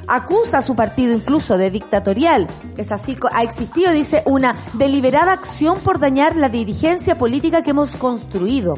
acusa 0.08 0.58
a 0.58 0.62
su 0.62 0.76
partido 0.76 1.14
incluso 1.14 1.58
de 1.58 1.72
dictatorial. 1.72 2.48
Es 2.76 2.92
así, 2.92 3.18
ha 3.32 3.44
existido, 3.44 3.94
dice, 3.94 4.24
una 4.26 4.56
deliberada 4.74 5.32
acción 5.32 5.80
por 5.80 6.00
dañar 6.00 6.36
la 6.36 6.50
dirigencia 6.50 7.18
política 7.18 7.62
que 7.62 7.70
hemos 7.70 7.96
construido 7.96 8.76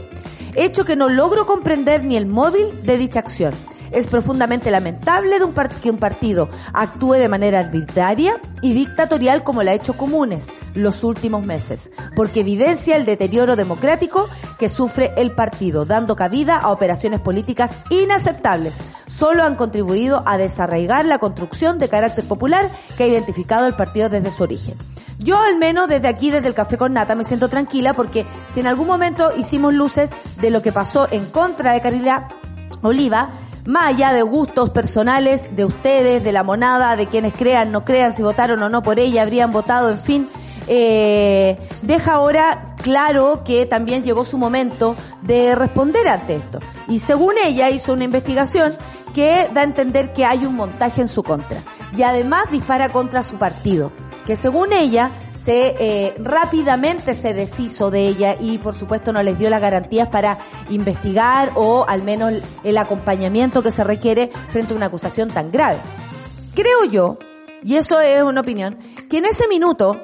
hecho 0.56 0.86
que 0.86 0.96
no 0.96 1.10
logro 1.10 1.46
comprender 1.46 2.04
ni 2.04 2.16
el 2.16 2.26
móvil 2.26 2.84
de 2.84 2.98
dicha 2.98 3.20
acción. 3.20 3.54
Es 3.92 4.08
profundamente 4.08 4.72
lamentable 4.72 5.38
que 5.82 5.92
un 5.92 5.98
partido 5.98 6.50
actúe 6.74 7.14
de 7.14 7.30
manera 7.30 7.60
arbitraria 7.60 8.42
y 8.62 8.74
dictatorial 8.74 9.44
como 9.44 9.62
lo 9.62 9.70
ha 9.70 9.74
hecho 9.76 9.96
Comunes 9.96 10.48
los 10.74 11.04
últimos 11.04 11.46
meses, 11.46 11.92
porque 12.16 12.40
evidencia 12.40 12.96
el 12.96 13.06
deterioro 13.06 13.56
democrático 13.56 14.28
que 14.58 14.68
sufre 14.68 15.14
el 15.18 15.32
partido, 15.32 15.86
dando 15.86 16.16
cabida 16.16 16.58
a 16.58 16.72
operaciones 16.72 17.20
políticas 17.20 17.76
inaceptables. 17.92 18.78
Solo 19.06 19.44
han 19.44 19.56
contribuido 19.56 20.24
a 20.26 20.40
desarraigar 20.40 21.06
la 21.06 21.20
construcción 21.20 21.78
de 21.78 21.90
carácter 21.90 22.26
popular 22.26 22.72
que 22.98 23.04
ha 23.04 23.08
identificado 23.08 23.68
el 23.68 23.76
partido 23.76 24.10
desde 24.10 24.32
su 24.32 24.42
origen. 24.42 24.76
Yo 25.24 25.40
al 25.40 25.56
menos 25.56 25.88
desde 25.88 26.10
aquí, 26.10 26.32
desde 26.32 26.50
el 26.50 26.54
Café 26.54 26.78
con 26.78 26.94
Nata, 26.94 27.16
me 27.16 27.24
siento 27.24 27.48
tranquila 27.48 27.94
porque 27.94 28.26
si 28.48 28.60
en 28.60 28.68
algún 28.68 28.88
momento 28.88 29.32
hicimos 29.38 29.74
luces 29.74 30.12
de 30.42 30.50
lo 30.50 30.62
que 30.62 30.74
pasó 30.74 31.08
en 31.12 31.26
contra 31.28 31.72
de 31.72 31.82
Carila 31.82 32.28
Oliva, 32.82 33.30
más 33.66 33.86
allá 33.86 34.12
de 34.12 34.22
gustos 34.22 34.72
personales 34.72 35.56
de 35.56 35.64
ustedes, 35.64 36.26
de 36.26 36.32
la 36.34 36.44
monada, 36.44 36.98
de 36.98 37.08
quienes 37.08 37.34
crean, 37.34 37.72
no 37.72 37.86
crean, 37.86 38.12
si 38.12 38.22
votaron 38.22 38.62
o 38.64 38.70
no 38.70 38.84
por 38.84 39.00
ella, 39.00 39.22
habrían 39.22 39.52
votado, 39.52 39.90
en 39.90 40.00
fin, 40.00 40.30
eh, 40.68 41.58
deja 41.82 42.16
ahora 42.16 42.76
claro 42.82 43.44
que 43.46 43.66
también 43.66 44.04
llegó 44.04 44.26
su 44.26 44.38
momento 44.38 44.98
de 45.22 45.56
responder 45.56 46.06
ante 46.10 46.36
esto. 46.36 46.60
Y 46.90 47.00
según 47.00 47.36
ella 47.46 47.70
hizo 47.70 47.94
una 47.94 48.04
investigación 48.04 48.76
que 49.16 49.50
da 49.54 49.62
a 49.62 49.64
entender 49.64 50.12
que 50.12 50.26
hay 50.26 50.46
un 50.46 50.56
montaje 50.56 51.00
en 51.00 51.08
su 51.08 51.24
contra. 51.24 51.62
Y 51.96 52.04
además 52.04 52.44
dispara 52.52 52.90
contra 52.90 53.24
su 53.24 53.38
partido 53.38 53.92
que 54.26 54.36
según 54.36 54.74
ella 54.74 55.12
se 55.34 55.76
eh, 55.80 56.14
rápidamente 56.18 57.16
se 57.16 57.34
deshizo 57.34 57.92
de 57.92 58.08
ella 58.08 58.36
y 58.40 58.58
por 58.58 58.78
supuesto 58.78 59.12
no 59.12 59.22
les 59.24 59.38
dio 59.38 59.50
las 59.50 59.62
garantías 59.62 60.08
para 60.10 60.38
investigar 60.70 61.52
o 61.56 61.86
al 61.88 62.04
menos 62.04 62.34
el 62.64 62.78
acompañamiento 62.78 63.64
que 63.64 63.72
se 63.72 63.84
requiere 63.84 64.32
frente 64.50 64.74
a 64.74 64.78
una 64.78 64.88
acusación 64.88 65.30
tan 65.30 65.52
grave. 65.52 65.80
Creo 66.56 66.86
yo, 66.86 67.18
y 67.64 67.76
eso 67.76 68.00
es 68.00 68.24
una 68.24 68.42
opinión, 68.42 68.78
que 69.10 69.18
en 69.18 69.26
ese 69.26 69.48
minuto 69.48 70.02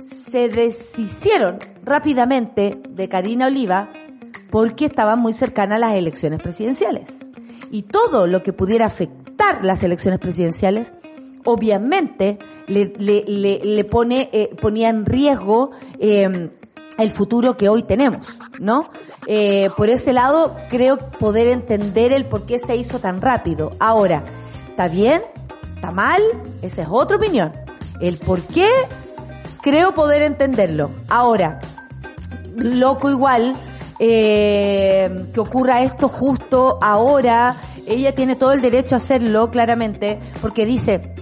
se 0.00 0.48
deshicieron 0.48 1.58
rápidamente 1.82 2.80
de 2.88 3.08
Karina 3.08 3.46
Oliva 3.46 3.90
porque 4.50 4.86
estaban 4.86 5.18
muy 5.18 5.32
cercanas 5.32 5.80
las 5.80 5.94
elecciones 5.94 6.40
presidenciales. 6.42 7.10
Y 7.70 7.82
todo 7.82 8.26
lo 8.26 8.42
que 8.42 8.52
pudiera 8.52 8.86
afectar 8.86 9.64
las 9.64 9.84
elecciones 9.84 10.18
presidenciales 10.18 10.92
obviamente 11.44 12.38
le, 12.70 12.92
le, 13.26 13.60
le, 13.62 13.84
pone, 13.84 14.30
eh, 14.32 14.50
ponía 14.60 14.88
en 14.88 15.04
riesgo 15.04 15.72
eh, 15.98 16.50
el 16.98 17.10
futuro 17.10 17.56
que 17.56 17.68
hoy 17.68 17.82
tenemos, 17.82 18.26
¿no? 18.60 18.90
Eh, 19.26 19.70
por 19.76 19.88
ese 19.88 20.12
lado, 20.12 20.56
creo 20.68 20.98
poder 20.98 21.48
entender 21.48 22.12
el 22.12 22.26
por 22.26 22.46
qué 22.46 22.58
se 22.58 22.76
hizo 22.76 23.00
tan 23.00 23.20
rápido. 23.20 23.72
Ahora, 23.80 24.24
¿está 24.68 24.88
bien? 24.88 25.22
¿Está 25.74 25.90
mal? 25.90 26.22
Esa 26.62 26.82
es 26.82 26.88
otra 26.90 27.16
opinión. 27.16 27.52
El 28.00 28.16
por 28.18 28.42
qué, 28.42 28.68
creo 29.62 29.92
poder 29.92 30.22
entenderlo. 30.22 30.90
Ahora, 31.08 31.58
loco 32.54 33.10
igual, 33.10 33.54
eh, 33.98 35.26
que 35.34 35.40
ocurra 35.40 35.82
esto 35.82 36.08
justo 36.08 36.78
ahora, 36.80 37.56
ella 37.86 38.14
tiene 38.14 38.36
todo 38.36 38.52
el 38.52 38.62
derecho 38.62 38.94
a 38.94 38.98
hacerlo, 38.98 39.50
claramente, 39.50 40.18
porque 40.40 40.64
dice, 40.64 41.14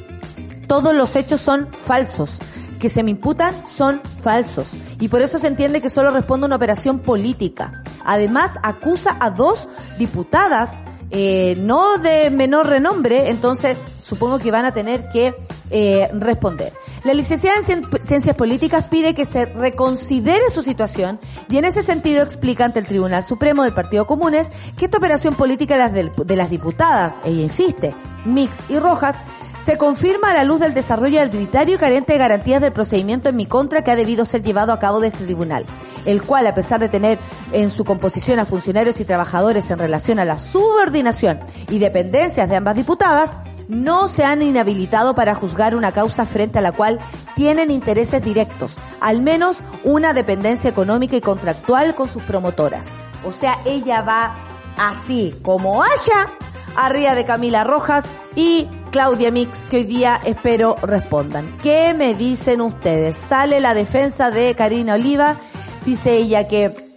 todos 0.69 0.95
los 0.95 1.16
hechos 1.16 1.41
son 1.41 1.69
falsos 1.73 2.39
que 2.79 2.89
se 2.89 3.03
me 3.03 3.11
imputan 3.11 3.66
son 3.66 4.01
falsos 4.23 4.71
y 5.01 5.09
por 5.09 5.21
eso 5.21 5.39
se 5.39 5.49
entiende 5.49 5.81
que 5.81 5.91
solo 5.91 6.11
responde 6.11 6.47
una 6.47 6.57
operación 6.57 7.01
política. 7.01 7.83
Además, 8.05 8.53
acusa 8.62 9.16
a 9.21 9.31
dos 9.31 9.69
diputadas 9.99 10.81
eh, 11.11 11.57
no 11.59 11.99
de 11.99 12.31
menor 12.31 12.66
renombre, 12.66 13.31
entonces 13.31 13.77
supongo 14.09 14.39
que 14.39 14.51
van 14.51 14.65
a 14.65 14.73
tener 14.73 15.09
que 15.09 15.35
eh, 15.71 16.09
responder. 16.15 16.73
La 17.05 17.13
licenciada 17.13 17.59
en 17.69 17.85
Ciencias 18.03 18.35
Políticas 18.35 18.87
pide 18.87 19.15
que 19.15 19.27
se 19.27 19.47
reconsidere 19.47 20.51
su 20.51 20.63
situación 20.63 21.21
y 21.51 21.59
en 21.59 21.67
ese 21.67 21.83
sentido 21.83 22.23
explica 22.23 22.65
ante 22.65 22.79
el 22.79 22.87
Tribunal 22.87 23.23
Supremo 23.23 23.65
del 23.65 23.75
Partido 23.75 24.07
Comunes 24.07 24.51
que 24.79 24.87
esta 24.87 24.99
operación 24.99 25.35
política 25.35 25.91
de 25.91 26.37
las, 26.37 26.51
diputadas, 26.51 27.17
ella 27.25 27.43
insiste, 27.43 27.95
Mix 28.25 28.63
y 28.71 28.79
Rojas, 28.79 29.21
se 29.59 29.77
confirma 29.77 30.31
a 30.31 30.35
la 30.35 30.45
luz 30.45 30.61
del 30.61 30.73
desarrollo 30.73 31.21
arbitrario 31.21 31.75
y 31.75 31.79
carente 31.79 32.13
de 32.13 32.19
garantías 32.19 32.63
del 32.63 32.73
procedimiento 32.73 33.29
en 33.29 33.37
mi 33.37 33.45
contra 33.45 33.83
que 33.83 33.91
ha 33.91 33.97
debido 33.97 34.25
ser 34.25 34.43
llevado 34.43 34.73
a 34.73 34.79
cabo 34.79 35.01
de 35.01 35.09
este 35.09 35.25
tribunal, 35.25 35.67
el 36.07 36.23
cual, 36.23 36.47
a 36.47 36.55
pesar 36.55 36.81
de 36.81 36.89
tener 36.89 37.19
en 37.53 37.69
su 37.69 37.85
composición 37.85 38.39
a 38.39 38.47
funcionarios 38.47 39.01
y 39.01 39.05
trabajadores 39.05 39.71
en 39.71 39.79
relación 39.79 40.21
a 40.21 40.25
la 40.25 40.39
subordinación 40.39 41.41
y 41.69 41.79
dependencias 41.79 42.49
de 42.49 42.57
ambas 42.57 42.77
diputadas, 42.77 43.33
no 43.69 44.09
se 44.09 44.25
han 44.25 44.43
inhabilitado 44.43 45.14
para 45.14 45.35
juzgar 45.35 45.77
una 45.77 45.93
causa 45.93 46.27
frente 46.27 46.59
a 46.59 46.62
la 46.62 46.73
cual 46.73 46.99
tienen 47.37 47.71
intereses 47.71 48.23
directos, 48.23 48.75
al 49.01 49.21
menos 49.21 49.61
una 49.85 50.12
dependencia 50.14 50.71
económica 50.71 51.16
y 51.16 51.21
contractual 51.21 51.95
con 51.95 52.09
sus 52.09 52.23
promotoras. 52.23 52.87
O 53.25 53.33
sea, 53.33 53.59
ella 53.64 54.03
va 54.03 54.35
así 54.77 55.35
como 55.43 55.83
haya 55.83 56.33
arriba 56.77 57.14
de 57.14 57.25
Camila 57.25 57.64
Rojas 57.64 58.12
y 58.35 58.69
Claudia 58.91 59.31
Mix, 59.31 59.59
que 59.71 59.79
hoy 59.79 59.85
día 59.85 60.21
espero 60.25 60.77
respondan. 60.83 61.57
¿Qué 61.62 61.93
me 61.95 62.14
dicen 62.14 62.61
ustedes? 62.61 63.16
Sale 63.16 63.61
la 63.61 63.75
defensa 63.75 64.31
de 64.31 64.55
Karina 64.55 64.95
Oliva, 64.95 65.37
dice 65.85 66.14
ella 66.14 66.49
que 66.49 66.88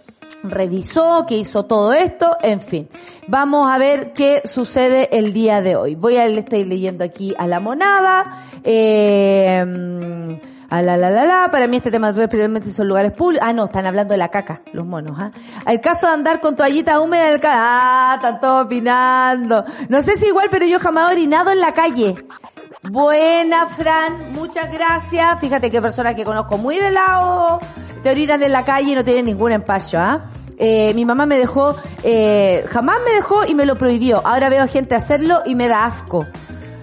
revisó, 0.42 1.24
que 1.26 1.36
hizo 1.36 1.64
todo 1.64 1.92
esto, 1.92 2.36
en 2.42 2.60
fin. 2.60 2.88
Vamos 3.26 3.70
a 3.70 3.78
ver 3.78 4.12
qué 4.12 4.42
sucede 4.44 5.16
el 5.16 5.32
día 5.32 5.60
de 5.62 5.76
hoy. 5.76 5.94
Voy 5.94 6.16
a 6.16 6.26
le 6.28 6.44
leyendo 6.64 7.04
aquí 7.04 7.34
a 7.38 7.46
la 7.46 7.60
monada. 7.60 8.44
Eh, 8.64 10.38
a 10.72 10.80
la 10.80 10.96
la 10.96 11.10
la 11.10 11.26
la, 11.26 11.50
para 11.50 11.66
mí 11.66 11.76
este 11.76 11.90
tema 11.90 12.12
realmente 12.12 12.70
son 12.70 12.88
lugares 12.88 13.12
públicos. 13.12 13.46
Ah, 13.46 13.52
no, 13.52 13.66
están 13.66 13.84
hablando 13.84 14.12
de 14.12 14.18
la 14.18 14.30
caca, 14.30 14.62
los 14.72 14.86
monos, 14.86 15.18
¿ah? 15.20 15.30
El 15.66 15.82
caso 15.82 16.06
de 16.06 16.14
andar 16.14 16.40
con 16.40 16.56
toallita 16.56 16.98
húmeda 16.98 17.28
en 17.28 17.34
el 17.34 17.40
Ah, 17.44 18.14
están 18.16 18.40
todos 18.40 18.64
opinando. 18.64 19.66
No 19.90 20.00
sé 20.00 20.16
si 20.16 20.28
igual, 20.28 20.48
pero 20.50 20.64
yo 20.64 20.78
jamás 20.78 21.10
he 21.10 21.12
orinado 21.12 21.50
en 21.50 21.60
la 21.60 21.74
calle. 21.74 22.14
Buena, 22.82 23.66
Fran, 23.68 24.32
muchas 24.32 24.70
gracias. 24.72 25.38
Fíjate 25.38 25.70
que 25.70 25.80
personas 25.80 26.14
que 26.14 26.24
conozco 26.24 26.58
muy 26.58 26.78
de 26.78 26.90
lado 26.90 27.60
te 28.02 28.10
orinan 28.10 28.42
en 28.42 28.52
la 28.52 28.64
calle 28.64 28.92
y 28.92 28.94
no 28.94 29.04
tienen 29.04 29.26
ningún 29.26 29.52
empacho, 29.52 29.98
¿ah? 29.98 30.30
Eh, 30.58 30.92
mi 30.94 31.04
mamá 31.04 31.26
me 31.26 31.38
dejó, 31.38 31.76
eh, 32.02 32.64
jamás 32.68 32.98
me 33.04 33.12
dejó 33.12 33.44
y 33.46 33.54
me 33.54 33.66
lo 33.66 33.76
prohibió. 33.76 34.20
Ahora 34.24 34.48
veo 34.48 34.66
gente 34.66 34.94
hacerlo 34.94 35.42
y 35.46 35.54
me 35.54 35.68
da 35.68 35.84
asco. 35.84 36.26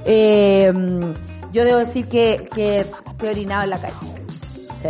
Eh, 0.06 0.74
yo 1.52 1.66
debo 1.66 1.78
decir 1.78 2.08
que, 2.08 2.50
que 2.54 2.86
te 3.18 3.28
he 3.28 3.30
orinado 3.30 3.64
en 3.64 3.70
la 3.70 3.80
calle. 3.80 3.96
Sí. 4.76 4.90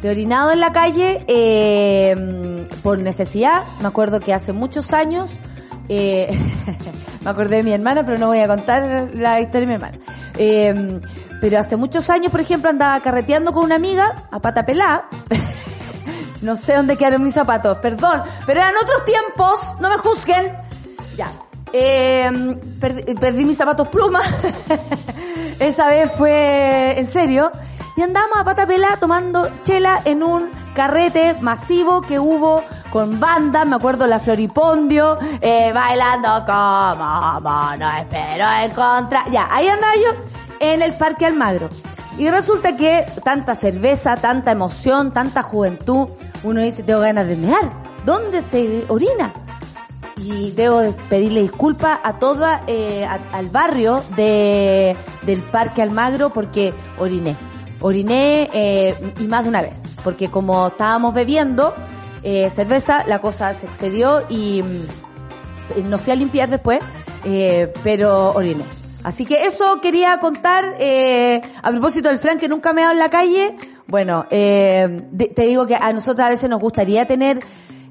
Te 0.00 0.08
he 0.08 0.10
orinado 0.10 0.52
en 0.52 0.60
la 0.60 0.72
calle 0.72 1.24
eh, 1.26 2.66
por 2.82 2.98
necesidad. 2.98 3.62
Me 3.80 3.88
acuerdo 3.88 4.20
que 4.20 4.34
hace 4.34 4.52
muchos 4.52 4.92
años, 4.92 5.40
eh, 5.88 6.30
me 7.24 7.30
acordé 7.30 7.56
de 7.56 7.62
mi 7.62 7.72
hermana, 7.72 8.04
pero 8.04 8.18
no 8.18 8.28
voy 8.28 8.40
a 8.40 8.48
contar 8.48 9.10
la 9.14 9.40
historia 9.40 9.60
de 9.60 9.66
mi 9.66 9.74
hermana. 9.74 9.98
Eh, 10.38 11.00
pero 11.40 11.58
hace 11.58 11.76
muchos 11.76 12.08
años, 12.10 12.30
por 12.30 12.40
ejemplo, 12.40 12.70
andaba 12.70 13.00
carreteando 13.00 13.52
con 13.52 13.64
una 13.64 13.76
amiga 13.76 14.28
a 14.30 14.40
pata 14.40 14.64
pelada. 14.64 15.08
no 16.42 16.56
sé 16.56 16.74
dónde 16.74 16.96
quedaron 16.96 17.22
mis 17.22 17.34
zapatos, 17.34 17.78
perdón, 17.78 18.22
pero 18.46 18.60
eran 18.60 18.74
otros 18.82 19.04
tiempos, 19.04 19.76
no 19.80 19.90
me 19.90 19.98
juzguen. 19.98 20.52
Ya. 21.16 21.30
Eh, 21.72 22.30
perdí, 22.80 23.14
perdí 23.14 23.44
mis 23.44 23.56
zapatos 23.56 23.88
plumas. 23.88 24.24
Esa 25.58 25.88
vez 25.88 26.10
fue 26.12 26.98
en 26.98 27.06
serio. 27.06 27.50
Y 27.96 28.02
andamos 28.02 28.36
a 28.36 28.44
pata 28.44 28.66
pela 28.66 28.98
tomando 28.98 29.48
chela 29.62 30.02
en 30.04 30.22
un 30.22 30.50
carrete 30.74 31.34
masivo 31.40 32.02
que 32.02 32.18
hubo 32.18 32.62
con 32.92 33.18
bandas, 33.18 33.64
me 33.66 33.76
acuerdo 33.76 34.06
la 34.06 34.18
Floripondio, 34.18 35.18
eh, 35.40 35.72
bailando 35.72 36.44
como 36.44 37.40
mono, 37.40 37.90
espero 37.98 38.44
en 38.62 38.70
contra. 38.72 39.24
Ya, 39.30 39.48
ahí 39.50 39.66
andaba 39.66 39.94
yo 39.96 40.10
en 40.60 40.82
el 40.82 40.94
Parque 40.98 41.24
Almagro. 41.24 41.70
Y 42.18 42.28
resulta 42.28 42.76
que 42.76 43.06
tanta 43.24 43.54
cerveza, 43.54 44.16
tanta 44.16 44.52
emoción, 44.52 45.12
tanta 45.12 45.42
juventud, 45.42 46.08
uno 46.42 46.60
dice, 46.60 46.82
tengo 46.82 47.00
ganas 47.00 47.26
de 47.26 47.36
mear. 47.36 47.70
¿Dónde 48.04 48.42
se 48.42 48.84
orina? 48.88 49.32
y 50.18 50.50
debo 50.52 50.80
pedirle 51.10 51.42
disculpas 51.42 52.00
a 52.02 52.14
toda, 52.14 52.62
eh, 52.66 53.06
al 53.06 53.50
barrio 53.50 54.02
de, 54.16 54.96
del 55.22 55.42
Parque 55.42 55.82
Almagro 55.82 56.30
porque 56.30 56.72
oriné. 56.98 57.36
Oriné 57.80 58.48
eh, 58.52 58.94
y 59.20 59.24
más 59.24 59.44
de 59.44 59.50
una 59.50 59.62
vez, 59.62 59.82
porque 60.02 60.28
como 60.28 60.68
estábamos 60.68 61.14
bebiendo 61.14 61.74
eh, 62.22 62.48
cerveza, 62.50 63.04
la 63.06 63.20
cosa 63.20 63.52
se 63.54 63.66
excedió 63.66 64.24
y 64.28 64.62
mm, 64.62 65.88
no 65.90 65.98
fui 65.98 66.12
a 66.12 66.16
limpiar 66.16 66.48
después, 66.48 66.80
eh, 67.24 67.72
pero 67.82 68.32
oriné. 68.32 68.64
Así 69.06 69.24
que 69.24 69.46
eso 69.46 69.80
quería 69.80 70.18
contar 70.18 70.74
eh, 70.80 71.40
a 71.62 71.70
propósito 71.70 72.08
del 72.08 72.18
Frank 72.18 72.40
que 72.40 72.48
nunca 72.48 72.72
me 72.72 72.80
ha 72.82 72.86
dado 72.86 72.94
en 72.94 72.98
la 72.98 73.08
calle. 73.08 73.56
Bueno, 73.86 74.26
eh, 74.30 75.02
te 75.32 75.42
digo 75.42 75.64
que 75.64 75.76
a 75.76 75.92
nosotros 75.92 76.26
a 76.26 76.30
veces 76.30 76.50
nos 76.50 76.58
gustaría 76.58 77.06
tener 77.06 77.38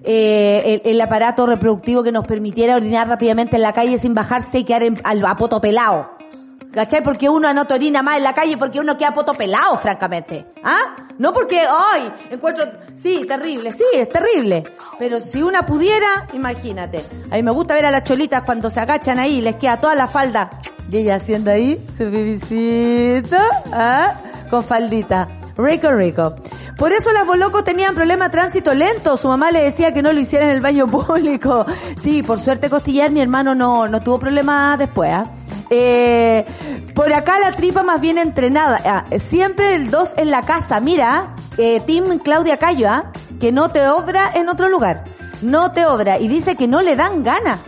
eh, 0.03 0.81
el, 0.83 0.99
aparato 0.99 1.45
reproductivo 1.45 2.03
que 2.03 2.11
nos 2.11 2.27
permitiera 2.27 2.75
orinar 2.75 3.07
rápidamente 3.07 3.55
en 3.55 3.61
la 3.61 3.71
calle 3.71 3.97
sin 3.97 4.13
bajarse 4.13 4.59
y 4.59 4.63
quedar 4.65 4.83
en, 4.83 4.97
al, 5.05 5.23
pelado. 5.61 6.14
¿Cachai? 6.75 7.01
Porque 7.01 7.29
uno 7.29 7.53
no 7.53 7.65
orina 7.69 8.03
más 8.03 8.17
en 8.17 8.23
la 8.23 8.33
calle 8.33 8.57
porque 8.57 8.81
uno 8.81 8.97
queda 8.97 9.13
poto 9.13 9.33
pelado, 9.33 9.77
francamente. 9.77 10.45
¿Ah? 10.61 11.07
No 11.17 11.31
porque, 11.31 11.61
ay, 11.61 12.11
encuentro, 12.29 12.65
sí, 12.95 13.25
terrible, 13.25 13.71
sí, 13.71 13.85
es 13.93 14.09
terrible. 14.09 14.65
Pero 14.99 15.21
si 15.21 15.41
una 15.41 15.65
pudiera, 15.65 16.27
imagínate. 16.33 17.05
A 17.31 17.35
mí 17.35 17.43
me 17.43 17.51
gusta 17.51 17.75
ver 17.75 17.85
a 17.85 17.91
las 17.91 18.03
cholitas 18.03 18.43
cuando 18.43 18.69
se 18.69 18.81
agachan 18.81 19.19
ahí 19.19 19.39
les 19.39 19.55
queda 19.55 19.79
toda 19.79 19.95
la 19.95 20.07
falda 20.07 20.49
y 20.91 20.97
ella 20.97 21.15
haciendo 21.15 21.51
ahí 21.51 21.83
su 21.95 22.11
bebisito, 22.11 23.37
¿ah? 23.71 24.13
Con 24.49 24.63
faldita. 24.63 25.27
Rico, 25.57 25.91
rico. 25.91 26.35
Por 26.77 26.91
eso 26.91 27.11
las 27.13 27.25
bolocos 27.25 27.63
tenían 27.63 27.95
problema 27.95 28.25
de 28.25 28.31
tránsito 28.31 28.73
lento. 28.73 29.15
Su 29.15 29.29
mamá 29.29 29.51
le 29.51 29.63
decía 29.63 29.93
que 29.93 30.01
no 30.01 30.11
lo 30.11 30.19
hiciera 30.19 30.45
en 30.45 30.51
el 30.51 30.61
baño 30.61 30.87
público. 30.91 31.65
Sí, 31.99 32.21
por 32.21 32.39
suerte 32.39 32.69
Costillar, 32.69 33.11
mi 33.11 33.21
hermano 33.21 33.55
no, 33.55 33.87
no 33.87 34.01
tuvo 34.01 34.19
problemas 34.19 34.77
después, 34.77 35.11
¿ah? 35.13 35.25
Por 36.93 37.13
acá 37.13 37.39
la 37.39 37.51
tripa 37.51 37.83
más 37.83 38.01
bien 38.01 38.17
entrenada. 38.17 38.81
Ah, 38.85 39.05
siempre 39.17 39.75
el 39.75 39.89
2 39.89 40.15
en 40.17 40.31
la 40.31 40.41
casa. 40.43 40.79
Mira, 40.79 41.35
eh, 41.57 41.81
Tim 41.85 42.19
Claudia 42.19 42.57
Cayo, 42.57 42.89
¿ah? 42.89 43.11
que 43.39 43.51
no 43.51 43.69
te 43.69 43.87
obra 43.87 44.31
en 44.33 44.49
otro 44.49 44.69
lugar. 44.69 45.03
No 45.41 45.71
te 45.71 45.85
obra. 45.85 46.19
Y 46.19 46.27
dice 46.27 46.55
que 46.55 46.67
no 46.67 46.81
le 46.81 46.95
dan 46.95 47.23
gana. 47.23 47.59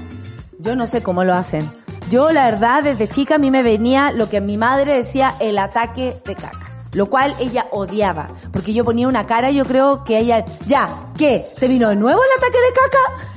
Yo 0.59 0.75
no 0.75 0.87
sé 0.87 1.03
cómo 1.03 1.23
lo 1.23 1.33
hacen. 1.33 1.69
Yo, 2.09 2.31
la 2.31 2.45
verdad, 2.45 2.83
desde 2.83 3.07
chica 3.07 3.35
a 3.35 3.37
mí 3.37 3.51
me 3.51 3.63
venía 3.63 4.11
lo 4.11 4.29
que 4.29 4.39
mi 4.39 4.57
madre 4.57 4.95
decía 4.95 5.35
el 5.39 5.59
ataque 5.59 6.21
de 6.25 6.35
caca. 6.35 6.71
Lo 6.93 7.07
cual 7.09 7.35
ella 7.39 7.67
odiaba. 7.71 8.29
Porque 8.53 8.73
yo 8.73 8.85
ponía 8.85 9.07
una 9.07 9.27
cara 9.27 9.51
y 9.51 9.55
yo 9.55 9.65
creo 9.65 10.03
que 10.05 10.17
ella, 10.17 10.45
ya, 10.65 10.89
¿qué? 11.17 11.49
¿Te 11.59 11.67
vino 11.67 11.89
de 11.89 11.97
nuevo 11.97 12.21
el 12.23 12.37
ataque 12.37 12.57
de 12.57 12.73
caca? 12.73 13.36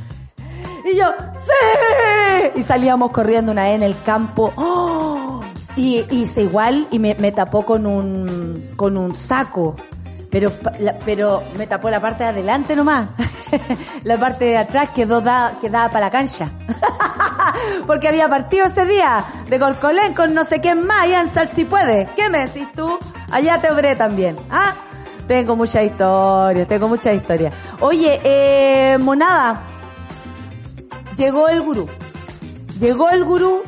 Y 0.85 0.97
yo, 0.97 1.07
¡sí! 1.35 2.53
Y 2.57 2.63
salíamos 2.63 3.11
corriendo 3.11 3.53
una 3.53 3.65
vez 3.65 3.75
en 3.75 3.83
el 3.83 4.01
campo. 4.03 4.53
¡Oh! 4.57 5.41
Y 5.77 6.05
hice 6.11 6.43
igual 6.43 6.87
y 6.91 6.99
me, 6.99 7.15
me 7.15 7.33
tapó 7.33 7.65
con 7.65 7.87
un, 7.87 8.73
con 8.77 8.97
un 8.97 9.15
saco 9.15 9.77
pero, 10.31 10.53
pero 11.05 11.43
me 11.59 11.67
tapó 11.67 11.91
la 11.91 12.01
parte 12.01 12.23
de 12.23 12.31
adelante 12.31 12.77
nomás. 12.77 13.09
la 14.05 14.19
parte 14.19 14.45
de 14.47 14.59
atrás 14.59 14.91
quedó 14.95 15.21
da, 15.21 15.55
quedaba 15.61 15.91
para 15.91 16.07
la 16.07 16.11
cancha. 16.11 16.49
Porque 17.87 18.09
había 18.09 18.29
partido 18.29 18.67
ese 18.67 18.87
día 18.87 19.25
de 19.49 19.59
Colcolén 19.59 20.15
con 20.15 20.33
no 20.33 20.45
sé 20.45 20.61
quién 20.61 20.87
más, 20.87 21.07
si 21.53 21.65
puede. 21.65 22.09
¿Qué 22.15 22.31
me 22.31 22.47
decís 22.47 22.69
tú? 22.75 22.97
Allá 23.31 23.61
te 23.61 23.71
obré 23.71 23.97
también. 23.97 24.37
¿Ah? 24.51 24.75
Tengo 25.27 25.57
mucha 25.57 25.83
historia, 25.83 26.67
tengo 26.67 26.89
mucha 26.89 27.13
historia. 27.13 27.53
Oye, 27.81 28.21
eh, 28.23 28.99
monada, 28.99 29.63
llegó 31.21 31.49
el 31.49 31.61
gurú. 31.61 31.87
Llegó 32.81 33.11
el 33.11 33.25
gurú, 33.25 33.63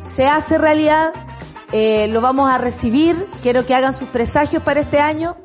se 0.00 0.26
hace 0.26 0.58
realidad, 0.58 1.12
eh, 1.70 2.08
lo 2.08 2.20
vamos 2.20 2.50
a 2.50 2.58
recibir, 2.58 3.28
quiero 3.42 3.64
que 3.64 3.76
hagan 3.76 3.94
sus 3.94 4.08
presagios 4.08 4.60
para 4.64 4.80
este 4.80 4.98
año 4.98 5.36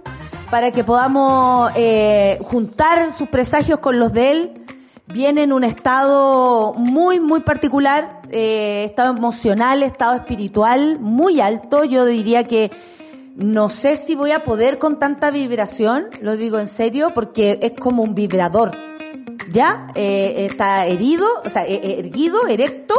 para 0.49 0.72
que 0.72 0.84
podamos 0.84 1.72
eh, 1.76 2.39
juntar 2.43 3.14
sus 3.14 3.30
presagios 3.30 3.80
con 3.80 3.99
los 3.99 4.12
de 4.12 4.32
él. 4.32 4.66
Viene 5.07 5.43
en 5.43 5.53
un 5.53 5.64
estado 5.64 6.74
muy, 6.74 7.20
muy 7.20 7.41
particular, 7.41 8.22
eh, 8.32 8.84
estado 8.86 9.16
emocional, 9.16 9.84
estado 9.84 10.16
espiritual 10.16 10.99
muy 10.99 11.39
alto. 11.41 11.86
Yo 11.86 12.05
diría 12.05 12.47
que 12.47 12.72
no 13.36 13.70
sé 13.70 13.95
si 13.95 14.16
voy 14.16 14.32
a 14.32 14.43
poder 14.43 14.78
con 14.78 14.99
tanta 14.99 15.32
vibración, 15.32 16.07
lo 16.22 16.36
digo 16.36 16.59
en 16.59 16.68
serio, 16.68 17.14
porque 17.14 17.59
es 17.62 17.74
como 17.80 18.03
un 18.03 18.14
vibrador. 18.14 18.91
¿Ya? 19.52 19.88
Eh, 19.95 20.47
está 20.49 20.86
herido, 20.86 21.28
o 21.43 21.49
sea, 21.49 21.66
erguido, 21.66 22.47
erecto, 22.47 22.95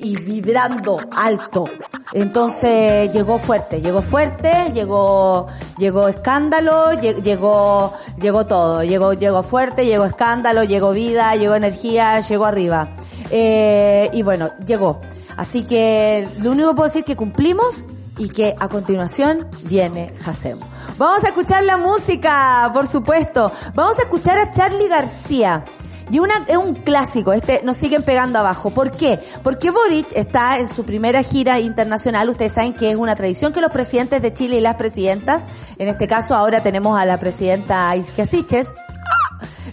y 0.00 0.16
vibrando 0.16 0.98
alto. 1.14 1.66
Entonces 2.12 3.12
llegó 3.12 3.38
fuerte, 3.38 3.80
llegó 3.80 4.02
fuerte, 4.02 4.72
llegó, 4.72 5.46
llegó 5.78 6.08
escándalo, 6.08 6.92
llegó, 6.94 7.92
llegó 8.20 8.46
todo, 8.46 8.82
llegó, 8.82 9.12
llegó 9.12 9.42
fuerte, 9.42 9.86
llegó 9.86 10.04
escándalo, 10.04 10.64
llegó 10.64 10.92
vida, 10.92 11.36
llegó 11.36 11.54
energía, 11.54 12.20
llegó 12.20 12.46
arriba. 12.46 12.96
Eh, 13.30 14.10
y 14.12 14.22
bueno, 14.22 14.50
llegó. 14.66 15.00
Así 15.36 15.62
que 15.62 16.28
lo 16.40 16.50
único 16.52 16.70
que 16.70 16.74
puedo 16.74 16.88
decir 16.88 17.00
es 17.00 17.06
que 17.06 17.16
cumplimos 17.16 17.86
y 18.18 18.28
que 18.28 18.54
a 18.58 18.68
continuación 18.68 19.48
viene 19.62 20.12
Hasemo. 20.26 20.66
Vamos 20.98 21.24
a 21.24 21.28
escuchar 21.28 21.64
la 21.64 21.76
música, 21.76 22.70
por 22.74 22.88
supuesto. 22.88 23.52
Vamos 23.74 23.98
a 23.98 24.02
escuchar 24.02 24.38
a 24.38 24.50
Charlie 24.50 24.88
García. 24.88 25.64
Y 26.10 26.18
una, 26.18 26.34
es 26.48 26.56
un 26.56 26.74
clásico, 26.74 27.32
este 27.32 27.60
nos 27.62 27.76
siguen 27.76 28.02
pegando 28.02 28.38
abajo. 28.38 28.70
¿Por 28.70 28.90
qué? 28.92 29.20
Porque 29.42 29.70
Boric 29.70 30.08
está 30.14 30.58
en 30.58 30.68
su 30.68 30.84
primera 30.84 31.22
gira 31.22 31.60
internacional. 31.60 32.28
Ustedes 32.28 32.54
saben 32.54 32.74
que 32.74 32.90
es 32.90 32.96
una 32.96 33.14
tradición 33.14 33.52
que 33.52 33.60
los 33.60 33.70
presidentes 33.70 34.20
de 34.20 34.32
Chile 34.32 34.56
y 34.56 34.60
las 34.60 34.74
presidentas, 34.74 35.44
en 35.78 35.88
este 35.88 36.06
caso 36.06 36.34
ahora 36.34 36.62
tenemos 36.62 37.00
a 37.00 37.04
la 37.04 37.18
presidenta 37.18 37.94
Isquia 37.94 38.26
Siches, 38.26 38.66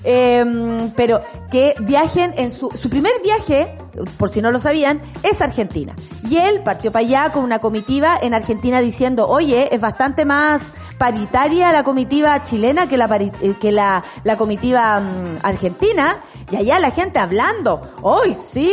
eh, 0.04 0.92
pero 0.96 1.22
que 1.50 1.76
viajen 1.80 2.34
en 2.38 2.52
su, 2.52 2.70
su 2.72 2.90
primer 2.90 3.14
viaje 3.24 3.78
por 4.18 4.30
si 4.30 4.42
no 4.42 4.52
lo 4.52 4.60
sabían, 4.60 5.02
es 5.24 5.42
Argentina. 5.42 5.96
Y 6.30 6.38
él 6.38 6.62
partió 6.64 6.92
para 6.92 7.06
allá 7.06 7.32
con 7.32 7.44
una 7.44 7.60
comitiva 7.60 8.18
en 8.22 8.34
Argentina 8.34 8.80
diciendo, 8.80 9.28
oye, 9.28 9.74
es 9.74 9.82
bastante 9.82 10.26
más 10.26 10.74
paritaria 10.98 11.72
la 11.72 11.84
comitiva 11.84 12.42
chilena 12.44 12.88
que 12.88 12.98
la, 12.98 13.06
eh, 13.16 13.56
que 13.60 13.72
la, 13.72 14.04
la 14.24 14.38
comitiva 14.38 15.00
mm, 15.00 15.40
argentina. 15.44 16.18
Y 16.52 16.58
allá 16.58 16.80
la 16.80 16.92
gente 16.92 17.20
hablando, 17.20 17.82
hoy 18.02 18.34
sí, 18.34 18.72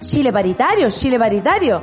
Chile 0.00 0.32
paritario, 0.32 0.90
Chile 0.90 1.18
paritario. 1.18 1.82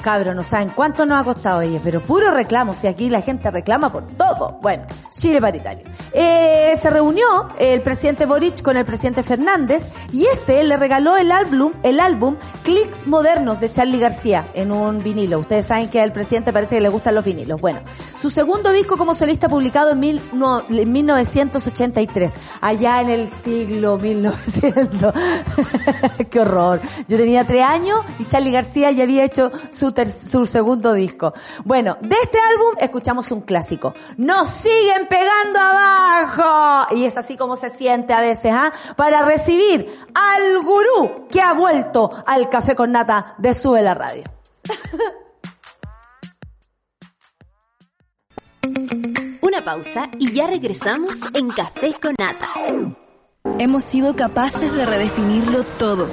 Cabro, 0.00 0.34
no 0.34 0.42
saben 0.42 0.70
cuánto 0.74 1.06
nos 1.06 1.20
ha 1.20 1.24
costado 1.24 1.62
ella, 1.62 1.80
pero 1.82 2.00
puro 2.00 2.30
reclamo, 2.32 2.74
si 2.74 2.86
aquí 2.86 3.10
la 3.10 3.22
gente 3.22 3.50
reclama 3.50 3.92
por 3.92 4.06
todo. 4.06 4.58
Bueno, 4.62 4.84
Chile 5.10 5.40
paritario. 5.40 5.84
Eh, 6.12 6.74
se 6.80 6.90
reunió 6.90 7.50
el 7.58 7.82
presidente 7.82 8.26
Boric 8.26 8.62
con 8.62 8.76
el 8.76 8.84
presidente 8.84 9.22
Fernández 9.22 9.88
y 10.12 10.26
este 10.26 10.62
le 10.64 10.76
regaló 10.76 11.16
el 11.16 11.30
álbum, 11.30 11.72
el 11.82 12.00
álbum 12.00 12.36
Clicks 12.62 13.06
Modernos 13.06 13.60
de 13.60 13.70
Charlie 13.70 13.98
García 13.98 14.48
en 14.54 14.72
un 14.72 15.02
vinilo. 15.02 15.38
Ustedes 15.38 15.66
saben 15.66 15.88
que 15.88 16.00
al 16.00 16.12
presidente 16.12 16.52
parece 16.52 16.76
que 16.76 16.80
le 16.80 16.88
gustan 16.88 17.14
los 17.14 17.24
vinilos. 17.24 17.60
Bueno, 17.60 17.80
su 18.16 18.30
segundo 18.30 18.72
disco 18.72 18.96
como 18.96 19.14
solista 19.14 19.48
publicado 19.48 19.90
en, 19.90 20.02
en 20.02 20.92
1983, 20.92 22.34
allá 22.60 23.00
en 23.00 23.10
el 23.10 23.30
siglo 23.30 23.98
1900. 23.98 25.14
Qué 26.30 26.40
horror. 26.40 26.80
Yo 27.08 27.16
tenía 27.16 27.44
tres 27.44 27.64
años 27.64 28.00
y 28.18 28.24
Charlie 28.24 28.52
García 28.52 28.90
ya 28.90 29.04
había 29.04 29.24
hecho 29.24 29.50
su 29.70 29.89
su, 30.06 30.46
segundo 30.46 30.92
disco. 30.92 31.32
Bueno, 31.64 31.96
de 32.00 32.16
este 32.22 32.38
álbum 32.38 32.76
escuchamos 32.80 33.30
un 33.30 33.42
clásico. 33.42 33.94
Nos 34.16 34.48
siguen 34.48 35.06
pegando 35.08 35.58
abajo. 35.58 36.94
Y 36.96 37.04
es 37.04 37.16
así 37.16 37.36
como 37.36 37.56
se 37.56 37.70
siente 37.70 38.12
a 38.12 38.20
veces, 38.20 38.52
¿ah? 38.54 38.72
Para 38.96 39.22
recibir 39.22 39.88
al 40.14 40.62
gurú 40.62 41.28
que 41.30 41.40
ha 41.40 41.52
vuelto 41.52 42.10
al 42.26 42.48
café 42.48 42.74
con 42.74 42.92
nata 42.92 43.34
de 43.38 43.54
Sube 43.54 43.82
la 43.82 43.94
Radio. 43.94 44.24
Una 49.42 49.64
pausa 49.64 50.08
y 50.18 50.32
ya 50.32 50.46
regresamos 50.46 51.18
en 51.34 51.48
Café 51.48 51.94
con 52.00 52.14
Nata. 52.18 52.48
Hemos 53.58 53.82
sido 53.84 54.14
capaces 54.14 54.72
de 54.74 54.86
redefinirlo 54.86 55.64
todo. 55.64 56.08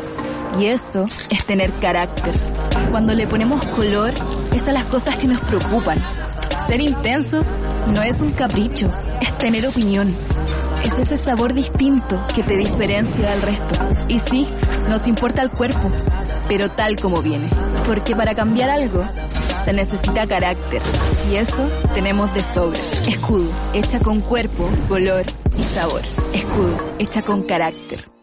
Y 0.60 0.66
eso 0.68 1.06
es 1.30 1.46
tener 1.46 1.72
carácter 1.80 2.34
cuando 2.92 3.14
le 3.14 3.28
ponemos 3.28 3.66
color 3.68 4.14
es 4.54 4.68
a 4.68 4.72
las 4.72 4.86
cosas 4.86 5.16
que 5.16 5.28
nos 5.28 5.40
preocupan. 5.42 5.98
Ser 6.68 6.82
intensos 6.82 7.60
no 7.94 8.02
es 8.02 8.22
un 8.22 8.32
capricho, 8.32 8.92
es 9.22 9.38
tener 9.38 9.68
opinión. 9.68 10.16
Es 10.84 10.94
ese 11.00 11.18
sabor 11.18 11.54
distinto 11.54 12.22
que 12.34 12.44
te 12.44 12.58
diferencia 12.58 13.32
del 13.32 13.42
resto. 13.42 13.76
Y 14.08 14.20
sí, 14.20 14.48
nos 14.90 15.08
importa 15.08 15.42
el 15.42 15.50
cuerpo, 15.50 15.92
pero 16.48 16.70
tal 16.70 16.98
como 16.98 17.22
viene. 17.22 17.50
Porque 17.86 18.16
para 18.16 18.36
cambiar 18.36 18.70
algo 18.70 19.04
se 19.66 19.74
necesita 19.74 20.28
carácter. 20.28 20.82
Y 21.32 21.36
eso 21.36 21.68
tenemos 21.94 22.34
de 22.34 22.42
sobra. 22.42 22.80
Escudo, 23.08 23.50
hecha 23.74 24.00
con 24.00 24.22
cuerpo, 24.22 24.70
color 24.88 25.26
y 25.58 25.64
sabor. 25.64 26.02
Escudo, 26.34 26.78
hecha 27.00 27.22
con 27.22 27.44
carácter. 27.44 28.17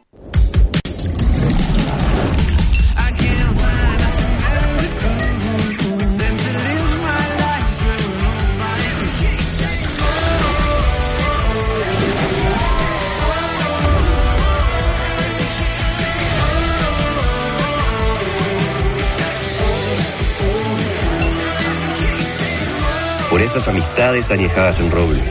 Esas 23.44 23.68
amistades 23.68 24.30
añejadas 24.30 24.80
en 24.80 24.90
roble 24.90 25.22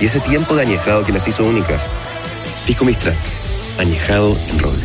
y 0.00 0.06
ese 0.06 0.18
tiempo 0.20 0.56
de 0.56 0.62
añejado 0.62 1.04
que 1.04 1.12
las 1.12 1.26
hizo 1.28 1.44
únicas. 1.44 1.80
Pisco 2.66 2.84
Mistral, 2.84 3.14
añejado 3.78 4.36
en 4.48 4.58
roble. 4.58 4.82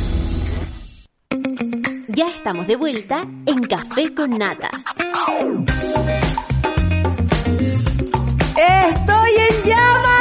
Ya 2.09 2.27
estamos 2.27 2.67
de 2.67 2.75
vuelta 2.75 3.25
en 3.45 3.63
Café 3.63 4.13
con 4.13 4.37
Nata. 4.37 4.69
¡Estoy 8.55 9.31
en 9.49 9.63
llamas! 9.63 10.14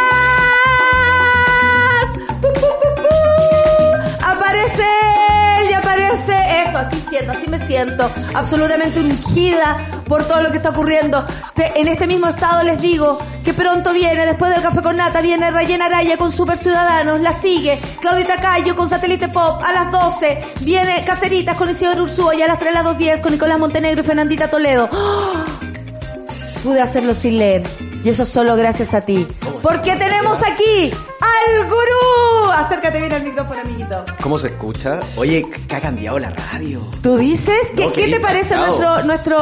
Así 7.16 7.46
me 7.48 7.64
siento. 7.66 8.10
Absolutamente 8.34 9.00
ungida 9.00 10.02
por 10.06 10.26
todo 10.26 10.42
lo 10.42 10.50
que 10.50 10.56
está 10.56 10.70
ocurriendo. 10.70 11.24
En 11.56 11.86
este 11.88 12.06
mismo 12.06 12.28
estado 12.28 12.62
les 12.62 12.80
digo 12.80 13.18
que 13.44 13.54
pronto 13.54 13.92
viene, 13.92 14.26
después 14.26 14.50
del 14.52 14.62
café 14.62 14.82
con 14.82 14.96
nata, 14.96 15.20
viene 15.20 15.50
Rayen 15.50 15.82
Araya 15.82 16.16
con 16.16 16.32
Super 16.32 16.58
Ciudadanos, 16.58 17.20
la 17.20 17.32
sigue 17.32 17.78
Claudita 18.00 18.40
Cayo 18.40 18.74
con 18.74 18.88
Satélite 18.88 19.28
Pop 19.28 19.62
a 19.64 19.72
las 19.72 19.92
12, 19.92 20.42
viene 20.60 21.04
Caceritas 21.04 21.56
con 21.56 21.70
Isidoro 21.70 22.02
Ursúa 22.02 22.34
y 22.34 22.42
a 22.42 22.48
las 22.48 22.58
3 22.58 22.74
a 22.74 22.82
las 22.82 22.96
2.10 22.96 23.20
con 23.20 23.32
Nicolás 23.32 23.58
Montenegro 23.58 24.00
y 24.00 24.04
Fernandita 24.04 24.48
Toledo. 24.50 24.88
Pude 26.64 26.80
hacerlo 26.80 27.14
sin 27.14 27.38
leer. 27.38 27.62
Y 28.02 28.08
eso 28.08 28.24
solo 28.24 28.56
gracias 28.56 28.92
a 28.94 29.02
ti. 29.02 29.26
Porque 29.62 29.96
tenemos 29.96 30.42
aquí 30.42 30.90
al 31.38 31.64
gurú. 31.66 32.50
Acércate 32.52 33.00
bien 33.00 33.12
al 33.12 33.22
micrófono, 33.24 33.60
amiguito. 33.60 34.04
¿Cómo 34.22 34.38
se 34.38 34.46
escucha? 34.48 35.00
Oye, 35.16 35.44
que 35.68 35.74
ha 35.74 35.80
cambiado 35.80 36.18
la 36.18 36.30
radio. 36.30 36.80
¿Tú 37.02 37.16
dices? 37.16 37.54
¿Qué, 37.76 37.86
No, 37.86 37.92
¿qué 37.92 38.06
qué 38.06 38.12
te 38.14 38.20
parece 38.20 38.56
nuestro... 38.56 39.02
nuestro, 39.04 39.36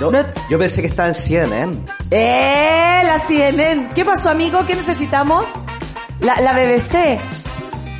No, 0.00 0.10
nuestro- 0.10 0.42
yo 0.48 0.58
pensé 0.58 0.80
que 0.80 0.88
estaba 0.88 1.08
en 1.08 1.14
CNN. 1.14 1.76
¡Eh! 2.10 3.02
La 3.04 3.18
CNN. 3.20 3.90
¿Qué 3.94 4.04
pasó, 4.04 4.30
amigo? 4.30 4.64
¿Qué 4.66 4.74
necesitamos? 4.74 5.44
La, 6.20 6.40
la 6.40 6.52
BBC. 6.52 7.18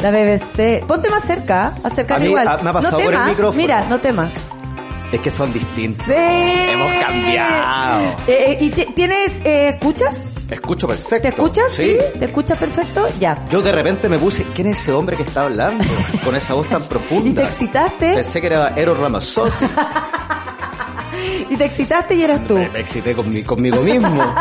La 0.01 0.11
BBC. 0.11 0.85
Ponte 0.87 1.09
más 1.11 1.25
cerca. 1.25 1.75
Acércate 1.85 2.15
A 2.15 2.19
mí, 2.21 2.27
igual. 2.27 2.49
ah, 2.49 2.59
me 2.63 2.71
ha 2.71 2.73
pasado 2.73 2.99
no 2.99 3.05
por 3.05 3.13
el 3.13 3.19
temas. 3.21 3.29
micrófono. 3.31 3.63
Mira, 3.63 3.85
no 3.89 4.01
temas. 4.01 4.33
Es 5.17 5.23
que 5.23 5.31
son 5.31 5.51
distintos. 5.53 6.05
Sí. 6.07 6.13
Hemos 6.15 6.93
cambiado. 6.95 8.03
Eh, 8.27 8.45
eh, 8.51 8.59
¿Y 8.61 8.71
ti- 8.71 8.87
tienes... 8.95 9.41
eh, 9.47 9.69
escuchas? 9.71 10.29
Escucho 10.51 10.87
perfecto. 10.87 11.21
¿Te 11.23 11.29
escuchas? 11.29 11.73
Sí. 11.73 11.97
¿Te 12.19 12.27
escuchas 12.27 12.59
perfecto? 12.59 13.09
Ya. 13.19 13.43
Yo 13.51 13.63
de 13.63 13.73
repente 13.73 14.09
me 14.11 14.19
puse, 14.19 14.45
¿quién 14.55 14.67
es 14.69 14.79
ese 14.81 14.93
hombre 14.93 15.17
que 15.17 15.23
está 15.23 15.45
hablando? 15.45 15.83
Con 16.25 16.37
esa 16.37 16.53
voz 16.53 16.69
tan 16.69 16.83
profunda. 16.83 17.31
¿Y 17.31 17.33
te 17.33 17.43
excitaste? 17.45 18.15
Pensé 18.15 18.41
que 18.43 18.47
era 18.49 18.75
Eros 18.77 18.99
Ramazzotti. 18.99 19.65
Y 21.49 21.57
te 21.57 21.65
excitaste 21.65 22.15
y 22.15 22.23
eras 22.23 22.47
tú. 22.47 22.59
Me, 22.59 22.69
me 22.69 22.81
excité 22.81 23.15
con 23.15 23.33
mi- 23.33 23.43
conmigo 23.43 23.81
mismo. 23.81 24.35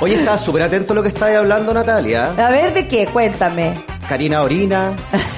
Oye, 0.00 0.14
estaba 0.16 0.38
súper 0.38 0.62
atento 0.62 0.92
a 0.92 0.96
lo 0.96 1.02
que 1.02 1.08
estabas 1.08 1.36
hablando, 1.36 1.72
Natalia. 1.74 2.32
A 2.36 2.50
ver, 2.50 2.72
¿de 2.72 2.86
qué? 2.86 3.06
Cuéntame. 3.06 3.84
Karina 4.08 4.42
Orina. 4.42 4.94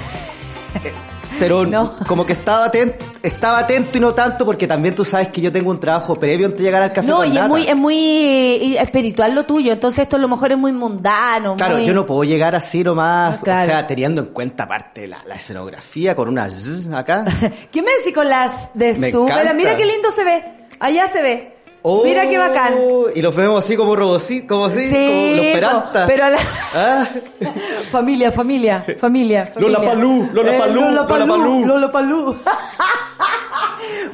Pero 1.38 1.66
No. 1.66 1.92
como 2.06 2.24
que 2.24 2.32
estaba 2.32 2.64
atento, 2.66 3.04
estaba 3.22 3.58
atento 3.58 3.98
y 3.98 4.00
no 4.00 4.14
tanto 4.14 4.44
porque 4.44 4.66
también 4.66 4.94
tú 4.94 5.04
sabes 5.04 5.28
que 5.28 5.40
yo 5.40 5.52
tengo 5.52 5.70
un 5.70 5.78
trabajo 5.80 6.18
previo 6.18 6.46
antes 6.46 6.58
de 6.58 6.64
llegar 6.64 6.82
al 6.82 6.92
café 6.92 7.06
No, 7.08 7.16
con 7.18 7.26
y 7.26 7.28
es 7.28 7.34
nata. 7.34 7.48
muy, 7.48 7.66
es 7.68 7.76
muy 7.76 7.96
eh, 7.98 8.76
espiritual 8.80 9.34
lo 9.34 9.44
tuyo, 9.44 9.72
entonces 9.72 10.00
esto 10.00 10.16
a 10.16 10.18
lo 10.18 10.28
mejor 10.28 10.52
es 10.52 10.58
muy 10.58 10.72
mundano. 10.72 11.56
Claro, 11.56 11.76
muy- 11.76 11.86
yo 11.86 11.94
no 11.94 12.06
puedo 12.06 12.24
llegar 12.24 12.54
así 12.54 12.82
nomás, 12.82 13.34
Ah, 13.36 13.40
claro. 13.42 13.62
o 13.62 13.66
sea, 13.66 13.86
teniendo 13.86 14.20
en 14.22 14.28
cuenta 14.28 14.64
aparte 14.64 15.06
la, 15.06 15.18
la 15.26 15.34
escenografía 15.34 16.14
con 16.14 16.28
una 16.28 16.48
zzz 16.48 16.92
acá. 16.92 17.24
¿Qué 17.70 17.82
me 17.82 17.90
decís 17.98 18.14
con 18.14 18.28
las 18.28 18.70
de 18.74 18.94
su? 19.10 19.24
Mira 19.24 19.76
qué 19.76 19.84
lindo 19.84 20.10
se 20.10 20.24
ve. 20.24 20.44
Allá 20.80 21.08
se 21.12 21.22
ve. 21.22 21.55
Oh, 21.88 22.02
Mira 22.02 22.28
qué 22.28 22.36
bacán. 22.36 22.74
Y 23.14 23.22
los 23.22 23.32
vemos 23.36 23.64
así 23.64 23.76
como 23.76 23.94
robosí, 23.94 24.44
como 24.44 24.64
así, 24.66 24.88
Sí, 24.88 24.92
como 24.92 25.36
los 25.36 25.46
po, 25.46 25.52
Peralta. 25.52 26.04
pero 26.08 26.24
a 26.24 26.30
la- 26.30 26.38
Ah, 26.74 27.06
familia, 27.92 28.32
familia, 28.32 28.84
familia. 28.98 29.52
Lola 29.56 29.76
familia. 29.78 29.94
Palú, 29.94 30.28
Lola 30.32 30.52
Eh, 30.54 30.58
Palú, 30.58 30.80
Lola 30.80 31.06
Palú. 31.06 31.64
Lola 31.64 31.92
Palú. 31.92 32.36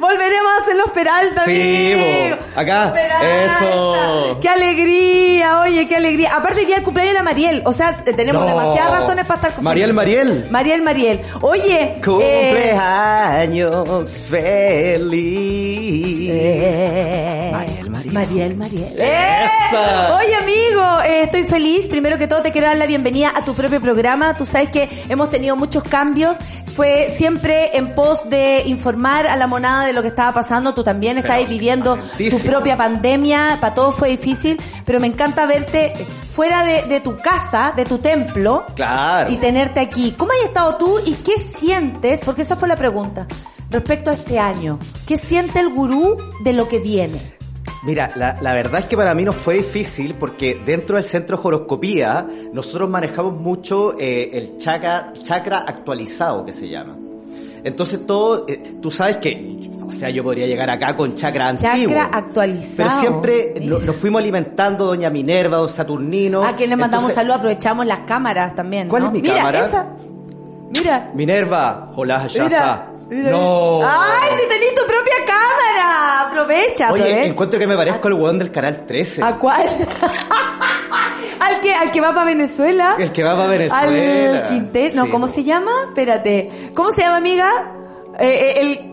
Volveremos 0.01 0.53
a 0.53 0.57
hacer 0.62 0.77
los 0.77 0.91
Peralta, 0.93 1.45
Sí, 1.47 1.95
po, 1.97 2.37
acá, 2.61 2.93
Peralta. 2.93 3.45
eso. 3.45 4.39
Qué 4.43 4.49
alegría, 4.49 5.61
oye, 5.61 5.87
qué 5.89 5.97
alegría. 5.97 6.35
Aparte 6.37 6.66
día 6.66 6.77
el 6.77 6.83
cumpleaños 6.83 7.12
de 7.14 7.18
la 7.18 7.23
Mariel, 7.23 7.62
o 7.64 7.73
sea, 7.73 7.91
eh, 8.05 8.12
tenemos 8.12 8.43
No. 8.43 8.49
demasiadas 8.49 8.93
razones 8.93 9.25
para 9.25 9.37
estar 9.41 9.55
con 9.55 9.64
Mariel, 9.64 9.95
Mariel. 9.95 10.49
Mariel, 10.51 10.83
Mariel. 10.83 11.23
Oye, 11.41 11.83
eh, 11.83 12.01
cumpleaños 12.05 14.11
feliz. 14.29 16.31
eh, 16.35 17.53
Mariel, 17.62 17.90
Mariel. 17.90 18.12
Mariel, 18.12 18.56
Mariel. 18.56 19.00
Esa. 19.00 20.16
Oye, 20.16 20.34
amigo, 20.34 21.00
eh, 21.04 21.22
estoy 21.24 21.44
feliz. 21.44 21.86
Primero 21.88 22.18
que 22.18 22.26
todo, 22.26 22.42
te 22.42 22.50
quiero 22.50 22.66
dar 22.66 22.76
la 22.76 22.86
bienvenida 22.86 23.32
a 23.34 23.44
tu 23.44 23.54
propio 23.54 23.80
programa. 23.80 24.36
Tú 24.36 24.46
sabes 24.46 24.70
que 24.70 24.88
hemos 25.08 25.30
tenido 25.30 25.54
muchos 25.56 25.84
cambios. 25.84 26.36
Fue 26.74 27.08
siempre 27.08 27.76
en 27.76 27.94
pos 27.94 28.28
de 28.28 28.62
informar 28.66 29.26
a 29.26 29.36
la 29.36 29.46
monada 29.46 29.86
de 29.86 29.92
lo 29.92 30.02
que 30.02 30.08
estaba 30.08 30.32
pasando. 30.32 30.74
Tú 30.74 30.82
también 30.82 31.18
estás 31.18 31.36
Pero, 31.36 31.48
viviendo 31.48 31.98
tu 32.30 32.38
propia 32.40 32.76
pandemia. 32.76 33.58
Para 33.60 33.74
todos 33.74 33.94
fue 33.96 34.08
difícil, 34.08 34.60
pero 34.84 34.98
me 34.98 35.06
encanta 35.06 35.46
verte 35.46 35.92
fuera 36.34 36.64
de, 36.64 36.82
de 36.84 37.00
tu 37.00 37.18
casa, 37.18 37.72
de 37.76 37.84
tu 37.84 37.98
templo. 37.98 38.66
Claro. 38.74 39.30
Y 39.30 39.36
tenerte 39.36 39.80
aquí. 39.80 40.14
¿Cómo 40.16 40.32
has 40.32 40.48
estado 40.48 40.76
tú 40.76 40.98
y 41.04 41.14
qué 41.14 41.38
sientes? 41.38 42.22
Porque 42.24 42.42
esa 42.42 42.56
fue 42.56 42.68
la 42.68 42.76
pregunta. 42.76 43.26
Respecto 43.70 44.10
a 44.10 44.14
este 44.14 44.38
año, 44.38 44.78
¿qué 45.06 45.16
siente 45.16 45.60
el 45.60 45.70
gurú 45.70 46.18
de 46.42 46.52
lo 46.52 46.68
que 46.68 46.78
viene? 46.78 47.41
Mira, 47.85 48.12
la, 48.14 48.39
la 48.41 48.55
verdad 48.55 48.80
es 48.80 48.87
que 48.87 48.97
para 48.97 49.12
mí 49.14 49.24
no 49.24 49.33
fue 49.33 49.55
difícil 49.57 50.14
porque 50.14 50.61
dentro 50.64 50.95
del 50.97 51.05
centro 51.05 51.37
de 51.37 51.43
horoscopía 51.49 52.24
nosotros 52.53 52.89
manejamos 52.89 53.35
mucho 53.35 53.97
eh, 53.99 54.30
el 54.33 54.57
chakra, 54.57 55.12
chakra 55.22 55.59
actualizado 55.66 56.45
que 56.45 56.53
se 56.53 56.68
llama. 56.68 56.97
Entonces 57.64 58.07
todo, 58.07 58.45
eh, 58.49 58.76
tú 58.80 58.91
sabes 58.91 59.16
que, 59.16 59.68
o 59.85 59.91
sea, 59.91 60.11
yo 60.11 60.22
podría 60.22 60.47
llegar 60.47 60.70
acá 60.70 60.95
con 60.95 61.14
chakra 61.16 61.49
antiguo. 61.49 61.93
Chakra 61.95 62.05
actualizado. 62.18 62.89
Pero 62.89 63.01
siempre 63.01 63.55
lo- 63.66 63.80
nos 63.80 63.97
fuimos 63.97 64.22
alimentando 64.22 64.87
Doña 64.87 65.11
Minerva, 65.11 65.57
Don 65.59 65.68
Saturnino. 65.68 66.45
A 66.45 66.55
quien 66.55 66.70
le 66.70 66.76
mandamos 66.76 67.05
Entonces, 67.11 67.14
saludos, 67.16 67.37
aprovechamos 67.39 67.85
las 67.87 68.01
cámaras 68.01 68.55
también. 68.55 68.89
¿Cuál 68.89 69.03
¿no? 69.03 69.09
es 69.09 69.14
mi 69.14 69.22
Mira, 69.22 69.37
cámara? 69.39 69.61
esa. 69.64 69.89
Mira. 70.70 71.11
Minerva, 71.14 71.93
hola, 71.97 72.26
ya 72.28 72.45
Mira. 72.45 72.59
mira. 72.61 72.91
No. 73.12 73.80
¡Ay, 73.84 74.30
si 74.40 74.48
tenés 74.48 74.74
tu 74.74 74.82
propia 74.86 75.14
cámara! 75.26 76.20
Aprovecha, 76.28 76.92
Oye, 76.92 77.02
aprovecha. 77.02 77.26
encuentro 77.26 77.58
que 77.58 77.66
me 77.66 77.76
parezco 77.76 78.08
al 78.08 78.14
weón 78.14 78.38
del 78.38 78.50
canal 78.50 78.86
13. 78.86 79.22
¿A 79.22 79.38
cuál? 79.38 79.66
al 81.40 81.60
que 81.60 81.74
al 81.74 81.90
que 81.90 82.00
va 82.00 82.12
para 82.14 82.24
Venezuela. 82.26 82.96
El 82.98 83.12
que 83.12 83.22
va 83.22 83.36
pa' 83.36 83.46
Venezuela. 83.46 84.38
Al 84.40 84.46
Quintero. 84.46 84.94
No, 84.96 85.04
Sí, 85.04 85.10
¿cómo 85.10 85.28
se 85.28 85.44
llama? 85.44 85.72
Espérate. 85.88 86.70
¿Cómo 86.74 86.92
se 86.92 87.02
llama, 87.02 87.16
amiga? 87.16 87.48
Eh, 88.18 88.28
eh, 88.28 88.60
el 88.60 88.91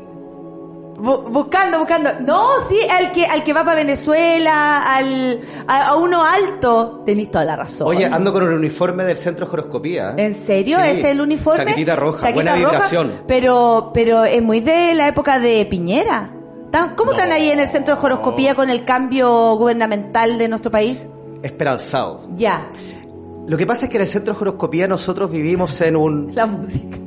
bu- 0.99 1.29
buscando, 1.29 1.79
buscando. 1.79 2.09
No, 2.21 2.45
sí, 2.67 2.77
al 2.89 3.11
que 3.11 3.25
al 3.25 3.43
que 3.43 3.53
va 3.53 3.63
para 3.63 3.75
Venezuela, 3.77 4.81
al 4.95 5.41
a, 5.67 5.87
a 5.89 5.95
uno 5.95 6.23
alto. 6.23 7.01
Tenés 7.05 7.31
toda 7.31 7.45
la 7.45 7.55
razón. 7.55 7.87
Oye, 7.87 8.05
ando 8.05 8.31
con 8.33 8.43
el 8.47 8.53
uniforme 8.53 9.03
del 9.03 9.17
centro 9.17 9.45
de 9.45 9.53
horoscopía. 9.53 10.11
¿eh? 10.17 10.25
¿En 10.25 10.33
serio? 10.33 10.77
Sí. 10.77 10.89
¿Es 10.91 11.03
el 11.03 11.21
uniforme? 11.21 11.63
Chaquetita 11.65 11.95
roja, 11.95 12.19
Chaqueta 12.19 12.35
buena 12.35 12.55
roja, 12.55 12.69
vibración. 12.71 13.13
pero, 13.27 13.91
pero 13.93 14.23
es 14.25 14.41
muy 14.43 14.59
de 14.59 14.93
la 14.95 15.07
época 15.07 15.39
de 15.39 15.65
Piñera. 15.65 16.33
¿Tan- 16.71 16.95
¿Cómo 16.95 17.11
están 17.11 17.31
ahí 17.31 17.49
en 17.49 17.59
el 17.59 17.67
centro 17.67 17.95
de 17.95 18.01
horoscopía 18.05 18.53
con 18.53 18.69
el 18.69 18.85
cambio 18.85 19.55
gubernamental 19.55 20.37
de 20.37 20.47
nuestro 20.47 20.69
país? 20.69 21.07
Esperanzado. 21.41 22.19
Ya, 22.33 22.69
Lo 23.47 23.57
que 23.57 23.65
pasa 23.65 23.85
es 23.85 23.91
que 23.91 23.97
en 23.97 24.01
el 24.03 24.07
centro 24.07 24.33
de 24.35 24.39
horoscopía 24.41 24.87
nosotros 24.87 25.31
vivimos 25.31 25.81
en 25.81 25.95
un... 25.95 26.35
la 26.35 26.45
música. 26.45 26.97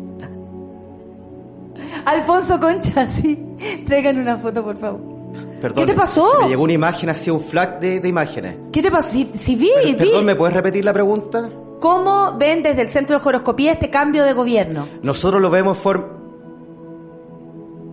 Alfonso 2.04 2.58
Concha, 2.60 3.08
sí. 3.08 3.38
Traigan 3.86 4.18
una 4.18 4.36
foto, 4.38 4.62
por 4.62 4.76
favor. 4.76 5.00
Perdón, 5.60 5.86
¿Qué 5.86 5.92
te 5.92 5.98
pasó? 5.98 6.28
Me 6.42 6.48
llegó 6.48 6.64
una 6.64 6.72
imagen 6.72 7.08
así, 7.10 7.30
un 7.30 7.40
flag 7.40 7.78
de, 7.80 8.00
de 8.00 8.08
imágenes. 8.08 8.56
¿Qué 8.72 8.82
te 8.82 8.90
pasó? 8.90 9.10
Si, 9.10 9.30
si 9.34 9.56
vi, 9.56 9.70
vi. 9.84 9.94
Perdón, 9.94 10.24
¿me 10.26 10.34
puedes 10.34 10.54
repetir 10.54 10.84
la 10.84 10.92
pregunta? 10.92 11.48
¿Cómo 11.80 12.36
ven 12.38 12.62
desde 12.62 12.82
el 12.82 12.88
centro 12.88 13.18
de 13.18 13.28
horoscopía 13.28 13.72
este 13.72 13.90
cambio 13.90 14.24
de 14.24 14.32
gobierno? 14.34 14.86
Nosotros 15.02 15.40
lo 15.40 15.50
vemos 15.50 15.78
forma... 15.78 16.18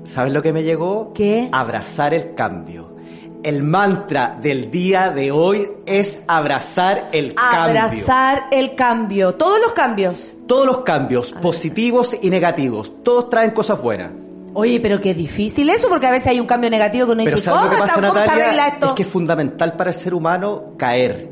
¿Sabes 0.04 0.34
lo 0.34 0.42
que 0.42 0.54
me 0.54 0.64
llegó? 0.64 1.12
¿Qué? 1.14 1.50
Abrazar 1.52 2.14
el 2.14 2.34
cambio. 2.34 2.96
El 3.44 3.64
mantra 3.64 4.38
del 4.42 4.70
día 4.70 5.12
de 5.12 5.32
hoy 5.32 5.66
es 5.86 6.24
abrazar 6.28 7.10
el 7.14 7.34
cambio. 7.34 7.82
Abrazar 7.82 8.44
el 8.52 8.76
cambio. 8.76 9.36
Todos 9.36 9.60
los 9.62 9.72
cambios. 9.74 10.28
Todos 10.50 10.66
los 10.66 10.78
cambios, 10.80 11.32
positivos 11.34 12.18
y 12.24 12.32
negativos, 12.32 12.92
todos 13.04 13.30
traen 13.30 13.52
cosas 13.52 13.80
buenas. 13.84 14.12
Oye, 14.56 14.80
pero 14.80 15.00
qué 15.00 15.14
difícil 15.14 15.70
eso, 15.70 15.88
porque 15.90 16.08
a 16.08 16.12
veces 16.12 16.26
hay 16.30 16.40
un 16.40 16.48
cambio 16.48 16.72
negativo 16.72 17.06
que 17.06 17.12
uno 17.12 17.24
Pero 17.24 17.36
dice, 17.36 17.46
¿sabes 17.46 17.60
¿cómo, 17.62 17.72
lo 17.72 17.76
que 17.76 17.82
pasa, 17.82 17.94
se 17.94 18.06
arregla 18.08 18.24
Natalia? 18.26 18.68
esto? 18.68 18.86
Es 18.88 18.92
que 18.94 19.02
es 19.04 19.08
fundamental 19.08 19.76
para 19.76 19.92
el 19.92 19.96
ser 19.96 20.16
humano 20.16 20.74
caer 20.76 21.30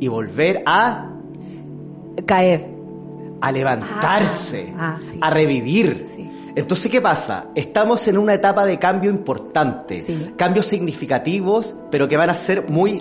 y 0.00 0.08
volver 0.08 0.64
a, 0.66 1.12
Caer. 2.26 2.68
a 3.40 3.52
levantarse, 3.52 4.74
Ah, 4.76 4.96
ah, 4.98 5.00
sí. 5.00 5.18
a 5.22 5.30
revivir. 5.30 6.04
Sí. 6.16 6.28
Entonces, 6.56 6.90
¿qué 6.90 7.00
pasa? 7.00 7.46
Estamos 7.54 8.08
en 8.08 8.18
una 8.18 8.34
etapa 8.34 8.66
de 8.66 8.80
cambio 8.80 9.10
importante, 9.12 10.00
Sí. 10.00 10.32
cambios 10.36 10.66
significativos, 10.66 11.76
pero 11.88 12.08
que 12.08 12.16
van 12.16 12.30
a 12.30 12.34
ser 12.34 12.68
muy 12.68 13.00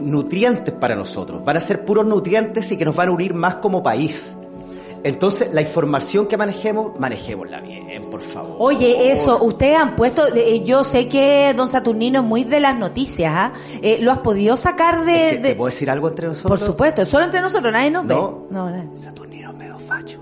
nutrientes 0.00 0.72
para 0.74 0.94
nosotros, 0.94 1.44
van 1.44 1.56
a 1.56 1.60
ser 1.60 1.84
puros 1.84 2.06
nutrientes 2.06 2.70
y 2.70 2.76
que 2.76 2.84
nos 2.84 2.94
van 2.94 3.08
a 3.08 3.12
unir 3.12 3.34
más 3.34 3.56
como 3.56 3.82
país. 3.82 4.36
Entonces, 5.02 5.48
la 5.52 5.60
información 5.62 6.26
que 6.26 6.36
manejemos, 6.36 6.98
manejémosla 6.98 7.60
bien, 7.60 8.02
por 8.10 8.20
favor. 8.20 8.56
Oye, 8.58 9.10
eso, 9.10 9.42
ustedes 9.42 9.78
han 9.78 9.96
puesto, 9.96 10.26
eh, 10.34 10.62
yo 10.64 10.84
sé 10.84 11.08
que 11.08 11.54
don 11.56 11.68
Saturnino 11.68 12.20
es 12.20 12.24
muy 12.26 12.44
de 12.44 12.60
las 12.60 12.76
noticias, 12.76 13.32
¿ah? 13.34 13.52
Eh, 13.82 13.98
¿Lo 14.00 14.12
has 14.12 14.18
podido 14.18 14.56
sacar 14.56 15.04
de, 15.04 15.26
Es 15.26 15.32
que, 15.32 15.38
de- 15.38 15.48
¿Te 15.50 15.54
puedo 15.56 15.70
decir 15.70 15.88
algo 15.90 16.08
entre 16.08 16.26
nosotros? 16.28 16.58
Por 16.58 16.66
supuesto, 16.66 17.04
solo 17.06 17.24
entre 17.24 17.40
nosotros, 17.40 17.72
nadie 17.72 17.90
nos 17.90 18.04
No. 18.04 18.40
ve. 18.48 18.54
No, 18.54 18.70
nadie. 18.70 18.96
Saturnino 18.98 19.50
es 19.50 19.56
medio 19.56 19.78
facho. 19.78 20.18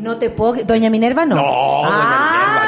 No 0.00 0.16
te 0.18 0.30
puedo... 0.30 0.64
Doña 0.64 0.90
Minerva 0.90 1.24
no. 1.24 1.36
No, 1.36 1.42
doña 1.42 1.88
Minerva 1.88 2.64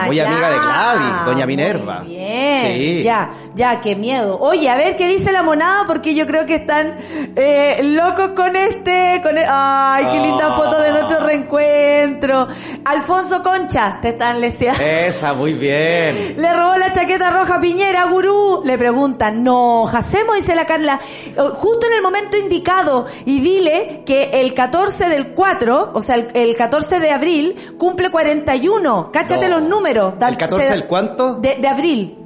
no. 0.00 0.06
Muy 0.06 0.20
amiga 0.20 0.50
de 0.50 0.58
Gladys, 0.58 1.24
doña 1.26 1.46
Minerva. 1.46 2.00
Muy 2.00 2.08
bien, 2.16 2.76
Sí. 2.76 3.02
ya, 3.02 3.32
ya, 3.54 3.80
qué 3.80 3.96
miedo. 3.96 4.38
Oye, 4.40 4.68
a 4.70 4.76
ver 4.76 4.96
qué 4.96 5.06
dice 5.08 5.32
la 5.32 5.42
monada, 5.42 5.84
porque 5.86 6.14
yo 6.14 6.26
creo 6.26 6.46
que 6.46 6.56
están 6.56 6.96
eh, 7.36 7.80
locos 7.82 8.30
con 8.36 8.56
este, 8.56 9.20
con 9.22 9.36
e- 9.38 9.44
ay, 9.48 10.06
qué 10.10 10.18
linda 10.20 10.48
Ah. 10.50 10.56
foto 10.56 10.80
de 10.80 10.90
nuestro 10.92 11.20
reencuentro. 11.20 12.48
Alfonso 12.84 13.42
Concha, 13.42 13.98
te 14.00 14.10
están 14.10 14.40
leseando. 14.40 14.82
Esa, 14.82 15.32
muy 15.34 15.52
bien. 15.52 16.34
Le 16.40 16.52
robó 16.52 16.76
la 16.76 16.90
chaqueta 16.92 17.30
roja 17.30 17.56
a 17.56 17.60
Piñera, 17.60 18.04
gurú. 18.06 18.62
Le 18.64 18.76
preguntan, 18.78 19.42
no, 19.44 19.86
hacemos, 19.88 20.36
dice 20.36 20.54
la 20.54 20.66
Carla, 20.66 21.00
eh, 21.26 21.34
justo 21.54 21.86
en 21.86 21.92
el 21.94 22.02
momento 22.02 22.36
indicado. 22.36 23.06
Y 23.24 23.40
dile 23.40 24.02
que 24.06 24.30
el 24.40 24.54
14 24.54 25.08
del 25.08 25.28
4, 25.32 25.90
o 25.94 26.02
sea, 26.02 26.16
el, 26.16 26.28
el 26.34 26.56
14 26.56 26.98
de 27.00 27.10
abril, 27.10 27.74
cumple 27.78 28.10
41. 28.10 29.10
Cáchate 29.12 29.48
No. 29.48 29.58
los 29.60 29.68
números. 29.68 30.14
¿El 30.20 30.36
14 30.36 30.68
del 30.70 30.86
cuánto? 30.86 31.34
De, 31.36 31.56
de 31.56 31.68
abril. 31.68 32.18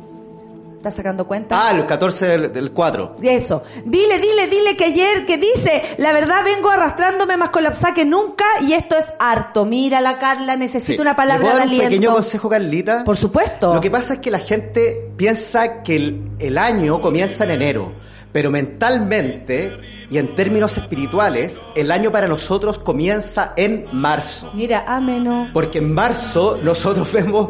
¿Estás 0.76 0.94
sacando 0.94 1.26
cuenta? 1.26 1.56
Ah, 1.58 1.72
el 1.72 1.84
14 1.86 2.26
del, 2.26 2.52
del 2.52 2.70
4. 2.72 3.16
De 3.18 3.34
eso. 3.34 3.62
Dile, 3.84 4.18
dile, 4.20 4.46
dile 4.46 4.76
que 4.76 4.84
ayer, 4.84 5.24
que 5.26 5.36
dice, 5.36 5.82
la 5.98 6.12
verdad 6.12 6.44
vengo 6.44 6.70
arrastrándome 6.70 7.36
más 7.36 7.50
colapsada 7.50 7.92
que 7.94 8.04
nunca 8.04 8.44
y 8.60 8.72
esto 8.72 8.96
es 8.96 9.12
harto. 9.18 9.64
Mira 9.64 10.00
la 10.00 10.18
Carla, 10.18 10.54
necesito 10.56 11.02
una 11.02 11.12
¿Le 11.12 11.16
palabra 11.16 11.40
puedo 11.42 11.54
de 11.54 11.58
dar 11.58 11.66
un 11.66 11.72
aliento. 11.72 11.90
pequeño 11.90 12.12
consejo, 12.14 12.48
Carlita? 12.48 13.02
Por 13.04 13.16
supuesto. 13.16 13.74
Lo 13.74 13.80
que 13.80 13.90
pasa 13.90 14.14
es 14.14 14.20
que 14.20 14.30
la 14.30 14.38
gente 14.38 15.10
piensa 15.16 15.82
que 15.82 15.96
el, 15.96 16.24
el 16.38 16.56
año 16.58 17.00
comienza 17.00 17.44
en 17.44 17.50
enero, 17.50 17.92
pero 18.36 18.50
mentalmente 18.50 19.78
y 20.10 20.18
en 20.18 20.34
términos 20.34 20.76
espirituales, 20.76 21.64
el 21.74 21.90
año 21.90 22.12
para 22.12 22.28
nosotros 22.28 22.78
comienza 22.78 23.54
en 23.56 23.86
marzo. 23.92 24.50
Mira, 24.52 24.84
ameno. 24.86 25.48
Porque 25.54 25.78
en 25.78 25.94
marzo 25.94 26.58
nosotros 26.62 27.10
vemos, 27.14 27.48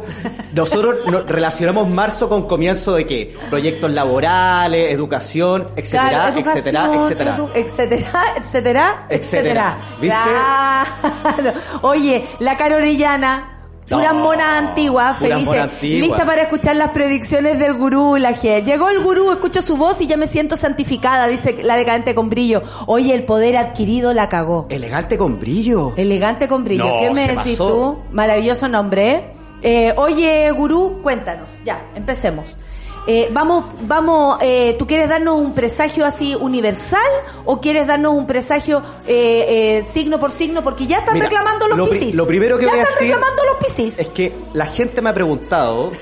nosotros 0.53 0.99
nos 1.11 1.27
relacionamos 1.27 1.89
marzo 1.89 2.29
con 2.29 2.47
comienzo 2.47 2.95
de 2.95 3.05
qué? 3.05 3.37
Proyectos 3.51 3.91
laborales, 3.91 4.93
educación, 4.93 5.67
etcétera, 5.75 6.09
Claro, 6.09 6.39
etcétera, 6.39 6.85
educación, 6.85 7.03
etcétera. 7.03 7.37
edu- 7.37 7.51
etcétera, 7.55 8.23
etcétera, 8.37 9.07
Etcétera. 9.11 9.79
¿Viste? 10.01 10.17
Claro. 10.17 11.53
Oye, 11.83 12.25
la 12.39 12.57
cara 12.57 12.77
No, 13.89 14.15
monas 14.15 14.47
antiguas, 14.69 15.19
puras 15.19 15.33
felices, 15.35 15.47
monas 15.47 15.73
antiguas. 15.75 16.09
lista 16.09 16.27
para 16.27 16.43
escuchar 16.43 16.77
las 16.77 16.91
predicciones 16.91 17.59
del 17.59 17.75
gurú, 17.75 18.17
la 18.17 18.33
G. 18.33 18.65
Llegó 18.65 18.89
el 18.89 19.01
gurú, 19.03 19.31
escucho 19.31 19.63
su 19.63 19.77
voz 19.77 20.01
y 20.01 20.07
ya 20.07 20.17
me 20.17 20.27
siento 20.27 20.57
santificada, 20.57 21.29
dice 21.29 21.63
la 21.63 21.77
decadente 21.77 22.15
con 22.15 22.29
brillo. 22.29 22.63
Oye, 22.87 23.15
el 23.15 23.23
poder 23.23 23.57
adquirido 23.57 24.13
la 24.13 24.29
cagó. 24.29 24.67
Elegante 24.71 25.17
con 25.17 25.39
brillo. 25.39 25.93
Elegante 25.97 26.49
con 26.49 26.65
brillo. 26.65 26.85
No, 26.87 27.01
¿Qué 27.01 27.11
me 27.11 27.29
decís 27.29 27.59
pasó. 27.59 27.69
tú? 27.69 27.99
Maravilloso 28.15 28.69
nombre. 28.69 29.11
¿eh? 29.11 29.25
Eh, 29.63 29.95
oye, 29.97 30.51
gurú, 30.51 31.01
cuéntanos. 31.03 31.47
Ya, 31.65 31.81
empecemos. 31.95 32.57
Eh, 33.09 33.29
vamos, 33.33 33.65
vamos, 33.83 34.39
eh, 34.43 34.75
¿tú 34.79 34.87
quieres 34.87 35.09
darnos 35.09 35.37
un 35.37 35.55
presagio 35.55 36.05
así 36.05 36.35
universal 36.35 36.99
o 37.45 37.61
quieres 37.61 37.87
darnos 37.87 38.13
un 38.15 38.27
presagio 38.27 38.83
eh, 39.07 39.79
eh, 39.79 39.85
signo 39.85 40.19
por 40.19 40.33
signo? 40.33 40.63
Porque 40.65 40.87
ya 40.89 40.99
están 40.99 41.15
Mira, 41.15 41.27
reclamando 41.29 41.69
los 41.69 41.79
lo 41.79 41.87
pri- 41.89 41.99
piscis. 42.01 42.15
lo 42.17 42.27
primero 42.27 42.59
que 42.59 42.65
ya 42.65 42.73
voy 42.73 42.81
a 42.81 42.83
están 42.83 42.99
decir 42.99 43.15
reclamando 43.15 43.43
los 43.45 43.57
piscis. 43.65 43.99
Es 44.01 44.09
que 44.09 44.35
la 44.55 44.67
gente 44.67 45.01
me 45.03 45.11
ha 45.11 45.15
preguntado 45.15 45.93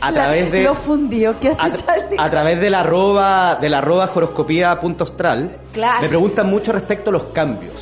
a 0.00 0.12
través 0.12 0.52
de 0.52 0.68
fundió, 0.74 1.40
¿qué 1.40 1.48
hace 1.48 1.60
a, 1.60 1.74
Charlie? 1.74 2.16
a 2.18 2.30
través 2.30 2.60
del 2.60 2.74
arroba 2.74 3.56
del 3.56 3.74
arroba 3.74 4.08
horoscopía 4.14 4.78
punto 4.78 5.02
astral 5.04 5.58
Claro. 5.72 6.02
me 6.02 6.08
preguntan 6.08 6.48
mucho 6.48 6.70
respecto 6.72 7.10
a 7.10 7.12
los 7.14 7.24
cambios. 7.24 7.74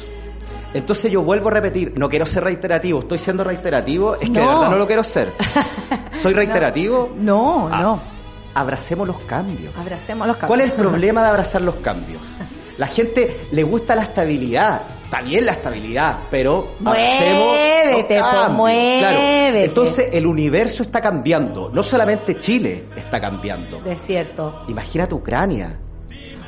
Entonces 0.72 1.12
yo 1.12 1.20
vuelvo 1.20 1.50
a 1.50 1.52
repetir, 1.52 1.92
no 1.98 2.08
quiero 2.08 2.24
ser 2.24 2.44
reiterativo, 2.44 3.00
estoy 3.00 3.18
siendo 3.18 3.44
reiterativo, 3.44 4.14
es 4.14 4.30
que 4.30 4.40
de 4.40 4.46
verdad 4.46 4.70
no 4.70 4.76
lo 4.76 4.86
quiero 4.86 5.02
ser. 5.04 5.30
¿Soy 6.12 6.32
reiterativo? 6.32 7.10
No, 7.16 7.68
Ah, 7.70 7.82
no. 7.82 8.21
Abracemos 8.55 9.07
los 9.07 9.20
cambios. 9.22 9.74
Abracemos 9.76 10.26
los 10.26 10.36
¿Cuál 10.36 10.61
es 10.61 10.66
el 10.66 10.72
cambios. 10.72 10.90
problema 10.92 11.22
de 11.22 11.28
abrazar 11.28 11.62
los 11.62 11.76
cambios? 11.76 12.22
La 12.78 12.86
gente 12.86 13.42
le 13.53 13.62
gusta 13.64 13.94
la 13.94 14.03
estabilidad. 14.03 14.80
Está 15.05 15.20
bien 15.20 15.44
la 15.44 15.53
estabilidad, 15.53 16.20
pero 16.30 16.70
Muévete, 16.80 18.18
los 18.18 18.26
po, 18.26 18.32
cambios. 18.34 18.57
muévete. 18.57 19.64
Entonces 19.64 20.09
el 20.12 20.26
universo 20.26 20.82
está 20.82 21.00
cambiando. 21.03 21.68
No 21.68 21.82
solamente 21.82 22.38
Chile 22.40 22.86
está 22.96 23.20
cambiando. 23.20 23.78
Desierto. 23.78 24.64
Imagínate 24.68 25.14
Ucrania. 25.14 25.78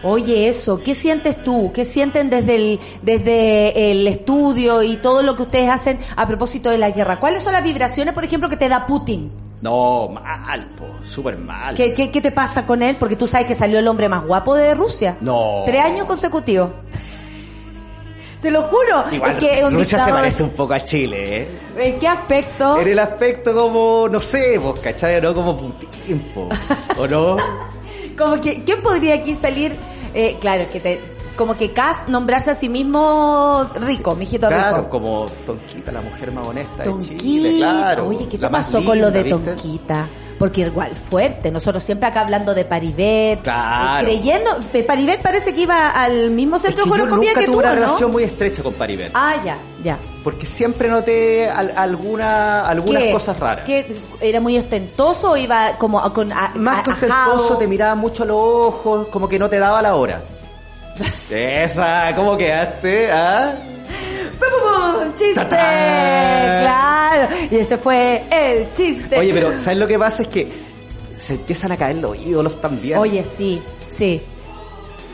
Oye, 0.02 0.48
eso, 0.48 0.80
¿qué 0.80 0.94
sientes 0.94 1.44
tú? 1.44 1.70
¿Qué 1.74 1.84
sienten 1.84 2.30
desde 2.30 2.56
el, 2.56 2.80
desde 3.02 3.90
el 3.90 4.06
estudio 4.06 4.82
y 4.82 4.96
todo 4.96 5.22
lo 5.22 5.36
que 5.36 5.42
ustedes 5.42 5.68
hacen 5.68 5.98
a 6.16 6.26
propósito 6.26 6.70
de 6.70 6.78
la 6.78 6.90
guerra? 6.90 7.20
¿Cuáles 7.20 7.42
son 7.42 7.52
las 7.52 7.62
vibraciones, 7.62 8.14
por 8.14 8.24
ejemplo, 8.24 8.48
que 8.48 8.56
te 8.56 8.68
da 8.68 8.86
Putin? 8.86 9.30
No, 9.64 10.08
mal, 10.08 10.68
po, 10.76 11.02
súper 11.02 11.38
mal. 11.38 11.74
¿Qué, 11.74 11.94
qué, 11.94 12.10
qué 12.10 12.20
te 12.20 12.30
pasa 12.30 12.66
con 12.66 12.82
él? 12.82 12.96
Porque 13.00 13.16
tú 13.16 13.26
sabes 13.26 13.46
que 13.46 13.54
salió 13.54 13.78
el 13.78 13.88
hombre 13.88 14.10
más 14.10 14.26
guapo 14.26 14.54
de 14.54 14.74
Rusia. 14.74 15.16
No. 15.22 15.62
Tres 15.64 15.82
años 15.82 16.04
consecutivos. 16.04 16.68
Te 18.42 18.50
lo 18.50 18.64
juro. 18.64 19.06
Igual, 19.10 19.30
es 19.30 19.36
que 19.38 19.70
Rusia 19.70 20.04
se 20.04 20.12
parece 20.12 20.42
un 20.42 20.50
poco 20.50 20.74
a 20.74 20.84
Chile, 20.84 21.38
¿eh? 21.38 21.48
¿En 21.78 21.98
qué 21.98 22.06
aspecto? 22.06 22.78
En 22.78 22.88
el 22.88 22.98
aspecto 22.98 23.54
como, 23.54 24.06
no 24.06 24.20
sé, 24.20 24.58
vos, 24.58 24.78
¿cachai? 24.80 25.18
¿No? 25.22 25.32
Como 25.32 25.56
Putin, 25.56 26.30
po. 26.34 26.50
¿O 26.98 27.08
no? 27.08 27.38
Como 28.18 28.40
que, 28.40 28.62
¿quién 28.62 28.82
podría 28.82 29.14
aquí 29.14 29.34
salir? 29.34 29.76
Eh, 30.14 30.36
claro, 30.40 30.66
que 30.70 30.78
te, 30.78 31.13
como 31.36 31.56
que 31.56 31.72
Cass 31.72 32.08
nombrarse 32.08 32.50
a 32.50 32.54
sí 32.54 32.68
mismo 32.68 33.68
rico, 33.80 34.14
mijito 34.14 34.48
Claro, 34.48 34.76
rico. 34.78 34.90
como 34.90 35.26
Tonquita, 35.46 35.92
la 35.92 36.02
mujer 36.02 36.32
más 36.32 36.46
honesta 36.46 36.82
de 36.82 36.88
Tonquita. 36.90 37.16
Chile, 37.22 37.54
claro. 37.58 38.08
Oye, 38.08 38.28
¿qué 38.28 38.38
te 38.38 38.48
pasó 38.48 38.84
con 38.84 39.00
lo 39.00 39.10
de. 39.10 39.24
Tonquita? 39.24 40.06
Porque 40.38 40.62
igual 40.62 40.96
fuerte, 40.96 41.50
nosotros 41.52 41.80
siempre 41.82 42.08
acá 42.08 42.22
hablando 42.22 42.54
de 42.54 42.64
Paribet, 42.64 43.40
Claro. 43.42 44.00
eh, 44.00 44.10
creyendo, 44.10 44.50
eh, 44.72 44.82
Paribet 44.82 45.22
parece 45.22 45.54
que 45.54 45.60
iba 45.60 45.90
al 45.90 46.30
mismo 46.32 46.56
Es 46.56 46.62
centro 46.62 46.84
que 46.84 46.90
de 46.90 46.98
yo 46.98 47.06
nunca 47.06 47.28
que 47.34 47.34
tuve 47.34 47.46
tú, 47.46 47.58
una 47.60 47.68
¿no? 47.68 47.74
relación 47.76 48.10
muy 48.10 48.24
estrecha 48.24 48.62
con 48.64 48.74
Paribet. 48.74 49.12
Ah, 49.14 49.36
ya, 49.44 49.58
ya. 49.84 49.96
Porque 50.24 50.44
siempre 50.44 50.88
noté 50.88 51.48
al- 51.48 51.72
alguna, 51.76 52.66
algunas 52.66 53.02
¿Qué? 53.04 53.12
cosas 53.12 53.38
raras. 53.38 53.64
¿Qué? 53.64 53.96
¿Era 54.20 54.40
muy 54.40 54.58
ostentoso 54.58 55.30
o 55.32 55.36
iba 55.36 55.76
como 55.78 56.00
con 56.12 56.32
a- 56.32 56.50
Más 56.56 56.78
a- 56.78 56.82
que 56.82 56.90
ostentoso, 56.90 57.56
te 57.56 57.68
miraba 57.68 57.94
mucho 57.94 58.24
a 58.24 58.26
los 58.26 58.36
ojos, 58.40 59.06
como 59.12 59.28
que 59.28 59.38
no 59.38 59.48
te 59.48 59.60
daba 59.60 59.80
la 59.82 59.94
hora. 59.94 60.20
Esa, 61.30 62.12
¿cómo 62.14 62.36
quedaste? 62.36 63.10
¿Ah? 63.10 63.54
¡Chiste! 65.16 65.34
¡Tatán! 65.34 66.60
Claro. 66.62 67.28
Y 67.50 67.56
ese 67.56 67.78
fue 67.78 68.24
el 68.30 68.72
chiste. 68.72 69.18
Oye, 69.18 69.32
pero 69.32 69.58
¿sabes 69.58 69.78
lo 69.78 69.86
que 69.86 69.98
pasa? 69.98 70.22
Es 70.22 70.28
que 70.28 70.50
se 71.16 71.34
empiezan 71.34 71.72
a 71.72 71.76
caer 71.76 71.96
los 71.96 72.18
ídolos 72.18 72.60
también. 72.60 72.98
Oye, 72.98 73.22
sí, 73.24 73.62
sí. 73.90 74.22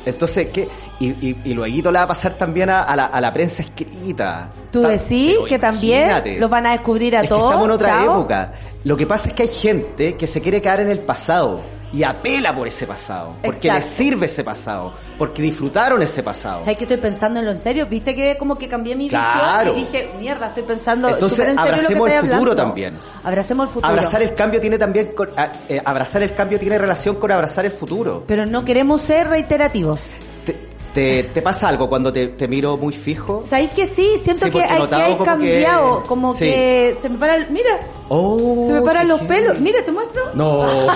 Entonces, 0.06 0.48
¿qué? 0.50 0.68
Y, 0.98 1.08
y, 1.28 1.36
y 1.44 1.54
luego 1.54 1.90
le 1.90 1.98
va 1.98 2.02
a 2.02 2.08
pasar 2.08 2.34
también 2.34 2.70
a, 2.70 2.82
a 2.82 2.96
la, 2.96 3.06
a 3.06 3.20
la 3.20 3.32
prensa 3.32 3.62
escrita. 3.62 4.48
¿Tú 4.72 4.80
decís 4.82 5.32
pero 5.34 5.44
que 5.44 5.58
también 5.58 6.40
los 6.40 6.48
van 6.48 6.66
a 6.66 6.72
descubrir 6.72 7.16
a 7.16 7.20
Es 7.20 7.22
que 7.24 7.28
todos? 7.28 7.44
estamos 7.44 7.64
en 7.66 7.70
otra 7.72 7.88
Chao. 7.90 8.04
época. 8.20 8.52
Lo 8.84 8.96
que 8.96 9.06
pasa 9.06 9.28
es 9.28 9.34
que 9.34 9.42
hay 9.42 9.48
gente 9.48 10.16
que 10.16 10.26
se 10.26 10.40
quiere 10.40 10.62
quedar 10.62 10.80
en 10.80 10.88
el 10.88 11.00
pasado 11.00 11.62
y 11.92 12.02
apela 12.02 12.54
por 12.54 12.68
ese 12.68 12.86
pasado. 12.86 13.34
Porque 13.42 13.68
Exacto. 13.68 13.74
les 13.76 13.84
sirve 13.84 14.26
ese 14.26 14.44
pasado. 14.44 14.92
Porque 15.18 15.42
disfrutaron 15.42 16.00
ese 16.02 16.22
pasado. 16.22 16.60
¿Sabes 16.62 16.76
que 16.78 16.84
estoy 16.84 16.98
pensando 16.98 17.40
en 17.40 17.46
lo 17.46 17.52
en 17.52 17.58
serio? 17.58 17.86
¿Viste 17.86 18.14
que 18.14 18.36
como 18.38 18.56
que 18.56 18.68
cambié 18.68 18.94
mi 18.96 19.08
Claro. 19.08 19.74
visión? 19.74 19.78
Y 19.78 19.84
dije, 19.92 20.12
mierda, 20.18 20.46
estoy 20.48 20.62
pensando 20.62 21.08
Entonces, 21.08 21.40
en 21.48 21.58
abracemos 21.58 22.08
el 22.08 22.14
futuro 22.20 22.34
hablando. 22.36 22.54
también. 22.56 22.98
Abracemos 23.24 23.66
el 23.66 23.72
futuro. 23.72 23.88
Abrazar 23.92 24.22
el 24.22 24.34
cambio 24.34 24.60
tiene 24.60 24.78
también 24.78 25.12
con- 25.16 25.30
eh, 25.68 25.82
abrazar 25.84 26.22
el 26.22 26.34
cambio 26.34 26.58
tiene 26.58 26.78
relación 26.78 27.16
con 27.16 27.30
abrazar 27.32 27.64
el 27.64 27.72
futuro. 27.72 28.24
Pero 28.26 28.46
no 28.46 28.64
queremos 28.64 29.00
ser 29.00 29.28
reiterativos. 29.28 30.00
¿Te, 30.92 31.24
pasa 31.42 31.68
algo 31.68 31.88
cuando 31.88 32.12
te, 32.12 32.28
te 32.28 32.48
miro 32.48 32.76
muy 32.76 32.92
fijo? 32.92 33.44
¿Sabéis 33.48 33.70
que 33.70 33.86
sí? 33.86 34.18
Siento 34.22 34.46
Sí, 34.46 34.50
que 34.50 34.62
hay, 34.62 34.86
que 34.86 34.94
hay 34.96 35.12
como 35.12 35.24
cambiado. 35.24 36.02
que- 36.02 36.08
Como 36.08 36.32
sí. 36.34 36.44
que 36.44 36.98
se 37.00 37.08
me 37.08 37.18
para 37.18 37.36
el... 37.36 37.50
Mira, 37.50 37.78
Oh, 38.08 38.64
se 38.66 38.72
me 38.72 38.82
paran 38.82 39.06
los 39.06 39.20
pelos. 39.22 39.58
Mira, 39.60 39.84
¿te 39.84 39.92
muestro? 39.92 40.22
No. 40.34 40.66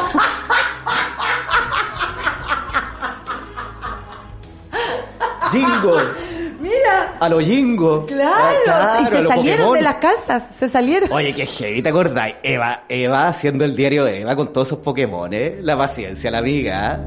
Jingo. 5.53 5.97
Mira. 6.61 7.17
A 7.21 7.29
lo 7.29 7.41
Jingo. 7.41 8.07
Claro. 8.07 8.59
Ah, 8.69 8.99
y 9.01 9.05
a 9.05 9.09
se 9.09 9.27
salieron 9.29 9.59
Pokémon. 9.67 9.75
de 9.75 9.83
las 9.83 9.95
calzas. 9.97 10.49
Se 10.55 10.69
salieron. 10.69 11.13
Oye, 11.13 11.33
qué 11.35 11.47
heavy, 11.47 11.83
¿te 11.83 11.89
acordáis? 11.91 12.37
Eva, 12.43 12.85
Eva 12.89 13.29
haciendo 13.29 13.65
el 13.65 13.77
diario 13.77 14.05
de 14.05 14.23
Eva 14.23 14.35
con 14.35 14.53
todos 14.53 14.69
esos 14.69 14.79
Pokémon, 14.79 15.33
¿eh? 15.33 15.59
La 15.61 15.77
paciencia, 15.77 16.31
la 16.31 16.39
amiga. 16.39 17.01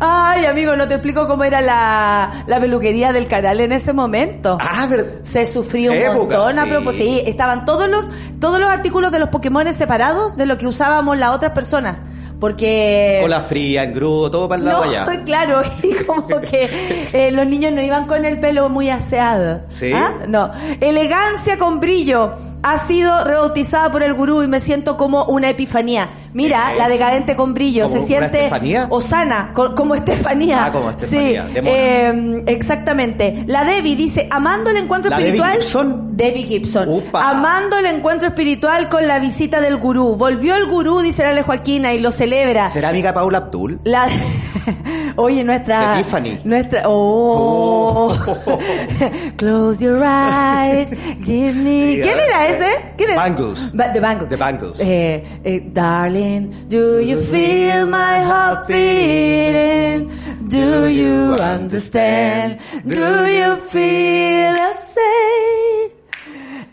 Ay, 0.00 0.46
amigo, 0.46 0.74
no 0.76 0.88
te 0.88 0.94
explico 0.94 1.26
cómo 1.28 1.44
era 1.44 1.60
la, 1.60 2.44
la 2.46 2.58
peluquería 2.58 3.12
del 3.12 3.26
canal 3.26 3.60
en 3.60 3.72
ese 3.72 3.92
momento. 3.92 4.56
Ah, 4.60 4.86
ver- 4.88 5.20
Se 5.22 5.44
sufrió 5.46 5.92
un 5.92 5.98
Época, 5.98 6.38
montón 6.38 6.58
a 6.58 6.64
sí. 6.64 6.70
propósito. 6.70 7.04
Sí, 7.04 7.22
estaban 7.26 7.64
todos 7.66 7.88
los, 7.88 8.10
todos 8.40 8.58
los 8.58 8.70
artículos 8.70 9.12
de 9.12 9.18
los 9.18 9.28
Pokémon 9.28 9.70
separados 9.72 10.36
de 10.36 10.46
lo 10.46 10.56
que 10.58 10.66
usábamos 10.66 11.18
las 11.18 11.30
otras 11.34 11.52
personas. 11.52 12.02
Porque... 12.40 13.18
Cola 13.20 13.42
fría, 13.42 13.84
engrudo, 13.84 14.30
todo 14.30 14.48
para 14.48 14.58
el 14.60 14.64
lado 14.64 14.84
No, 14.86 14.90
allá. 14.90 15.22
claro, 15.26 15.60
y 15.82 15.94
como 16.04 16.26
que 16.40 17.08
eh, 17.12 17.30
los 17.32 17.46
niños 17.46 17.70
no 17.72 17.82
iban 17.82 18.06
con 18.06 18.24
el 18.24 18.40
pelo 18.40 18.70
muy 18.70 18.88
aseado. 18.88 19.60
¿Sí? 19.68 19.92
¿Ah? 19.94 20.14
No. 20.26 20.50
Elegancia 20.80 21.58
con 21.58 21.80
brillo 21.80 22.30
ha 22.62 22.78
sido 22.78 23.24
rebautizada 23.24 23.90
por 23.90 24.02
el 24.02 24.12
gurú 24.14 24.42
y 24.42 24.48
me 24.48 24.60
siento 24.60 24.96
como 24.96 25.24
una 25.24 25.48
epifanía. 25.50 26.10
Mira, 26.32 26.64
¿Qué 26.66 26.72
es 26.72 26.78
la 26.78 26.88
decadente 26.88 27.34
con 27.36 27.54
brillo, 27.54 27.86
¿Como 27.86 28.00
se 28.00 28.06
siente 28.06 28.38
Estefanía? 28.44 28.86
Osana, 28.90 29.50
co- 29.54 29.74
como 29.74 29.94
Estefanía. 29.94 30.66
Ah, 30.66 30.72
como 30.72 30.90
Estefanía, 30.90 31.46
Sí, 31.48 31.58
eh, 31.64 32.42
exactamente. 32.46 33.44
La 33.46 33.64
Debbie 33.64 33.96
dice, 33.96 34.28
amando 34.30 34.70
el 34.70 34.76
encuentro 34.76 35.10
¿La 35.10 35.16
Debbie 35.16 35.30
espiritual. 35.30 35.60
Gibson? 35.60 36.16
Debbie 36.16 36.44
Gibson. 36.44 36.88
Upa. 36.88 37.30
Amando 37.30 37.78
el 37.78 37.86
encuentro 37.86 38.28
espiritual 38.28 38.88
con 38.88 39.06
la 39.08 39.18
visita 39.18 39.60
del 39.60 39.76
gurú. 39.78 40.16
Volvió 40.16 40.54
el 40.56 40.66
gurú, 40.66 41.00
dice 41.00 41.32
la 41.34 41.42
Joaquina, 41.42 41.92
y 41.94 41.98
lo 41.98 42.12
celebra. 42.12 42.68
Cerámica 42.68 43.12
Paula 43.14 43.38
Abdul. 43.38 43.80
La... 43.84 44.06
Oye, 45.16 45.42
nuestra... 45.42 45.92
De 45.96 46.02
Tiffany. 46.02 46.38
Nuestra... 46.44 46.82
Oh. 46.86 48.14
Close 49.36 49.82
your 49.84 49.98
eyes. 50.04 50.90
Give 51.24 51.52
me... 51.54 52.00
¿Quién 52.02 52.18
era 52.18 52.46
ese? 52.50 52.92
¿Quién 52.96 53.10
era? 53.10 53.20
Bangles. 53.22 53.72
Ba- 53.74 53.92
The 53.92 54.00
Bangles. 54.00 54.28
The 54.30 54.36
Bangles. 54.36 54.80
Eh, 54.80 55.24
eh, 55.44 55.60
darling, 55.72 56.68
do 56.68 57.00
you 57.00 57.16
feel 57.18 57.86
my 57.86 58.20
heart 58.24 58.66
beating? 58.68 60.08
Do 60.48 60.88
you 60.88 61.34
understand? 61.40 62.58
Do 62.84 62.96
you 63.26 63.56
feel 63.68 64.54
the 64.54 64.74
same? 64.92 66.00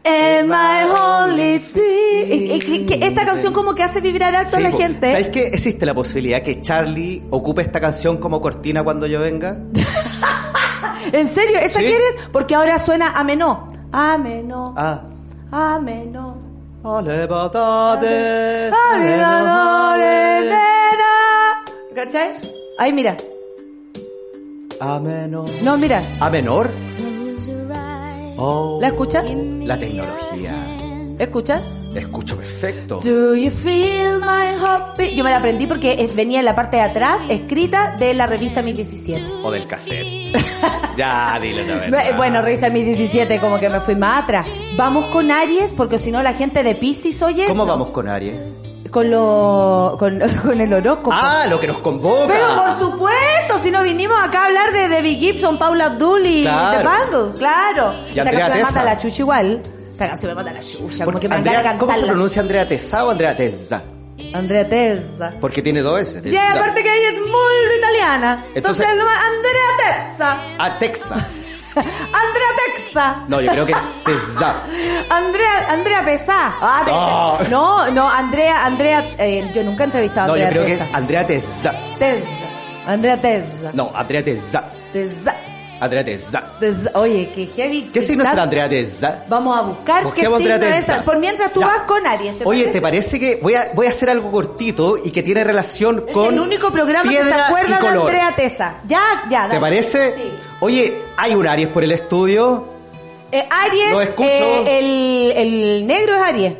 Am 0.04 0.52
I 0.52 0.86
only 0.90 1.60
thing? 1.60 1.84
Y- 2.28 2.52
y- 2.54 2.76
y- 2.76 2.86
que 2.86 3.06
esta 3.06 3.26
canción 3.26 3.52
como 3.54 3.76
que 3.76 3.84
hace 3.84 4.00
vibrar 4.00 4.34
alto 4.36 4.56
a 4.56 4.60
Sí, 4.60 4.64
la 4.64 4.72
po. 4.72 4.78
gente. 4.78 5.12
¿Sabes 5.12 5.28
que 5.30 5.48
existe 5.48 5.86
la 5.86 5.94
posibilidad 5.94 6.42
que 6.42 6.62
Charlie 6.62 7.24
ocupe 7.30 7.62
esta 7.62 7.82
canción 7.82 8.18
como 8.18 8.40
cortina 8.40 8.84
cuando 8.84 9.06
yo 9.06 9.20
venga? 9.20 9.58
¿En 11.12 11.30
serio? 11.30 11.60
¿Esa 11.60 11.80
Sí. 11.80 11.86
quieres? 11.86 12.16
Porque 12.32 12.56
ahora 12.56 12.80
suena 12.80 13.12
ameno. 13.12 13.68
Ameno. 13.92 14.74
Ah. 14.78 15.04
Ameno. 15.52 16.38
Alevadade, 16.84 18.70
¿Cachai? 21.96 22.32
Ahí 22.80 22.94
mira. 22.94 23.18
A 24.80 25.00
menor. 25.00 25.50
No, 25.64 25.78
mira. 25.78 26.04
¿A 26.20 26.30
menor? 26.30 26.70
Oh. 28.38 28.78
¿La 28.80 28.88
escuchas? 28.88 29.26
La 29.66 29.80
tecnología. 29.80 30.77
¿Escuchas? 31.20 31.62
Escucho 31.96 32.38
perfecto. 32.38 33.00
Do 33.04 33.36
you 33.36 33.50
feel 33.50 34.20
my 34.20 34.54
heartbeat? 34.62 35.14
Yo 35.16 35.24
me 35.24 35.32
la 35.32 35.38
aprendí 35.38 35.66
porque 35.66 36.08
venía 36.16 36.40
en 36.40 36.46
la 36.46 36.54
parte 36.54 36.78
de 36.78 36.84
atrás, 36.84 37.22
escrita 37.30 37.96
de 37.98 38.14
la 38.14 38.28
revista 38.28 38.62
Mi 38.62 38.74
17. 38.74 39.24
O 39.44 39.50
del 39.50 39.66
cassette. 39.66 40.06
ya, 40.98 41.40
Bu- 41.40 41.66
verdad. 41.66 42.04
Bueno, 42.18 42.42
revista 42.44 42.70
Mi 42.70 42.84
17, 42.84 43.40
como 43.40 43.58
que 43.60 43.70
me 43.70 43.80
fui 43.80 43.96
más 43.96 44.24
atrás. 44.24 44.46
Vamos 44.78 45.06
con 45.08 45.32
Aries, 45.32 45.74
porque 45.74 45.98
si 45.98 46.12
no 46.12 46.22
la 46.22 46.34
gente 46.34 46.62
de 46.62 46.76
Pisces, 46.76 47.20
oye. 47.24 47.48
¿Cómo 47.48 47.64
no, 47.66 47.72
vamos 47.72 47.90
con 47.90 48.08
Aries? 48.08 48.36
Con 48.92 49.10
lo, 49.10 49.96
con, 49.98 50.20
con 50.44 50.62
el 50.62 50.72
horóscopo. 50.74 51.12
Ah, 51.14 51.46
lo 51.50 51.60
que 51.60 51.66
nos 51.68 51.80
convoca. 51.80 52.28
Pero 52.28 52.56
por 52.56 52.72
supuesto, 52.80 53.60
si 53.64 53.72
no 53.72 53.82
vinimos 53.82 54.18
acá 54.24 54.44
a 54.44 54.46
hablar 54.46 54.72
de 54.72 54.88
Debbie 54.88 55.16
Gibson, 55.16 55.58
Paula 55.58 55.86
Abdul 55.86 56.26
y 56.28 56.44
Claro. 56.44 56.78
The 56.78 56.84
Bangles, 56.84 57.40
claro. 57.40 57.94
Y 58.14 58.20
Esta 58.20 58.32
canción 58.32 58.62
mata 58.62 58.84
la 58.84 58.98
chucha 58.98 59.22
igual. 59.24 59.62
Esta 59.98 60.10
canción 60.10 60.32
me 60.32 60.36
mata 60.36 60.54
la 60.54 60.60
chucha, 60.60 61.06
como 61.06 61.14
Porque 61.14 61.22
que 61.22 61.30
me 61.30 61.36
dan 61.36 61.44
ganas 61.44 61.58
Andrea, 61.60 61.74
de 61.74 61.80
¿Cómo 61.80 61.92
se 61.92 61.96
cantarla. 61.96 62.14
pronuncia 62.14 62.42
Andrea 62.44 62.68
Tessa 62.68 63.06
o 63.06 63.10
Andrea 63.10 63.36
Tessa? 63.36 63.82
Andrea 64.34 64.70
Tessa. 64.70 65.34
Porque 65.42 65.62
tiene 65.64 65.82
dos 65.82 66.00
S. 66.00 66.22
Y 66.24 66.36
aparte 66.38 66.84
que 66.84 66.90
ella 66.94 67.10
es 67.18 67.20
muy 67.22 67.78
italiana. 67.80 68.46
Entonces, 68.54 68.86
Entonces- 68.86 68.98
lo 68.98 69.06
más 69.06 69.24
Andrea 69.24 70.08
Tessa. 70.18 70.38
Ah, 70.60 70.78
Texa. 70.78 71.16
Andrea 71.76 72.48
Texa. 72.76 73.26
No, 73.28 73.42
yo 73.42 73.52
creo 73.52 73.66
que 73.66 73.76
Tessa. 74.06 74.64
Andrea, 75.10 75.66
Andrea 75.72 76.06
Pesá. 76.06 76.56
Ah, 76.62 77.40
te- 77.44 77.50
No. 77.50 77.90
no, 77.92 78.08
Andrea, 78.10 78.66
Andrea, 78.66 79.04
eh, 79.18 79.52
yo 79.54 79.64
nunca 79.64 79.84
he 79.84 79.86
entrevistado 79.86 80.34
a 80.34 80.36
No, 80.36 80.42
yo 80.42 80.48
Andrea 80.48 80.64
creo 80.66 80.78
que 80.78 80.84
es 80.84 80.94
Andrea 80.94 81.26
Tessa. 81.28 81.74
Tessa. 81.98 82.26
Andrea 82.88 83.18
Tessa. 83.18 83.72
No, 83.74 83.92
Andrea 83.96 84.24
Tessa. 84.24 84.64
Tessa. 84.94 85.36
Andrea 85.80 86.04
Tessa. 86.04 86.54
Tessa. 86.60 86.92
Oye, 86.96 87.30
qué 87.34 87.46
heavy. 87.56 87.90
¿Qué 87.94 88.02
signo 88.02 88.24
Está- 88.24 88.32
será 88.32 88.44
Andrea 88.44 88.68
Tessa? 88.70 89.26
Vamos 89.28 89.58
a 89.58 89.62
buscar 89.62 90.00
qué 90.00 90.06
Busquemos 90.08 90.40
signo 90.40 90.54
Andrea 90.56 90.78
es. 90.78 91.04
Por 91.04 91.20
mientras 91.20 91.54
tú 91.54 91.60
Ya. 91.60 91.68
vas 91.68 91.82
con 91.82 92.06
Aries. 92.08 92.38
¿te 92.40 92.46
Oye? 92.46 92.68
¿te 92.68 92.82
parece 92.82 93.20
que 93.20 93.40
voy 93.42 93.56
a, 93.56 93.72
voy 93.76 93.86
a 93.86 93.90
hacer 93.90 94.10
algo 94.10 94.32
cortito 94.32 94.98
y 94.98 95.12
que 95.12 95.22
tiene 95.24 95.44
relación 95.44 96.06
con 96.14 96.34
el 96.34 96.40
único 96.40 96.72
programa 96.72 97.10
que 97.10 97.16
se 97.18 97.22
piedra 97.24 97.38
y 97.38 97.42
acuerda 97.42 97.76
de 97.76 97.82
color? 97.82 98.02
Andrea 98.08 98.36
Tessa. 98.36 98.82
Ya, 98.88 99.02
ya. 99.30 99.50
¿Te 99.50 99.60
parece? 99.60 100.14
Sí. 100.16 100.32
Oye, 100.62 100.98
hay 101.16 101.36
un 101.36 101.46
Aries 101.48 101.68
por 101.70 101.84
el 101.84 101.92
estudio. 101.92 102.66
Eh, 103.32 103.46
Aries, 103.50 103.92
Lo 103.92 104.02
escucho. 104.02 104.28
eh, 104.30 104.80
el, 104.80 105.32
el 105.38 105.88
negro 105.88 106.16
es 106.16 106.22
Aries. 106.22 106.54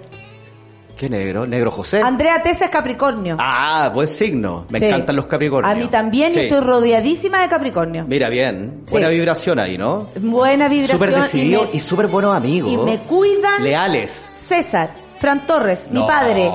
¿Qué 0.98 1.10
negro? 1.10 1.46
¿Negro 1.46 1.70
José? 1.70 2.02
Andrea 2.02 2.42
Tessa 2.42 2.66
es 2.66 2.72
Capricornio. 2.72 3.38
Ah, 3.40 3.92
buen 3.94 4.08
signo. 4.08 4.66
Me 4.70 4.80
Sí. 4.80 4.86
encantan 4.86 5.16
los 5.16 5.28
Capricornios. 5.28 5.72
A 5.72 5.78
mí 5.78 5.88
también 5.90 6.32
Sí. 6.32 6.40
y 6.40 6.44
estoy 6.44 6.60
rodeadísima 6.60 7.40
de 7.44 7.50
Capricornio. 7.50 8.06
Mira 8.08 8.30
bien, 8.30 8.82
Sí. 8.86 8.94
buena 8.94 9.10
vibración 9.10 9.60
ahí, 9.60 9.78
¿no? 9.78 10.10
Buena 10.20 10.68
vibración. 10.68 10.98
Súper 10.98 11.16
decidido 11.22 11.70
y, 11.72 11.78
y, 11.78 11.80
súper 11.80 12.08
buenos 12.08 12.36
amigos. 12.36 12.72
me, 12.84 12.94
y 12.94 12.98
me 12.98 13.04
cuidan 13.04 13.64
Leales. 13.64 14.10
César, 14.34 14.90
Fran 15.20 15.46
Torres, 15.46 15.88
mi 15.92 16.02
padre. 16.02 16.50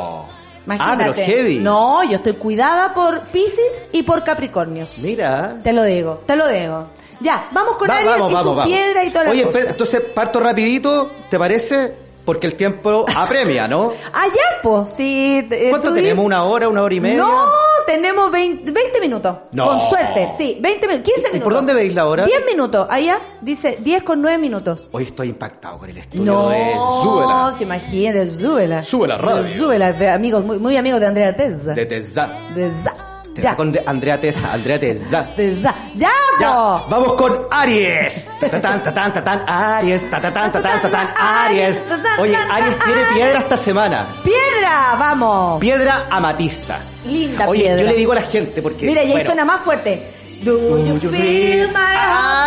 Ah, 0.69 0.95
pero 0.99 1.15
heavy. 1.15 1.59
No, 1.61 2.03
yo 2.05 2.17
estoy 2.17 2.33
cuidada 2.35 2.93
por 2.95 3.21
Pisces 3.27 3.91
y 3.93 4.03
por 4.03 4.25
Capricornios. 4.25 4.99
Mira. 5.03 5.57
Te 5.63 5.73
lo 5.73 5.85
digo, 5.85 6.23
te 6.27 6.35
lo 6.35 6.49
digo. 6.49 6.87
Ya, 7.21 7.49
vamos 7.53 7.77
con 7.77 7.89
Va- 7.89 7.95
Aries 7.99 8.11
vamos, 8.11 8.31
y 8.31 8.35
vamos, 8.35 8.51
su 8.53 8.57
vamos. 8.57 8.67
piedra 8.73 9.05
y 9.05 9.11
toda 9.11 9.25
la 9.27 9.31
Oye, 9.31 9.45
cosa. 9.45 9.61
entonces 9.71 10.01
parto 10.13 10.41
rapidito, 10.41 11.11
¿te 11.31 11.39
parece? 11.39 12.02
Porque 12.25 12.47
el 12.47 12.55
tiempo 12.55 13.05
apremia, 13.17 13.67
¿no? 13.67 13.93
Ayer, 14.13 14.61
pues, 14.63 14.91
sí. 14.95 15.47
eh, 15.51 15.69
¿Cuánto 15.71 15.93
tenemos? 15.93 16.25
¿Una 16.25 16.45
hora, 16.45 16.69
una 16.69 16.83
hora 16.83 16.95
y 16.95 17.01
media? 17.01 17.19
No, 17.19 17.45
tenemos 17.87 18.31
20, 18.31 18.71
20 18.71 19.01
minutos. 19.01 19.37
No. 19.53 19.67
Con 19.67 19.81
suerte, 19.89 20.29
sí, 20.37 20.59
20 20.61 20.87
minutos, 20.87 21.13
15 21.13 21.21
¿Y 21.21 21.33
minutos. 21.33 21.43
por 21.45 21.55
dónde 21.55 21.75
veis 21.75 21.95
la 21.95 22.07
hora? 22.07 22.25
10 22.25 22.47
minutos, 22.47 22.87
allá 22.89 23.19
dice 23.41 23.79
10 23.81 24.03
con 24.05 24.23
9 24.23 24.39
minutos. 24.39 24.87
Hoy 24.93 25.05
estoy 25.05 25.29
impactado 25.31 25.79
con 25.79 25.91
el 25.91 25.99
estudio 25.99 26.25
No, 26.25 26.49
de 26.49 26.73
Zúbela. 27.03 27.53
se 27.57 27.65
imagina, 27.65 28.13
de 28.13 28.27
Zúbela. 28.27 28.83
Súbela 28.83 29.19
Radio. 29.19 29.43
Zúbela, 29.45 29.95
amigos, 30.15 30.45
muy, 30.45 30.59
muy 30.61 30.77
amigos 30.77 31.01
de 31.01 31.07
Andrea 31.07 31.35
Tessa. 31.35 31.73
De 31.75 31.87
Tessa. 31.87 32.29
De 32.55 32.71
Za. 32.71 32.95
Te 33.35 33.41
Ya, 33.43 33.57
con 33.57 33.73
Andrea 33.87 34.21
Tessa, 34.21 34.53
Andrea 34.53 34.79
Za. 34.95 35.35
Ya, 35.95 36.11
Ya, 36.39 36.85
vamos 36.89 37.15
con 37.15 37.47
Aries. 37.51 38.29
Tatatán, 38.39 38.83
tatán, 38.83 39.13
tatán, 39.13 39.45
Aries. 39.47 40.09
Tatatán, 40.11 40.53
tatán, 40.53 40.83
tatán, 40.83 41.09
Aries. 41.17 41.85
Oye, 42.19 42.37
Aries 42.37 42.79
tiene 42.79 43.03
piedra 43.15 43.39
esta 43.39 43.57
semana. 43.57 44.07
Piedra, 44.23 44.97
vamos. 44.99 45.61
Piedra 45.61 46.07
amatista. 46.11 46.81
Linda 47.07 47.49
Oye, 47.49 47.63
piedra. 47.63 47.81
yo 47.83 47.87
le 47.89 47.95
digo 47.95 48.13
a 48.13 48.17
la 48.17 48.23
gente 48.23 48.61
porque. 48.61 48.87
Mira, 48.87 49.03
y 49.03 49.07
ahí 49.07 49.13
bueno, 49.13 49.27
suena 49.27 49.45
más 49.45 49.61
fuerte. 49.63 50.22
Do 50.45 50.59
you 50.85 50.99
feel 50.99 51.69
my 51.73 51.95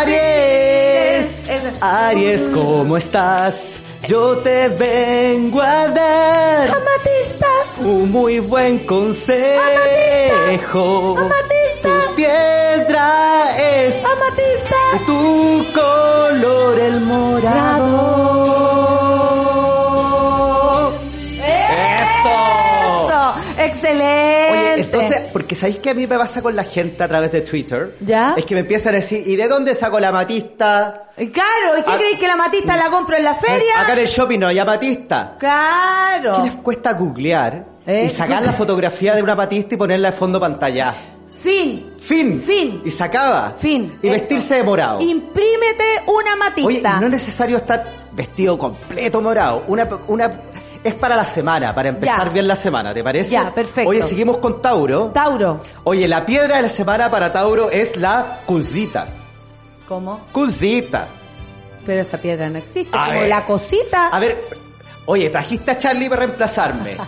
Aries. 0.04 1.42
Aries, 1.82 2.50
¿cómo 2.50 2.98
estás? 2.98 3.80
Yo 4.08 4.38
te 4.40 4.68
vengo 4.70 5.62
a 5.62 5.88
dar 5.88 6.68
Amatista. 6.70 7.48
un 7.80 8.12
muy 8.12 8.40
buen 8.40 8.80
consejo. 8.80 9.56
Amatista. 11.18 11.90
Tu 12.10 12.16
piedra 12.16 13.56
es 13.58 14.04
Amatista. 14.04 14.76
tu 15.06 15.66
color 15.74 16.80
el 16.80 17.00
morado. 17.02 17.96
¡Eso! 21.40 22.36
Eso. 23.08 23.22
Excelente. 23.64 24.45
Entonces, 25.04 25.24
porque 25.32 25.56
¿sabéis 25.56 25.80
que 25.80 25.90
a 25.92 25.94
mí 25.94 26.08
me 26.08 26.18
pasa 26.18 26.42
con 26.42 26.56
la 26.56 26.64
gente 26.64 27.04
a 27.04 27.08
través 27.08 27.32
de 27.32 27.42
Twitter? 27.42 27.96
¿Ya? 28.02 28.34
Es 28.38 28.46
que 28.46 28.54
me 28.56 28.62
empiezan 28.62 28.94
a 28.94 28.98
decir, 28.98 29.22
¿y 29.26 29.36
de 29.36 29.48
dónde 29.48 29.76
saco 29.76 30.00
la 30.00 30.10
amatista? 30.10 31.10
Claro, 31.16 31.78
¿y 31.80 31.84
qué 31.84 31.92
Ah. 31.92 31.98
creéis 31.98 32.18
que 32.20 32.28
la 32.28 32.36
matista 32.36 32.76
la 32.78 32.90
compro 32.90 33.16
en 33.16 33.24
la 33.24 33.36
feria? 33.36 33.82
Acá 33.82 33.94
en 33.94 34.00
el 34.00 34.08
shopping 34.08 34.40
no 34.40 34.48
hay 34.48 34.60
amatista. 34.60 35.36
Claro. 35.40 36.38
¿Qué 36.38 36.44
les 36.44 36.56
cuesta 36.56 36.94
googlear 36.94 37.66
Eh, 37.86 38.06
y 38.06 38.10
sacar 38.10 38.42
la 38.44 38.52
fotografía 38.54 39.16
de 39.16 39.22
una 39.24 39.36
matista 39.36 39.76
y 39.76 39.78
ponerla 39.78 40.12
de 40.12 40.18
fondo 40.18 40.40
pantalla? 40.40 40.94
Fin. 41.42 41.86
Fin. 42.02 42.42
Fin. 42.42 42.82
Y 42.84 42.90
se 42.92 43.04
acaba. 43.04 43.54
Fin. 43.58 44.00
Y 44.02 44.08
Eso. 44.08 44.14
vestirse 44.14 44.56
de 44.56 44.64
morado. 44.64 45.00
Imprímete 45.02 45.84
una 46.08 46.36
matista. 46.36 46.68
Oye, 46.68 46.82
no 47.00 47.06
es 47.06 47.12
necesario 47.12 47.58
estar 47.58 47.86
vestido 48.14 48.58
completo 48.58 49.22
morado. 49.22 49.64
Una, 49.68 49.88
una, 50.08 50.32
es 50.86 50.96
para 50.96 51.16
la 51.16 51.26
semana, 51.26 51.74
para 51.74 51.90
empezar 51.90 52.28
Ya. 52.28 52.34
bien 52.34 52.48
la 52.48 52.56
semana, 52.56 52.94
¿te 52.94 53.04
parece? 53.04 53.32
Ya, 53.32 53.54
perfecto. 53.54 53.90
Oye, 53.90 54.02
seguimos 54.04 54.38
con 54.38 54.62
Tauro. 54.62 55.08
Tauro. 55.08 55.60
Oye, 55.84 56.08
la 56.08 56.26
piedra 56.26 56.58
de 56.58 56.62
la 56.62 56.70
semana 56.70 57.10
para 57.10 57.34
Tauro 57.34 57.70
es 57.72 57.98
la 57.98 58.40
cunzita. 58.46 59.08
¿Cómo? 59.88 60.22
Cunzita. 60.32 61.08
Pero 61.86 62.02
esa 62.02 62.18
piedra 62.20 62.50
no 62.50 62.58
existe. 62.60 62.96
A 62.98 63.06
como 63.08 63.20
ver. 63.20 63.30
la 63.30 63.46
cosita. 63.46 64.08
A 64.10 64.20
ver, 64.20 64.44
oye, 65.06 65.30
trajiste 65.30 65.72
a 65.72 65.78
Charlie 65.78 66.08
para 66.10 66.22
reemplazarme. 66.26 66.98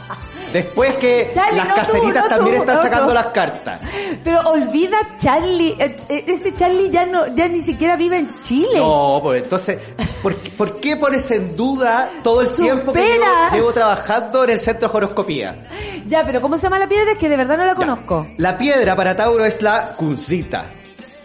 Después 0.53 0.95
que 0.95 1.29
Charlie, 1.33 1.57
las 1.57 1.67
no 1.67 1.73
tú, 1.73 1.79
caseritas 1.81 2.23
no 2.23 2.29
también 2.29 2.55
tú, 2.55 2.61
están 2.61 2.75
no 2.77 2.81
sacando 2.83 3.07
tú. 3.07 3.13
las 3.13 3.25
cartas. 3.27 3.79
Pero 4.23 4.41
olvida 4.41 4.97
Charlie. 5.17 5.75
eh, 5.79 5.97
eh, 6.09 6.23
Ese 6.27 6.53
Charlie 6.53 6.89
ya 6.89 7.05
no, 7.05 7.27
ya 7.35 7.47
ni 7.47 7.61
siquiera 7.61 7.95
vive 7.95 8.17
en 8.17 8.39
Chile. 8.39 8.77
No, 8.79 9.19
pues 9.21 9.43
entonces, 9.43 9.79
¿por, 10.23 10.35
qué- 10.35 10.51
por 10.51 10.79
qué 10.79 10.95
pones 10.97 11.29
en 11.31 11.55
duda 11.55 12.09
todo 12.23 12.41
el 12.41 12.51
tiempo 12.53 12.93
que 12.93 12.99
llevo, 13.03 13.25
llevo 13.53 13.73
trabajando 13.73 14.43
en 14.45 14.51
el 14.51 14.59
centro 14.59 14.89
de 14.89 14.97
horoscopía? 14.97 15.67
Ya, 16.07 16.23
pero 16.25 16.41
¿cómo 16.41 16.57
se 16.57 16.63
llama 16.63 16.79
la 16.79 16.87
piedra? 16.87 17.11
Es 17.11 17.17
que 17.17 17.27
de 17.29 17.37
verdad 17.37 17.57
no 17.57 17.65
la 17.65 17.71
Ya. 17.71 17.75
conozco. 17.75 18.27
La 18.37 18.57
piedra 18.57 18.95
para 18.95 19.15
Tauro 19.15 19.43
es 19.45 19.61
la 19.61 19.93
cunzita. 19.97 20.71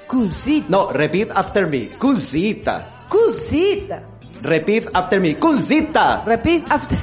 Cusita. 0.06 0.66
No, 0.68 0.90
repeat 0.92 1.30
after 1.34 1.66
me. 1.68 1.88
Cunzita. 1.98 3.04
Cusita. 3.08 4.02
Repeat 4.42 4.88
after 4.92 5.20
me. 5.20 5.36
Cunzita. 5.36 6.22
Repeat 6.26 6.64
after. 6.70 6.98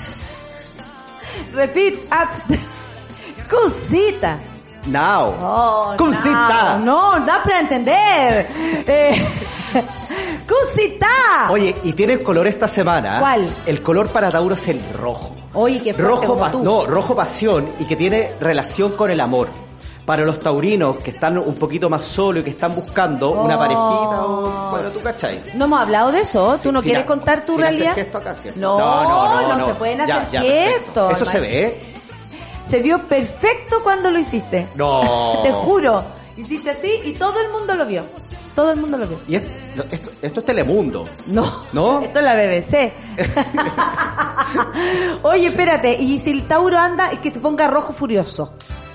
Repeat 1.53 2.07
after. 2.11 2.57
Cusita. 3.49 4.37
Now. 4.85 5.35
Oh, 5.41 5.95
Cunzita. 5.97 6.77
No, 6.77 7.19
no, 7.19 7.25
da 7.25 7.43
para 7.43 7.59
entender. 7.59 8.47
Eh, 8.87 9.27
Cusita. 10.47 11.51
Oye, 11.51 11.75
y 11.83 11.93
tiene 11.93 12.13
el 12.13 12.23
color 12.23 12.47
esta 12.47 12.67
semana. 12.67 13.19
¿Cuál? 13.19 13.47
El 13.65 13.81
color 13.81 14.09
para 14.09 14.31
Tauro 14.31 14.55
es 14.55 14.67
el 14.67 14.81
rojo. 14.93 15.35
Oye, 15.53 15.81
qué 15.81 15.93
fuerte 15.93 16.25
rojo, 16.25 16.37
como 16.37 16.51
tú. 16.51 16.63
no, 16.63 16.85
rojo 16.85 17.15
pasión 17.15 17.67
y 17.79 17.85
que 17.85 17.95
tiene 17.95 18.31
relación 18.39 18.93
con 18.93 19.11
el 19.11 19.19
amor. 19.19 19.49
Para 20.09 20.25
los 20.25 20.39
taurinos 20.39 20.97
que 21.03 21.11
están 21.11 21.37
un 21.37 21.53
poquito 21.53 21.87
más 21.87 22.03
solos 22.03 22.41
y 22.41 22.43
que 22.45 22.49
están 22.49 22.73
buscando 22.73 23.29
una 23.29 23.55
Oh. 23.55 23.59
parejita 23.59 24.25
o, 24.25 24.71
bueno, 24.71 24.89
tú 24.89 25.01
cachai. 25.01 25.39
No 25.53 25.65
hemos 25.65 25.81
hablado 25.81 26.11
de 26.11 26.21
eso. 26.21 26.57
¿Tú 26.63 26.71
no 26.71 26.81
quieres 26.81 27.05
contar 27.05 27.45
tu 27.45 27.51
hacer 27.51 27.65
realidad? 27.65 27.93
gesto 27.93 28.17
acá, 28.17 28.33
¿cierto? 28.33 28.59
no, 28.59 28.79
No, 28.79 29.41
no, 29.43 29.57
no, 29.59 29.65
se 29.67 29.73
pueden 29.75 30.01
hacer 30.01 30.23
ya, 30.31 30.41
gestos. 30.41 31.11
Eso 31.11 31.25
se 31.25 31.39
ve. 31.39 31.79
Se 32.67 32.79
vio 32.81 33.03
perfecto 33.07 33.83
cuando 33.83 34.09
lo 34.09 34.17
hiciste. 34.17 34.67
No. 34.75 35.03
Te 35.43 35.51
juro. 35.51 36.03
Hiciste 36.35 36.71
así 36.71 36.91
y 37.05 37.13
todo 37.13 37.39
el 37.41 37.51
mundo 37.51 37.75
lo 37.75 37.85
vio. 37.85 38.03
Todo 38.55 38.71
el 38.71 38.79
mundo 38.79 38.97
lo 38.97 39.05
vio. 39.05 39.19
Y 39.27 39.35
esto, 39.35 39.83
esto, 39.91 40.09
esto 40.23 40.39
es 40.39 40.45
Telemundo. 40.47 41.05
No. 41.27 41.45
¿No? 41.71 42.01
Esto 42.03 42.17
es 42.17 42.25
la 42.25 42.33
BBC. 42.33 42.93
Oye, 45.21 45.45
espérate. 45.49 45.93
Y 46.01 46.19
si 46.19 46.31
el 46.31 46.47
Tauro 46.47 46.79
anda, 46.79 47.11
es 47.11 47.19
que 47.19 47.29
se 47.29 47.39
ponga 47.39 47.67
rojo 47.67 47.93
furioso. 47.93 48.53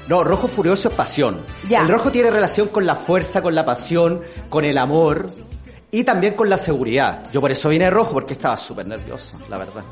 No, 0.09 0.22
rojo 0.22 0.46
furioso 0.48 0.88
es 0.88 0.94
pasión. 0.94 1.38
Ya. 1.68 1.80
El 1.82 1.88
rojo 1.88 2.11
tiene 2.12 2.30
relación 2.30 2.68
con 2.68 2.86
la 2.86 2.94
fuerza, 2.94 3.42
con 3.42 3.55
la 3.55 3.64
pasión, 3.64 4.20
con 4.48 4.64
el 4.64 4.76
amor 4.78 5.26
y 5.90 6.05
también 6.05 6.34
con 6.34 6.50
la 6.50 6.59
seguridad. 6.59 7.22
Yo 7.32 7.40
por 7.40 7.50
eso 7.50 7.68
vine 7.68 7.86
de 7.86 7.90
rojo 7.90 8.12
porque 8.12 8.34
estaba 8.34 8.57
súper 8.57 8.86
nervioso, 8.86 9.36
la 9.48 9.59
verdad. 9.59 9.84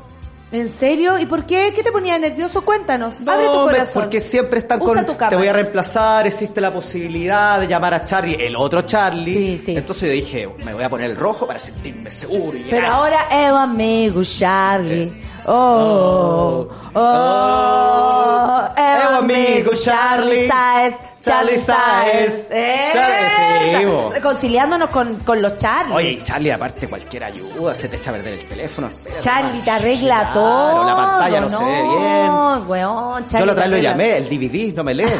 ¿En 0.53 0.69
serio? 0.69 1.17
¿Y 1.17 1.25
por 1.25 1.47
qué? 1.47 1.73
¿Qué 1.75 1.81
te 1.81 1.91
ponía 1.91 2.15
nervioso? 2.19 2.63
Cuéntanos. 2.63 3.15
Abre 3.25 3.47
tu 3.47 3.63
corazón. 3.63 4.03
porque 4.03 4.21
siempre 4.21 4.59
están 4.59 4.79
Usa 4.79 5.03
con 5.03 5.17
te 5.29 5.35
voy 5.35 5.47
a 5.47 5.53
reemplazar, 5.53 6.27
existe 6.27 6.61
la 6.61 6.71
posibilidad 6.71 7.59
de 7.59 7.67
llamar 7.67 7.95
a 7.95 8.05
Charlie, 8.05 8.35
el 8.39 8.55
otro 8.55 8.81
Sí, 8.81 8.85
Charlie. 8.85 9.57
sí. 9.57 9.75
Entonces 9.75 10.03
yo 10.09 10.13
dije, 10.13 10.47
me 10.63 10.75
voy 10.75 10.83
a 10.83 10.89
poner 10.91 11.09
el 11.09 11.17
rojo 11.17 11.47
para 11.47 11.57
sentirme 11.57 12.11
seguro 12.11 12.55
y 12.55 12.65
Pero 12.69 12.85
ahora 12.85 13.27
un 13.31 13.57
amigo, 13.57 14.21
Charlie. 14.23 15.11
Oh, 15.45 16.67
oh, 16.93 16.99
Oh. 16.99 18.69
un 18.75 19.07
un 19.07 19.31
amigo, 19.31 19.71
Charlie. 19.73 20.47
Saez, 20.47 20.95
Charlie 21.21 21.55
Charlie 21.55 21.57
Saez. 21.57 22.47
Saez. 22.47 22.91
Claro 22.91 23.13
que 23.13 23.77
sí. 23.77 24.13
Reconciliándonos 24.13 24.89
con, 24.89 25.15
con 25.17 25.41
los 25.41 25.57
Charlies. 25.57 25.95
Oye, 25.95 26.23
Charlie, 26.23 26.51
aparte 26.51 26.87
cualquier 26.87 27.23
ayuda, 27.25 27.73
se 27.75 27.87
te 27.89 27.97
echa 27.97 28.09
a 28.11 28.13
perder 28.13 28.33
el 28.33 28.47
teléfono. 28.47 28.89
Charlie 29.19 29.61
te 29.61 29.71
arregla 29.71 30.31
Claro, 30.31 30.33
todo. 30.33 30.85
la 30.85 30.95
pantalla 30.95 31.41
no, 31.41 31.49
se 31.49 31.63
ve 31.63 31.71
bien. 31.71 32.27
No, 32.27 32.65
weón, 32.67 33.27
Charlie 33.27 33.39
Yo 33.39 33.45
la 33.45 33.51
otra 33.53 33.63
vez 33.65 33.71
lo 33.71 33.77
llamé, 33.79 34.17
el 34.17 34.29
DVD, 34.29 34.73
no 34.75 34.83
me 34.83 34.93
lee. 34.93 35.05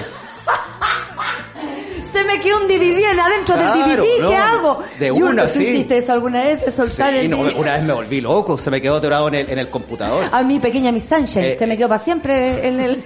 Se 2.14 2.24
me 2.24 2.40
quedó 2.40 2.60
un 2.62 2.68
DVD 2.68 3.12
en 3.12 3.20
adentro 3.20 3.56
Claro, 3.56 3.86
del 3.88 3.98
DVD, 3.98 4.22
no, 4.22 4.28
¿qué 4.30 4.36
hago? 4.36 4.84
de 5.00 5.12
una, 5.12 5.44
¿tú 5.48 5.50
sí. 5.50 5.64
hiciste 5.64 5.98
eso 5.98 6.14
alguna 6.14 6.44
vez 6.44 6.64
de 6.66 6.72
soltar 6.72 7.12
Sí, 7.12 7.20
el 7.20 7.30
no, 7.32 7.40
una 7.40 7.74
vez 7.76 7.84
me 7.84 7.94
volví 7.94 8.22
loco, 8.22 8.58
se 8.58 8.70
me 8.72 8.80
quedó 8.82 8.98
atorado 8.98 9.28
en 9.30 9.36
el, 9.36 9.50
en 9.50 9.58
el 9.60 9.70
computador. 9.70 10.30
A 10.32 10.44
mi 10.44 10.60
pequeña 10.60 10.92
Miss 10.92 11.06
Sunshine, 11.10 11.46
Eh, 11.46 11.56
se 11.58 11.66
me 11.68 11.76
quedó 11.76 11.90
para 11.90 12.04
siempre 12.04 12.68
en 12.68 12.80
el... 12.80 13.04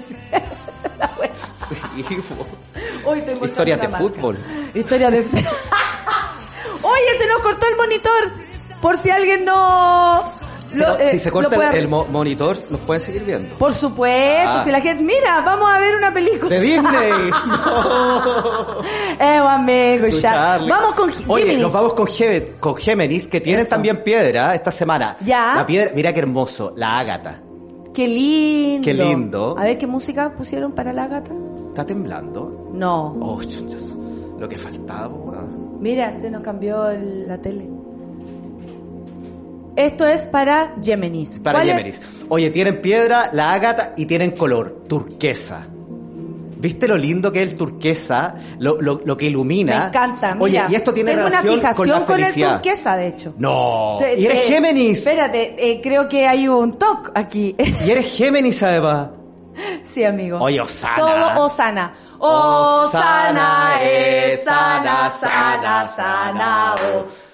la. 0.99 1.11
Sí. 1.67 1.75
Hoy 3.05 3.19
mostrando 3.21 3.45
Historias 3.45 3.81
de 3.81 3.87
marca. 3.87 3.97
fútbol. 4.07 4.39
Historias 4.73 5.11
de... 5.11 5.19
Oye, 6.81 7.17
se 7.17 7.27
nos 7.27 7.39
cortó 7.39 7.65
el 7.67 7.75
monitor. 7.77 8.31
Por 8.81 8.97
si 8.97 9.09
alguien 9.09 9.43
no... 9.45 10.31
lo- 10.73 10.97
eh, 10.97 11.07
si 11.11 11.19
se 11.19 11.31
corta 11.31 11.55
puede- 11.55 11.69
el, 11.71 11.75
el 11.77 11.87
mo- 11.87 12.05
monitor, 12.11 12.57
nos 12.69 12.79
pueden 12.81 13.01
seguir 13.01 13.23
viendo. 13.23 13.55
Por 13.55 13.73
supuesto, 13.73 14.49
Ah. 14.49 14.61
si 14.63 14.71
la 14.71 14.81
gente... 14.81 15.03
Mira, 15.03 15.41
vamos 15.41 15.69
a 15.69 15.79
ver 15.79 15.95
una 15.95 16.13
película. 16.13 16.49
De 16.49 16.59
Disney. 16.61 16.83
No. 17.47 18.81
Eh, 19.19 19.37
amigo, 19.37 20.07
ya. 20.07 20.21
Charlie. 20.21 20.69
Vamos 20.69 20.93
con 20.93 21.09
Oye, 21.27 21.43
Géminis. 21.43 21.61
nos 21.63 21.73
vamos 21.73 21.93
con, 21.93 22.07
Géminis, 22.77 23.27
que 23.27 23.41
tienen 23.41 23.61
Eso. 23.61 23.71
también 23.71 24.03
piedra 24.03 24.53
esta 24.55 24.71
semana. 24.71 25.17
Ya. 25.21 25.53
La 25.55 25.65
piedra, 25.65 25.91
mira 25.95 26.13
qué 26.13 26.19
hermoso, 26.19 26.73
la 26.75 26.99
ágata. 26.99 27.41
Qué 27.93 28.07
lindo. 28.07 28.85
Qué 28.85 28.93
lindo. 28.93 29.55
A 29.57 29.63
ver, 29.63 29.77
¿qué 29.77 29.87
música 29.87 30.31
pusieron 30.31 30.71
para 30.73 30.93
la 30.93 31.07
gata? 31.07 31.31
¿Está 31.69 31.85
temblando? 31.85 32.69
No. 32.73 33.15
Oh, 33.21 33.41
lo 34.39 34.47
que 34.47 34.57
faltaba. 34.57 35.09
Mira, 35.79 36.17
se 36.19 36.29
nos 36.29 36.41
cambió 36.41 36.89
el- 36.89 37.27
la 37.27 37.37
tele. 37.39 37.67
Esto 39.77 40.07
es 40.07 40.25
para 40.25 40.73
Géminis. 40.83 41.37
Para. 41.37 41.63
Géminis. 41.63 42.01
Oye, 42.29 42.49
tienen 42.49 42.81
piedra, 42.81 43.29
la 43.31 43.53
ágata 43.53 43.93
y 43.95 44.07
tienen 44.07 44.31
color, 44.31 44.85
turquesa. 44.87 45.67
¿Viste 46.59 46.87
lo 46.87 46.97
lindo 46.97 47.31
que 47.31 47.43
es 47.43 47.51
el 47.51 47.55
turquesa? 47.57 48.33
Lo, 48.57 48.81
lo, 48.81 49.01
lo 49.05 49.15
que 49.15 49.27
ilumina. 49.27 49.79
Me 49.79 49.85
encanta. 49.85 50.35
Oye, 50.39 50.59
y 50.67 50.73
esto 50.73 50.91
tiene 50.91 51.11
Tengo 51.11 51.27
una 51.27 51.41
relación 51.41 51.59
fijación 51.59 51.87
con 51.87 51.99
la 51.99 52.05
con, 52.05 52.43
el 52.43 52.53
turquesa, 52.53 52.97
de 52.97 53.07
hecho. 53.07 53.33
No. 53.37 53.99
Y 54.17 54.25
eres 54.25 54.45
Géminis. 54.45 55.05
Espérate, 55.05 55.55
eh, 55.59 55.79
creo 55.81 56.09
que 56.09 56.25
hay 56.27 56.47
un 56.47 56.73
toque 56.73 57.11
aquí. 57.13 57.55
Y 57.85 57.91
eres 57.91 58.17
Géminis, 58.17 58.63
además. 58.63 59.09
sí, 59.83 60.03
amigo. 60.03 60.39
Oye, 60.39 60.59
Osana. 60.59 60.95
Todo 60.95 61.45
Osana. 61.45 61.93
Osana 62.17 63.79
es 63.83 64.43
sana, 64.43 65.09
sana, 65.11 65.87
sana. 65.87 66.75
oh, 66.75 67.05
Sana 67.05 67.26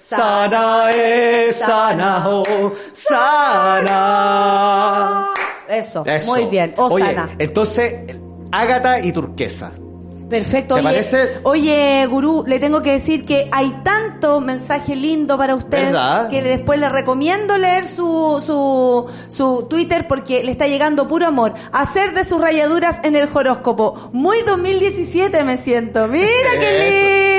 sana, 1.52 2.22
oh, 2.28 2.72
sana. 2.92 3.94
Eso, 5.68 6.04
Eso. 6.04 6.26
muy 6.26 6.44
bien. 6.46 6.74
Osana. 6.76 7.24
Oye, 7.24 7.36
entonces, 7.38 7.94
ágata 8.52 9.00
y 9.00 9.12
turquesa. 9.12 9.72
Perfecto. 10.28 10.74
¿Te 10.74 10.80
oye, 10.80 10.88
parece? 10.88 11.38
oye, 11.42 12.06
gurú, 12.06 12.44
le 12.46 12.58
tengo 12.58 12.82
que 12.82 12.92
decir 12.92 13.24
que 13.24 13.48
hay 13.52 13.70
tanto 13.84 14.40
mensaje 14.40 14.96
lindo 14.96 15.36
para 15.38 15.54
usted 15.54 15.86
¿Verdad? 15.86 16.28
que 16.28 16.42
después 16.42 16.78
le 16.80 16.88
recomiendo 16.88 17.56
leer 17.58 17.86
su, 17.86 18.42
su, 18.44 19.06
su 19.28 19.66
Twitter 19.68 20.08
porque 20.08 20.42
le 20.42 20.50
está 20.52 20.66
llegando 20.66 21.06
puro 21.08 21.26
amor. 21.26 21.54
Hacer 21.72 22.14
de 22.14 22.24
sus 22.24 22.40
rayaduras 22.40 23.00
en 23.04 23.16
el 23.16 23.28
horóscopo. 23.32 24.10
Muy 24.12 24.42
2017 24.42 25.44
me 25.44 25.56
siento. 25.56 26.08
Mira 26.08 26.26
qué 26.58 26.78
lindo. 26.78 27.33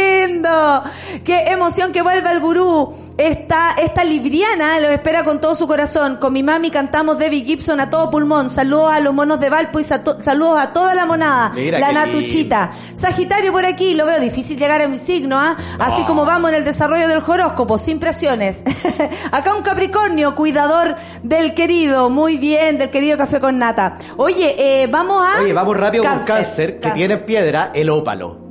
Qué 1.23 1.45
emoción 1.47 1.91
que 1.91 2.01
vuelva 2.01 2.31
el 2.31 2.39
gurú. 2.39 2.93
Esta, 3.17 3.75
esta 3.81 4.03
libriana 4.03 4.77
lo 4.81 4.89
espera 4.89 5.23
con 5.23 5.39
todo 5.39 5.55
su 5.55 5.67
corazón. 5.67 6.17
Con 6.17 6.33
mi 6.33 6.43
mami 6.43 6.69
cantamos 6.69 7.17
Debbie 7.17 7.45
Gibson 7.45 7.79
a 7.79 7.89
todo 7.89 8.09
pulmón. 8.09 8.49
Saludos 8.49 8.91
a 8.93 8.99
los 8.99 9.13
monos 9.13 9.39
de 9.39 9.49
Valpo 9.49 9.79
y 9.79 9.85
sa- 9.85 10.03
saludos 10.21 10.59
a 10.59 10.73
toda 10.73 10.93
la 10.95 11.05
monada. 11.05 11.51
Mira 11.55 11.79
la 11.79 11.91
Natuchita. 11.93 12.71
Sagitario 12.93 13.53
por 13.53 13.65
aquí, 13.65 13.93
lo 13.93 14.05
veo 14.05 14.19
difícil 14.19 14.57
llegar 14.59 14.81
a 14.81 14.87
mi 14.89 14.99
signo, 14.99 15.39
¿ah? 15.39 15.55
Así 15.79 16.03
como 16.03 16.25
vamos 16.25 16.49
en 16.51 16.57
el 16.57 16.65
desarrollo 16.65 17.07
del 17.07 17.19
horóscopo, 17.25 17.77
sin 17.77 17.99
presiones. 17.99 18.63
Acá 19.31 19.55
un 19.55 19.63
Capricornio, 19.63 20.35
cuidador 20.35 20.95
del 21.23 21.53
querido, 21.53 22.09
muy 22.09 22.35
bien, 22.37 22.77
del 22.77 22.89
querido 22.89 23.17
café 23.17 23.39
con 23.39 23.57
nata. 23.57 23.95
Oye, 24.17 24.55
eh, 24.83 24.87
vamos 24.87 25.25
a... 25.25 25.41
Oye, 25.41 25.53
vamos 25.53 25.77
rápido 25.77 26.03
con 26.03 26.19
cáncer, 26.19 26.75
que 26.75 26.79
Cáncer. 26.81 26.93
tiene 26.93 27.17
piedra, 27.17 27.71
el 27.73 27.89
ópalo. 27.89 28.44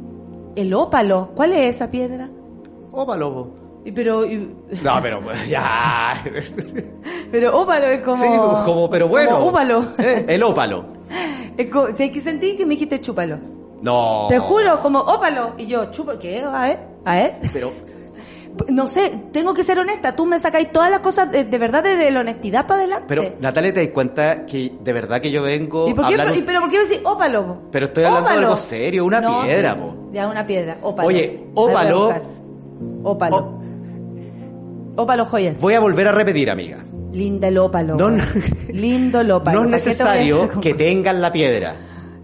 El 0.56 0.72
ópalo, 0.74 1.30
¿cuál 1.34 1.52
es 1.52 1.76
esa 1.76 1.90
piedra? 1.90 2.28
Ópalo. 2.92 3.32
po. 3.34 3.48
Y 3.84 3.92
Pero, 3.92 4.24
y- 4.24 4.54
No, 4.82 4.98
pero 5.02 5.20
pues, 5.20 5.46
ya. 5.48 6.14
pero 7.30 7.60
ópalo 7.60 7.86
es 7.86 8.00
como... 8.00 8.16
Sí, 8.16 8.26
como, 8.64 8.88
pero 8.88 9.08
bueno. 9.08 9.32
Como 9.36 9.46
ópalo. 9.48 9.84
Eh, 9.98 10.24
El 10.28 10.42
ópalo. 10.42 10.84
Es 11.56 11.68
como- 11.70 11.86
¿sabes 11.88 12.10
qué 12.10 12.20
sentí? 12.20 12.56
Que 12.56 12.64
me 12.66 12.74
dijiste 12.74 13.00
chúpalo. 13.00 13.38
No. 13.82 14.26
Te 14.28 14.38
juro, 14.38 14.80
como 14.80 15.00
ópalo. 15.00 15.52
Y 15.58 15.66
yo, 15.66 15.90
chupo, 15.90 16.12
¿qué? 16.18 16.40
A 16.42 16.62
ver, 16.62 16.78
a 17.04 17.14
ver. 17.16 17.34
Pero, 17.52 17.70
no 18.68 18.86
sé, 18.86 19.12
tengo 19.32 19.52
que 19.54 19.62
ser 19.64 19.78
honesta, 19.78 20.14
tú 20.14 20.26
me 20.26 20.38
sacáis 20.38 20.70
todas 20.70 20.90
las 20.90 21.00
cosas 21.00 21.30
de, 21.30 21.44
de 21.44 21.58
verdad 21.58 21.82
desde 21.82 22.10
la 22.10 22.20
honestidad 22.20 22.66
para 22.66 22.80
adelante. 22.80 23.06
Pero, 23.08 23.24
Natalia, 23.40 23.72
te 23.72 23.80
das 23.84 23.92
cuenta 23.94 24.46
que 24.46 24.72
de 24.80 24.92
verdad 24.92 25.20
que 25.20 25.30
yo 25.30 25.42
vengo 25.42 25.88
¿Y 25.88 25.94
por 25.94 26.04
a 26.04 26.08
qué, 26.08 26.14
hablar... 26.14 26.28
pero, 26.32 26.46
pero 26.46 26.60
por 26.60 26.70
qué 26.70 26.78
me 26.78 26.84
decís 26.84 27.00
ópalo? 27.04 27.62
Pero 27.70 27.86
estoy 27.86 28.04
hablando 28.04 28.30
de 28.30 28.36
algo 28.36 28.56
serio, 28.56 29.04
una 29.04 29.20
No, 29.20 29.42
piedra, 29.42 29.74
po. 29.74 30.10
Ya, 30.12 30.28
una 30.28 30.46
piedra, 30.46 30.78
ópalo. 30.82 31.08
Oye, 31.08 31.46
a 31.56 31.60
ópalo-. 31.60 32.14
Ópalo. 33.02 33.60
Ópalo 34.96 35.24
joyas. 35.24 35.60
Voy 35.60 35.74
a 35.74 35.80
volver 35.80 36.08
a 36.08 36.12
repetir, 36.12 36.50
amiga. 36.50 36.78
Linda 37.12 37.48
el 37.48 37.58
ópalo. 37.58 37.96
No, 37.96 38.10
no. 38.10 38.24
Lindo 38.68 39.20
el 39.20 39.30
ópalo. 39.30 39.64
No 39.64 39.76
es 39.76 39.82
¿Para 39.84 39.92
qué 39.92 39.96
te 39.98 40.04
voy 40.04 40.12
a- 40.12 40.14
necesario 40.16 40.60
que 40.60 40.74
tengan 40.74 41.20
la 41.20 41.32
piedra. 41.32 41.74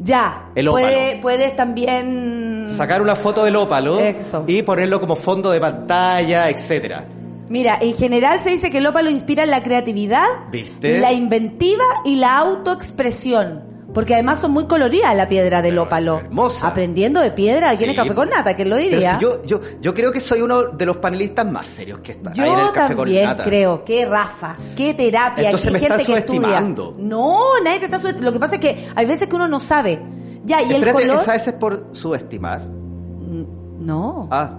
Ya. 0.00 0.50
El 0.54 0.68
ópalo. 0.68 0.86
Puede, 0.86 1.18
puedes 1.20 1.56
también... 1.56 2.66
Sacar 2.70 3.02
una 3.02 3.14
foto 3.14 3.44
del 3.44 3.56
ópalo 3.56 3.98
Eso. 3.98 4.44
y 4.46 4.62
ponerlo 4.62 5.00
como 5.00 5.14
fondo 5.16 5.50
de 5.50 5.60
pantalla, 5.60 6.48
etcétera. 6.48 7.06
Mira, 7.48 7.78
en 7.80 7.94
general 7.94 8.40
se 8.40 8.50
dice 8.50 8.70
que 8.70 8.78
el 8.78 8.86
ópalo 8.86 9.10
inspira 9.10 9.44
la 9.44 9.62
creatividad, 9.62 10.24
¿Viste? 10.52 10.98
la 11.00 11.12
inventiva 11.12 11.84
y 12.04 12.16
la 12.16 12.38
autoexpresión. 12.38 13.69
Porque 13.92 14.14
además 14.14 14.38
son 14.38 14.52
muy 14.52 14.66
coloridas 14.66 15.14
la 15.16 15.28
piedra 15.28 15.62
del 15.62 15.76
ópalo. 15.78 16.18
hermosa. 16.18 16.68
Aprendiendo 16.68 17.20
de 17.20 17.32
piedra, 17.32 17.74
¿quién 17.76 17.90
es 17.90 17.96
Sí. 17.96 18.02
café 18.02 18.14
con 18.14 18.28
nata? 18.30 18.54
¿Quién 18.54 18.70
lo 18.70 18.76
diría? 18.76 19.14
si 19.18 19.22
yo, 19.24 19.42
yo, 19.44 19.60
yo 19.80 19.92
creo 19.94 20.12
que 20.12 20.20
soy 20.20 20.40
uno 20.42 20.62
de 20.68 20.86
los 20.86 20.98
panelistas 20.98 21.50
más 21.50 21.66
serios 21.66 21.98
que 22.00 22.12
está 22.12 22.32
Yo 22.32 22.44
ahí 22.44 22.50
en 22.50 22.60
el 22.60 22.72
café 22.72 22.94
con 22.94 23.04
también 23.06 23.24
nata. 23.24 23.42
creo 23.44 23.84
que 23.84 24.06
Rafa, 24.06 24.56
qué 24.76 24.94
terapia, 24.94 25.44
Entonces 25.46 25.66
qué 25.66 25.72
me 25.72 25.78
gente 25.80 26.04
que 26.04 26.16
estudia. 26.16 26.40
subestimando. 26.40 26.94
No, 26.98 27.40
nadie 27.64 27.80
te 27.80 27.84
está 27.86 27.98
subestimando. 27.98 28.30
Lo 28.30 28.32
que 28.32 28.40
pasa 28.40 28.54
es 28.56 28.60
que 28.60 28.88
hay 28.94 29.06
veces 29.06 29.28
que 29.28 29.34
uno 29.36 29.48
no 29.48 29.58
sabe. 29.58 30.00
Ya, 30.44 30.62
y 30.62 30.66
el 30.66 30.72
Espérate, 30.76 31.02
color. 31.08 31.16
esa 31.22 31.34
es 31.34 31.52
por 31.54 31.86
subestimar. 31.92 32.62
No. 32.64 34.28
Ah, 34.30 34.52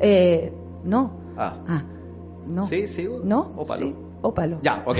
Eh, 0.00 0.52
no. 0.84 1.10
ah. 1.36 1.54
Ah, 1.68 1.82
no. 2.46 2.66
¿Sí? 2.66 2.88
¿Sigo? 2.88 3.20
No. 3.24 3.52
Ópalo. 3.56 3.78
Sí, 3.86 3.94
ópalo. 4.22 4.58
Ya, 4.62 4.82
ok. 4.86 4.98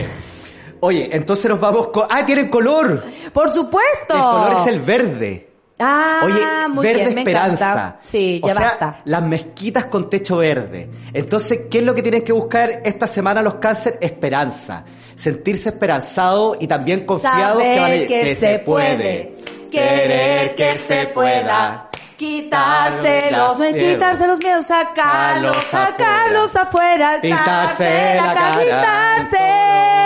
Oye, 0.81 1.09
entonces 1.13 1.51
nos 1.51 1.61
vamos 1.61 1.89
con... 1.89 2.07
¡Ah, 2.11 2.25
tienen 2.27 2.49
color! 2.49 3.05
Por 3.33 3.51
supuesto. 3.53 4.15
El 4.15 4.21
color 4.21 4.53
es 4.61 4.67
el 4.67 4.81
verde. 4.81 5.45
Ah, 5.81 6.23
Oye, 6.25 6.69
muy 6.71 6.85
verde 6.85 7.03
bien, 7.05 7.15
me 7.15 7.21
esperanza. 7.21 7.71
encanta. 7.71 8.01
Sí, 8.03 8.41
o 8.43 8.49
ya 8.49 8.55
sea, 8.55 8.65
basta. 8.67 9.01
las 9.05 9.23
mezquitas 9.23 9.85
con 9.85 10.11
techo 10.11 10.39
verde. 10.39 10.91
Entonces, 11.13 11.61
¿qué 11.71 11.79
es 11.79 11.85
lo 11.85 11.95
que 11.95 12.03
tienen 12.03 12.23
que 12.23 12.33
buscar 12.33 12.69
esta 12.85 13.07
semana 13.07 13.43
los 13.43 13.57
cáncer? 13.57 13.97
Esperanza. 14.01 14.85
Sentirse 15.15 15.69
esperanzado 15.69 16.57
y 16.59 16.67
también 16.67 17.07
confiados 17.07 17.63
que, 17.63 17.79
van 17.79 17.91
a- 17.93 17.95
que, 17.95 18.07
que 18.07 18.35
se 18.37 18.59
puede. 18.59 19.37
Querer 19.71 20.55
que 20.57 20.79
se 20.79 21.07
pueda. 21.09 21.85
Quitarse 22.17 23.31
los, 23.31 23.57
quitarse 23.75 24.27
los 24.27 24.39
miedos, 24.41 24.67
sacarlos, 24.67 25.65
Sacarlos 25.67 26.57
afuera, 26.57 27.19
Pintarse 27.23 27.85
quitarse 27.85 28.17
la 28.17 28.35
cara. 28.35 28.65
quitarse. 28.65 29.98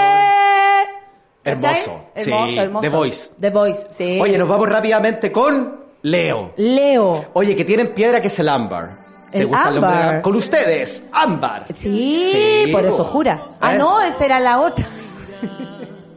Hermoso. 1.45 2.05
Hermoso, 2.15 2.47
Sí, 2.53 2.59
hermoso. 2.59 2.81
The 2.83 2.89
Voice. 2.89 3.31
The 3.41 3.51
Voice, 3.51 3.87
sí. 3.91 4.19
Oye, 4.21 4.39
nos 4.39 4.49
vamos 4.49 4.69
rápidamente 4.69 5.33
con 5.33 5.81
Leo. 6.03 6.53
Leo. 6.57 7.27
Oye, 7.33 7.57
que 7.57 7.65
tienen 7.65 7.89
piedra 7.89 8.21
que 8.21 8.29
es 8.29 8.39
el 8.39 8.49
ámbar. 8.49 8.91
¿Te 9.31 9.39
El 9.39 9.47
gusta 9.47 9.65
ámbar. 9.69 10.21
Con 10.23 10.37
ustedes, 10.37 11.05
ámbar. 11.13 11.67
Sí, 11.77 12.65
Sí, 12.67 12.71
por 12.73 12.85
eso 12.85 13.03
jura. 13.05 13.49
Ah, 13.61 13.75
¿Eh? 13.75 13.79
no, 13.79 14.01
esa 14.03 14.25
era 14.27 14.39
la 14.41 14.61
otra. 14.61 14.87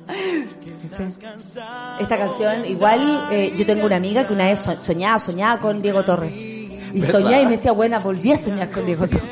Esta 2.00 2.18
canción, 2.18 2.66
igual, 2.66 3.30
eh, 3.32 3.54
yo 3.58 3.66
tengo 3.66 3.86
una 3.86 3.96
amiga 3.96 4.26
que 4.28 4.34
una 4.34 4.46
vez 4.46 4.60
so- 4.60 4.78
soñaba, 4.82 5.18
soñaba 5.20 5.60
con 5.60 5.82
Diego 5.82 6.04
Torres. 6.04 6.32
Y 6.36 7.00
¿Verdad? 7.00 7.12
soñaba 7.12 7.40
y 7.42 7.46
me 7.46 7.52
decía, 7.52 7.72
buena, 7.72 8.00
volví 8.00 8.32
a 8.32 8.38
soñar 8.38 8.70
con 8.70 8.86
Diego 8.86 9.08
Torres. 9.08 9.26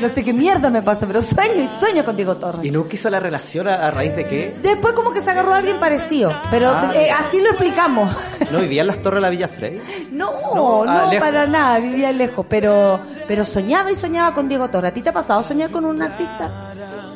No 0.00 0.08
sé 0.08 0.24
qué 0.24 0.32
mierda 0.32 0.70
me 0.70 0.82
pasa, 0.82 1.06
pero 1.06 1.20
sueño 1.22 1.62
y 1.62 1.68
sueño 1.68 2.04
con 2.04 2.16
Diego 2.16 2.36
Torres. 2.36 2.64
¿Y 2.64 2.70
nunca 2.70 2.94
hizo 2.94 3.10
la 3.10 3.20
relación 3.20 3.68
a, 3.68 3.86
a 3.86 3.90
raíz 3.90 4.14
de 4.16 4.26
qué? 4.26 4.56
Después 4.62 4.92
como 4.94 5.12
que 5.12 5.20
se 5.20 5.30
agarró 5.30 5.52
a 5.54 5.58
alguien 5.58 5.78
parecido, 5.78 6.32
pero 6.50 6.70
Ah. 6.70 6.92
eh, 6.94 7.10
así 7.10 7.40
lo 7.40 7.48
explicamos. 7.50 8.14
¿No 8.50 8.60
vivía 8.60 8.82
en 8.82 8.86
las 8.88 8.98
torres 9.02 9.16
de 9.18 9.20
la 9.22 9.30
Villa 9.30 9.48
Frey? 9.48 9.80
No, 10.12 10.30
No, 10.54 10.84
no, 10.84 10.90
ah, 10.90 11.10
para 11.18 11.46
nada, 11.46 11.78
vivía 11.78 12.12
lejos, 12.12 12.46
pero 12.48 13.00
pero 13.26 13.44
soñaba 13.44 13.90
y 13.90 13.96
soñaba 13.96 14.32
con 14.34 14.48
Diego 14.48 14.68
Torres. 14.68 14.90
¿A 14.90 14.94
ti 14.94 15.02
te 15.02 15.08
ha 15.10 15.12
pasado 15.12 15.42
soñar 15.42 15.70
con 15.70 15.84
un 15.84 16.00
artista? 16.02 16.72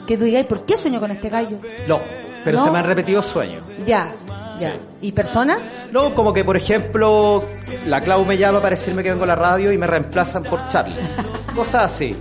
Que 0.07 0.17
tú 0.19 0.25
digas, 0.25 0.45
¿por 0.47 0.65
qué 0.67 0.77
sueño 0.77 0.99
con 1.01 1.11
este 1.11 1.29
gallo? 1.29 1.59
No, 1.87 2.01
pero 2.45 2.59
¿No? 2.59 2.65
se 2.65 2.71
me 2.71 2.79
han 2.79 2.85
repetido 2.87 3.23
sueños. 3.23 3.63
Ya, 3.87 4.11
ya. 4.59 4.73
Sí. 4.73 4.79
¿Y 5.03 5.13
personas? 5.13 5.59
No, 5.91 6.15
como 6.15 6.33
que 6.33 6.45
por 6.45 6.57
ejemplo, 6.57 7.43
la 7.87 8.01
Clau 8.01 8.25
me 8.25 8.37
llama 8.37 8.59
para 8.61 8.71
decirme 8.71 9.03
que 9.03 9.11
vengo 9.11 9.25
a 9.25 9.29
la 9.29 9.35
radio 9.37 9.73
y 9.73 9.79
me 9.79 9.87
reemplazan 9.87 10.43
por 10.43 10.67
Charlie. 10.69 10.97
Cosas 11.57 11.85
así. 11.85 12.17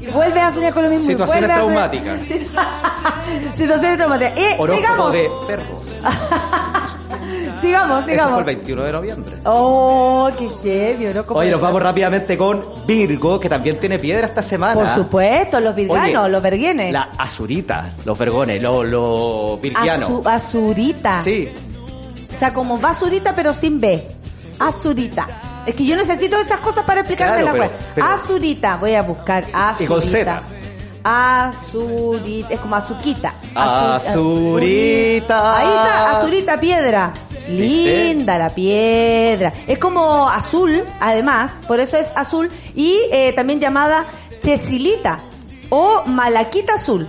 Y 0.00 0.06
vuelves 0.06 0.42
a 0.42 0.52
soñar 0.52 0.72
con 0.74 0.84
lo 0.84 0.90
mismo. 0.90 1.06
Situaciones 1.06 1.48
soñar- 1.50 1.54
traumáticas. 1.56 2.20
Situaciones 3.54 3.98
traumáticas. 3.98 4.32
Eh, 4.38 4.56
sigamos. 4.76 5.12
de 5.12 5.30
perros. 5.46 5.96
Sigamos, 7.60 7.98
Eso 7.98 8.04
fue 8.06 8.12
sigamos. 8.14 8.38
el 8.38 8.44
21 8.46 8.84
de 8.84 8.92
noviembre. 8.92 9.36
Oh, 9.44 10.30
qué 10.38 10.48
heavy, 10.62 11.12
Oye, 11.28 11.50
nos 11.50 11.60
vamos 11.60 11.82
rápidamente 11.82 12.38
con 12.38 12.64
Virgo, 12.86 13.38
que 13.38 13.50
también 13.50 13.78
tiene 13.78 13.98
piedra 13.98 14.26
esta 14.26 14.42
semana. 14.42 14.72
Por 14.74 14.88
supuesto, 14.94 15.60
los 15.60 15.74
virganos, 15.74 16.22
Oye, 16.22 16.32
los 16.32 16.42
verguenes. 16.42 16.90
La 16.90 17.08
azurita, 17.18 17.90
los 18.06 18.16
vergones, 18.16 18.62
los, 18.62 18.86
los 18.86 19.60
virgianos. 19.60 20.08
Azu- 20.10 20.22
azurita. 20.26 21.22
Sí, 21.22 21.50
O 22.34 22.38
sea, 22.38 22.54
como 22.54 22.78
basurita 22.78 23.34
pero 23.34 23.52
sin 23.52 23.78
B. 23.78 24.06
Azurita. 24.58 25.26
Es 25.70 25.76
que 25.76 25.84
yo 25.86 25.96
necesito 25.96 26.36
esas 26.36 26.58
cosas 26.58 26.84
para 26.84 27.00
explicarme 27.00 27.42
Claro, 27.42 27.56
la 27.58 27.62
web. 27.64 27.70
Azurita, 28.02 28.76
voy 28.76 28.94
a 28.94 29.02
buscar 29.02 29.44
azurita. 29.52 29.84
Y 29.84 29.86
con 29.86 30.02
Z. 30.02 30.42
Azurita, 31.04 32.48
es 32.54 32.60
como 32.60 32.76
azuquita. 32.76 33.34
Azu- 33.54 33.94
Azurita. 34.10 35.56
Ahí 35.58 35.66
está, 35.68 36.18
azurita 36.18 36.60
piedra. 36.60 37.12
Linda 37.48 38.38
la 38.38 38.50
piedra. 38.50 39.52
Es 39.66 39.78
como 39.78 40.28
azul, 40.28 40.84
además, 41.00 41.52
por 41.66 41.80
eso 41.80 41.96
es 41.96 42.12
azul, 42.14 42.48
y 42.74 42.98
eh, 43.12 43.32
también 43.32 43.58
llamada 43.60 44.04
chesilita 44.40 45.20
o 45.68 46.04
malaquita 46.06 46.74
azul. 46.74 47.08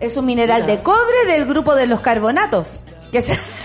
Es 0.00 0.16
un 0.16 0.24
mineral 0.26 0.66
de 0.66 0.82
cobre 0.82 1.26
del 1.26 1.44
grupo 1.46 1.74
de 1.74 1.86
los 1.86 2.00
carbonatos. 2.00 2.78
Que 3.12 3.20
se- 3.22 3.38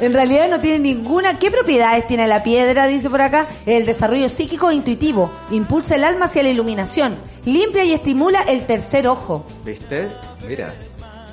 en 0.00 0.12
realidad 0.12 0.48
no 0.48 0.60
tiene 0.60 0.78
ninguna... 0.78 1.38
¿Qué 1.38 1.50
propiedades 1.50 2.06
tiene 2.06 2.26
la 2.28 2.42
piedra? 2.42 2.86
Dice 2.86 3.08
por 3.10 3.20
acá. 3.22 3.46
El 3.66 3.86
desarrollo 3.86 4.28
psíquico 4.28 4.70
e 4.70 4.74
intuitivo. 4.74 5.30
Impulsa 5.50 5.94
el 5.96 6.04
alma 6.04 6.26
hacia 6.26 6.42
la 6.42 6.50
iluminación. 6.50 7.16
Limpia 7.44 7.84
y 7.84 7.92
estimula 7.92 8.42
el 8.42 8.66
tercer 8.66 9.06
ojo. 9.08 9.44
¿viste? 9.64 10.08
Mira. 10.46 10.72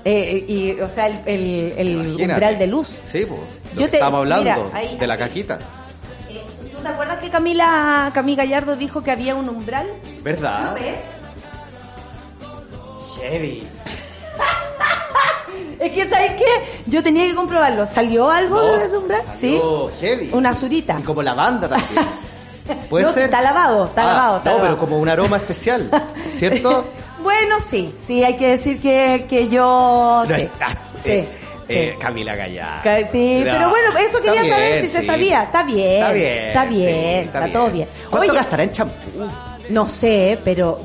Eh, 0.03 0.45
y, 0.47 0.82
o 0.82 0.89
sea, 0.89 1.07
el, 1.07 1.14
el- 1.28 1.74
el 1.78 2.16
umbral 2.22 2.57
de 2.57 2.68
luz. 2.68 2.88
Sí, 3.05 3.26
pues. 3.26 3.39
Yo 3.78 3.89
te- 3.89 3.97
Estamos 3.97 4.20
hablando 4.22 4.43
mira, 4.43 4.59
ahí, 4.74 4.97
de 4.97 5.07
la 5.07 5.14
así. 5.14 5.24
caquita. 5.24 5.59
Eh, 6.30 6.41
¿Tú 6.76 6.82
te 6.82 6.88
acuerdas 6.88 7.20
que 7.20 7.30
Camila, 7.30 8.09
Camila 8.14 8.43
Gallardo 8.43 8.76
dijo 8.76 9.03
que 9.03 9.12
había 9.12 9.36
un 9.36 9.47
umbral? 9.49 9.88
¿Verdad? 10.24 10.66
¿Lo 10.70 10.74
ves? 10.74 10.99
Heavy. 13.20 13.68
Es 15.82 15.91
que, 15.93 16.05
¿sabes 16.05 16.34
qué? 16.34 16.45
Yo 16.86 17.01
tenía 17.01 17.25
que 17.25 17.34
comprobarlo. 17.36 17.86
¿Salió 17.88 18.29
algo 18.29 18.57
No, 18.61 18.77
del 18.77 18.95
umbral? 18.95 19.21
Sí. 19.32 19.59
heavy. 19.99 20.29
Una 20.32 20.51
azurita. 20.51 20.97
Y 20.99 21.03
como 21.03 21.21
lavanda 21.24 21.67
también. 21.67 22.05
Puede 22.89 23.03
No, 23.05 23.12
ser. 23.12 23.24
está 23.25 23.41
lavado, 23.41 23.86
está 23.86 24.03
Ah, 24.03 24.05
lavado, 24.05 24.37
está 24.37 24.49
no, 24.51 24.58
lavado. 24.58 24.75
pero 24.75 24.79
como 24.87 24.99
un 24.99 25.09
aroma 25.09 25.37
especial, 25.37 25.89
¿cierto? 26.32 26.86
bueno, 27.24 27.59
sí. 27.59 27.93
Sí, 27.97 28.24
hay 28.24 28.36
que 28.36 28.49
decir 28.51 28.79
que, 28.79 29.25
que 29.28 29.47
yo... 29.49 30.24
No 30.29 30.37
sí. 30.37 30.47
sí, 31.03 31.09
sí. 31.12 31.28
eh, 31.67 31.97
Camila 31.99 32.36
Gallardo. 32.36 33.08
Sí, 33.12 33.43
No, 33.43 33.51
pero 33.51 33.70
bueno, 33.71 33.97
eso 33.97 34.20
está 34.20 34.32
quería 34.33 34.53
saber 34.55 34.82
si 34.83 34.87
se 34.87 35.05
sabía. 35.05 35.43
Está 35.43 35.63
bien. 35.63 35.89
Está 35.97 36.12
bien. 36.13 36.37
Está 36.47 36.66
bien, 36.66 37.21
sí, 37.24 37.25
está, 37.25 37.51
todo 37.51 37.70
bien. 37.71 37.87
¿Cuánto 38.09 38.29
Oye, 38.32 38.37
gastará 38.39 38.63
en 38.63 38.71
champú? 38.71 38.95
No 39.70 39.87
sé, 39.89 40.37
pero 40.45 40.79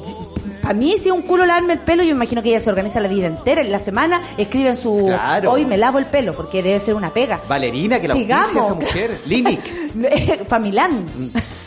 a 0.69 0.73
mí 0.73 0.97
si 0.99 1.11
un 1.11 1.23
culo 1.23 1.47
lavarme 1.47 1.75
el 1.75 1.79
pelo, 1.79 2.03
yo 2.03 2.11
imagino 2.11 2.43
que 2.43 2.51
ella 2.51 2.61
se 2.61 2.71
organiza 2.71 3.01
la 3.01 3.09
vida 3.09 3.27
entera. 3.27 3.61
En 3.61 3.71
la 3.71 3.79
semana 3.79 4.21
escribe 4.37 4.71
en 4.71 4.77
su... 4.77 5.05
Claro. 5.07 5.53
Hoy 5.53 5.65
me 5.65 5.77
lavo 5.77 5.99
el 5.99 6.07
pelo, 6.07 6.35
porque 6.35 6.63
debe 6.63 6.81
ser 6.81 6.95
una 6.95 7.11
pega. 7.11 7.41
Valerina, 7.49 8.01
que 8.01 8.09
la 8.09 8.15
Sigamos. 8.15 8.51
esa 8.51 8.75
mujer. 8.75 9.19
Linic. 9.27 10.47
Familán. 10.49 11.07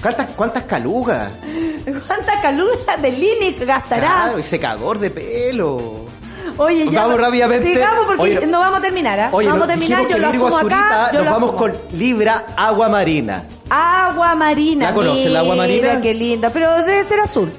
¿Cuántas, 0.02 0.28
cuántas 0.36 0.64
calugas? 0.64 1.32
¿Cuánta 2.08 2.42
caluga 2.42 2.98
de 3.02 3.12
Linic 3.12 3.66
gastará? 3.66 4.08
Claro, 4.24 4.40
y 4.40 4.44
secador 4.44 5.00
de 5.00 5.10
pelo. 5.10 6.10
Oye, 6.58 6.90
ya. 6.90 7.04
Vamos 7.04 7.22
rápidamente. 7.22 7.74
Sigamos 7.74 8.06
porque 8.06 8.22
Oye, 8.22 8.48
no 8.48 8.60
vamos 8.60 8.80
a 8.80 8.82
terminar, 8.82 9.18
¿ah? 9.20 9.30
Vamos 9.32 9.64
a 9.64 9.68
terminar, 9.68 10.06
yo 10.10 10.18
lo 10.18 10.28
asumo 10.28 10.58
acá. 10.58 11.10
Yo 11.14 11.20
nos 11.20 11.26
lo 11.26 11.32
vamos 11.32 11.50
asumo. 11.52 11.58
con 11.58 11.98
Libra 11.98 12.48
Agua 12.58 12.90
Marina. 12.90 13.44
Agua 13.70 14.36
marina. 14.36 14.90
¿La 14.90 14.94
conoce 14.94 15.28
el 15.28 15.38
agua 15.38 15.54
Mira, 15.54 15.88
marina? 15.88 16.02
qué 16.02 16.14
linda, 16.14 16.50
pero 16.50 16.76
debe 16.84 17.04
ser 17.04 17.20
azul. 17.20 17.52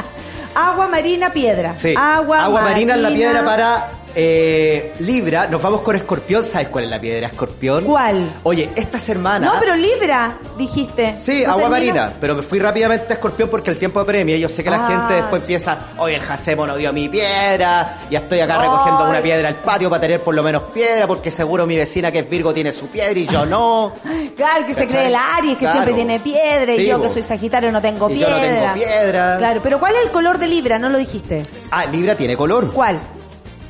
agua 0.69 0.88
marina 0.88 1.31
piedra. 1.34 1.76
Sí. 1.76 1.95
Agua, 1.98 2.49
marina 2.61 2.95
es 2.95 3.02
la 3.02 3.10
piedra 3.10 3.45
para 3.45 3.90
Eh, 4.15 4.94
Libra, 4.99 5.48
nos 5.48 5.61
vamos 5.61 5.81
con 5.81 5.95
Escorpión. 5.95 6.44
¿Sabes 6.44 6.68
cuál 6.68 6.84
es 6.85 6.90
la 6.90 6.99
piedra 7.02 7.27
Escorpión? 7.27 7.84
¿Cuál? 7.84 8.31
Oye, 8.44 8.69
esta 8.76 8.99
hermana. 9.11 9.48
No, 9.48 9.53
pero 9.60 9.76
Libra, 9.76 10.38
dijiste. 10.57 11.15
Sí, 11.19 11.44
¿No 11.45 11.53
agua 11.53 11.69
marina, 11.69 12.14
pero 12.22 12.35
me 12.35 12.41
fui 12.44 12.60
rápidamente 12.60 13.06
a 13.10 13.14
Escorpión 13.15 13.49
porque 13.49 13.72
el 13.72 13.80
tiempo 13.80 13.99
apremia. 13.99 14.38
Yo 14.38 14.49
sé 14.49 14.64
que 14.64 14.69
la 14.69 14.85
Ah. 14.85 14.88
gente 14.88 15.14
después 15.15 15.41
empieza, 15.41 15.77
oye, 15.98 16.15
el 16.15 16.22
Jacemo 16.22 16.68
no 16.68 16.76
dio 16.76 16.94
mi 16.94 17.10
piedra, 17.10 17.98
ya 18.10 18.19
estoy 18.19 18.40
acá 18.41 18.56
Ay. 18.60 18.68
recogiendo 18.69 19.10
una 19.10 19.22
piedra 19.22 19.48
al 19.48 19.56
patio 19.56 19.90
para 19.90 20.02
tener 20.02 20.22
por 20.22 20.35
lo 20.35 20.44
menos 20.44 20.64
piedra, 20.73 21.07
porque 21.07 21.31
seguro 21.31 21.65
mi 21.65 21.76
vecina 21.77 22.11
que 22.11 22.19
es 22.19 22.30
Virgo 22.30 22.53
tiene 22.53 22.72
su 22.72 22.88
piedra 22.88 23.18
y 23.19 23.26
yo 23.27 23.45
no. 23.45 23.94
Claro, 24.38 24.65
que 24.65 24.73
se 24.73 24.88
cree 24.88 25.07
el 25.07 25.15
Aries, 25.15 25.53
que 25.53 25.60
Claro. 25.60 25.73
siempre 25.73 25.94
tiene 25.94 26.19
piedra, 26.19 26.73
y 26.73 26.77
Sí, 26.77 26.85
yo 26.88 27.02
que 27.02 27.10
soy 27.10 27.23
Sagitario 27.23 27.72
no 27.72 27.81
tengo 27.81 28.10
Y 28.10 28.18
yo 28.19 28.27
piedra. 28.27 28.41
no 28.68 28.73
tengo 28.73 28.73
piedra. 28.73 29.38
Claro, 29.38 29.60
pero 29.64 29.80
¿cuál 29.80 29.95
es 29.95 30.03
el 30.06 30.11
color 30.11 30.38
de 30.40 30.48
Libra? 30.48 30.80
No 30.80 30.90
lo 30.90 30.98
dijiste. 30.98 31.44
Ah, 31.72 31.85
Libra 31.85 32.15
tiene 32.15 32.35
color. 32.38 32.72
¿Cuál? 32.73 32.99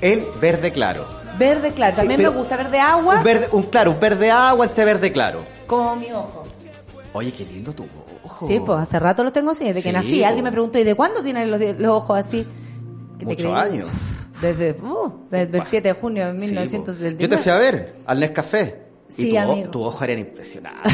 El 0.03 0.25
verde 0.41 0.71
claro. 0.71 1.07
Verde 1.39 1.71
claro. 1.71 1.95
Sí, 1.95 2.01
También 2.01 2.21
me 2.21 2.27
gusta 2.29 2.57
verde 2.57 2.79
agua, 2.79 3.17
Un 3.17 3.23
verde, 3.23 3.47
un 3.53 3.63
claro, 3.63 3.91
un 3.91 3.99
verde 3.99 4.29
agua 4.29 4.65
entre 4.65 4.85
verde 4.85 5.11
claro. 5.11 5.43
como 5.65 5.95
mi 5.95 6.11
ojo. 6.11 6.43
Oye, 7.13 7.31
qué 7.31 7.45
lindo 7.45 7.73
tu 7.73 7.85
ojo. 8.23 8.45
Sí, 8.47 8.59
pues 8.59 8.79
hace 8.79 8.99
rato 8.99 9.23
lo 9.23 9.31
tengo 9.31 9.51
así, 9.51 9.63
desde 9.65 9.81
que 9.81 9.89
Sí, 9.89 9.93
nací. 9.93 10.19
po. 10.21 10.25
Alguien 10.27 10.43
me 10.43 10.51
preguntó, 10.51 10.77
¿y 10.77 10.83
de 10.83 10.93
cuándo 10.95 11.21
tienen 11.23 11.49
los, 11.49 11.59
los 11.79 11.91
ojos 11.91 12.17
así? 12.19 12.45
¿Qué 13.17 13.25
te 13.25 13.25
Muchos 13.25 13.57
años. 13.57 13.89
Desde, 14.41 14.71
uh, 14.73 15.27
desde 15.31 15.57
el 15.57 15.63
7 15.63 15.87
de 15.87 15.93
junio 15.93 16.25
de 16.25 16.39
Sí, 16.39 16.45
po. 16.47 16.61
1979. 16.61 17.17
Yo 17.21 17.29
te 17.29 17.37
fui 17.37 17.51
a 17.51 17.57
ver 17.57 17.95
al 18.05 18.19
Nescafé. 18.19 18.82
Sí, 19.15 19.29
y 19.29 19.33
tu, 19.33 19.39
amigo. 19.39 19.69
tu 19.69 19.83
ojo 19.83 20.03
era 20.03 20.13
impresionante. 20.13 20.89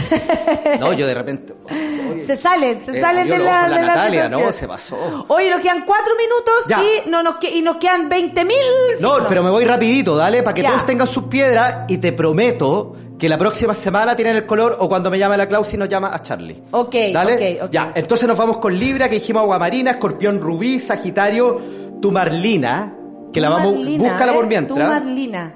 no, 0.79 0.93
yo 0.93 1.07
de 1.07 1.13
repente. 1.13 1.53
oye, 2.11 2.19
Se 2.21 2.35
salen, 2.35 2.79
se 2.81 2.97
Eh, 2.97 3.01
salen 3.01 3.27
de 3.29 3.37
la, 3.37 3.59
ojos 3.61 3.69
la 3.69 3.77
de 3.79 3.85
Natalia, 3.87 4.29
no, 4.29 4.51
se 4.51 4.67
pasó. 4.67 5.25
Oye, 5.29 5.49
nos 5.49 5.61
quedan 5.61 5.83
cuatro 5.85 6.13
minutos 6.15 6.53
Ya. 6.67 6.79
y, 6.81 7.09
no, 7.09 7.23
nos, 7.23 7.37
que- 7.37 7.49
y 7.55 7.61
nos 7.61 7.77
quedan 7.77 8.09
20 8.09 8.43
mil. 8.45 8.55
No, 8.99 9.25
pero 9.27 9.41
me 9.43 9.49
voy 9.49 9.63
rapidito, 9.65 10.15
dale, 10.15 10.43
para 10.43 10.53
que 10.53 10.61
Ya. 10.63 10.69
todos 10.71 10.85
tengan 10.85 11.07
sus 11.07 11.23
piedras 11.25 11.85
y 11.87 11.97
te 11.99 12.11
prometo 12.11 12.95
que 13.17 13.27
la 13.29 13.37
próxima 13.37 13.73
semana 13.73 14.15
tienen 14.15 14.35
el 14.35 14.45
color 14.45 14.77
o 14.79 14.87
cuando 14.89 15.09
me 15.11 15.17
llame 15.19 15.35
la 15.37 15.47
Clausi 15.47 15.75
nos 15.77 15.89
llama 15.89 16.13
a 16.13 16.21
Charlie. 16.21 16.61
Ok, 16.71 16.95
¿Dale? 17.13 17.57
ok, 17.57 17.63
ok. 17.65 17.71
Ya, 17.71 17.91
entonces 17.95 18.27
nos 18.27 18.37
vamos 18.37 18.57
con 18.57 18.77
Libra, 18.77 19.09
que 19.09 19.15
dijimos 19.15 19.43
Aguamarina, 19.43 19.91
Escorpión 19.91 20.39
Rubí, 20.41 20.79
Sagitario, 20.79 21.59
tu 22.01 22.11
Marlina, 22.11 22.93
que 23.33 23.41
la 23.41 23.47
Tu 23.49 23.53
vamos, 23.53 23.73
Marlina, 23.75 24.03
búscala 24.09 24.31
¿eh? 24.31 24.35
por 24.35 24.43
Tu 24.43 24.49
mientras. 24.49 24.89
Marlina. 24.89 25.53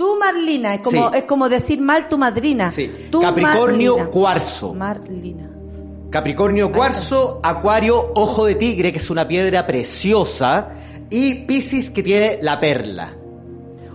Tu 0.00 0.16
Marlina, 0.18 0.76
es 0.76 0.80
como, 0.80 1.10
Sí. 1.10 1.16
es 1.18 1.24
como 1.24 1.46
decir 1.50 1.78
mal 1.78 2.08
tu 2.08 2.16
madrina. 2.16 2.72
Sí. 2.72 2.90
Capricornio, 3.20 3.96
Marlina. 3.98 4.10
cuarzo. 4.10 4.72
Marlina. 4.72 5.50
Capricornio 6.08 6.72
cuarzo, 6.72 7.38
Acuario 7.42 8.10
ojo 8.14 8.46
de 8.46 8.54
tigre, 8.54 8.92
que 8.92 8.98
es 8.98 9.10
una 9.10 9.28
piedra 9.28 9.66
preciosa, 9.66 10.70
y 11.10 11.44
Piscis 11.44 11.90
que 11.90 12.02
tiene 12.02 12.38
la 12.40 12.58
perla. 12.58 13.14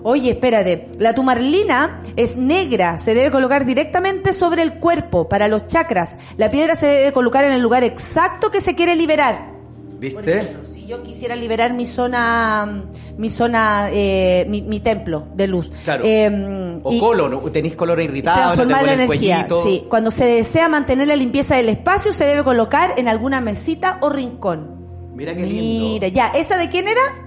Oye, 0.04 0.30
espérate. 0.30 0.90
La 1.00 1.16
tumarlina 1.16 2.02
es 2.16 2.38
negra, 2.38 3.00
se 3.00 3.16
debe 3.16 3.32
colocar 3.32 3.66
directamente 3.66 4.34
sobre 4.34 4.62
el 4.62 4.76
cuerpo 4.76 5.28
para 5.28 5.48
los 5.48 5.66
chakras. 5.66 6.20
La 6.38 6.52
piedra 6.52 6.76
se 6.76 6.86
debe 6.86 7.14
colocar 7.14 7.46
en 7.46 7.52
el 7.54 7.62
lugar 7.64 7.84
exacto 7.84 8.52
que 8.52 8.62
se 8.62 8.76
quiere 8.76 8.96
liberar. 8.96 9.54
¿Viste? 9.98 10.56
Yo 10.86 11.04
quisiera 11.04 11.36
liberar 11.36 11.74
mi 11.74 11.86
zona, 11.86 12.84
mi 13.18 13.30
zona, 13.30 13.90
eh, 13.92 14.46
mi, 14.48 14.62
mi 14.62 14.80
templo 14.80 15.28
de 15.34 15.48
luz. 15.48 15.72
Claro. 15.84 16.04
Eh, 16.06 16.80
o 16.84 16.94
y 16.94 17.00
colon, 17.00 17.32
¿no? 17.32 17.40
tenéis 17.52 17.76
color 17.76 18.02
irritado, 18.02 18.56
no 18.56 18.68
transformar 18.68 18.82
la 18.84 18.88
duele 18.96 19.04
el 19.04 19.10
energía. 19.10 19.48
Sí. 19.64 19.86
Cuando 19.90 20.12
se 20.12 20.26
desea 20.26 20.70
mantener 20.70 21.08
la 21.08 21.16
limpieza 21.16 21.56
del 21.56 21.70
espacio, 21.70 22.14
se 22.14 22.26
debe 22.26 22.44
colocar 22.44 22.94
en 22.98 23.08
alguna 23.08 23.42
mesita 23.42 23.98
o 24.02 24.10
rincón. 24.10 24.76
Mira 25.16 25.36
qué 25.36 25.46
lindo. 25.46 25.90
Mira, 25.90 26.08
ya. 26.10 26.28
¿Esa 26.28 26.58
de 26.58 26.70
quién 26.70 26.88
era? 26.88 27.25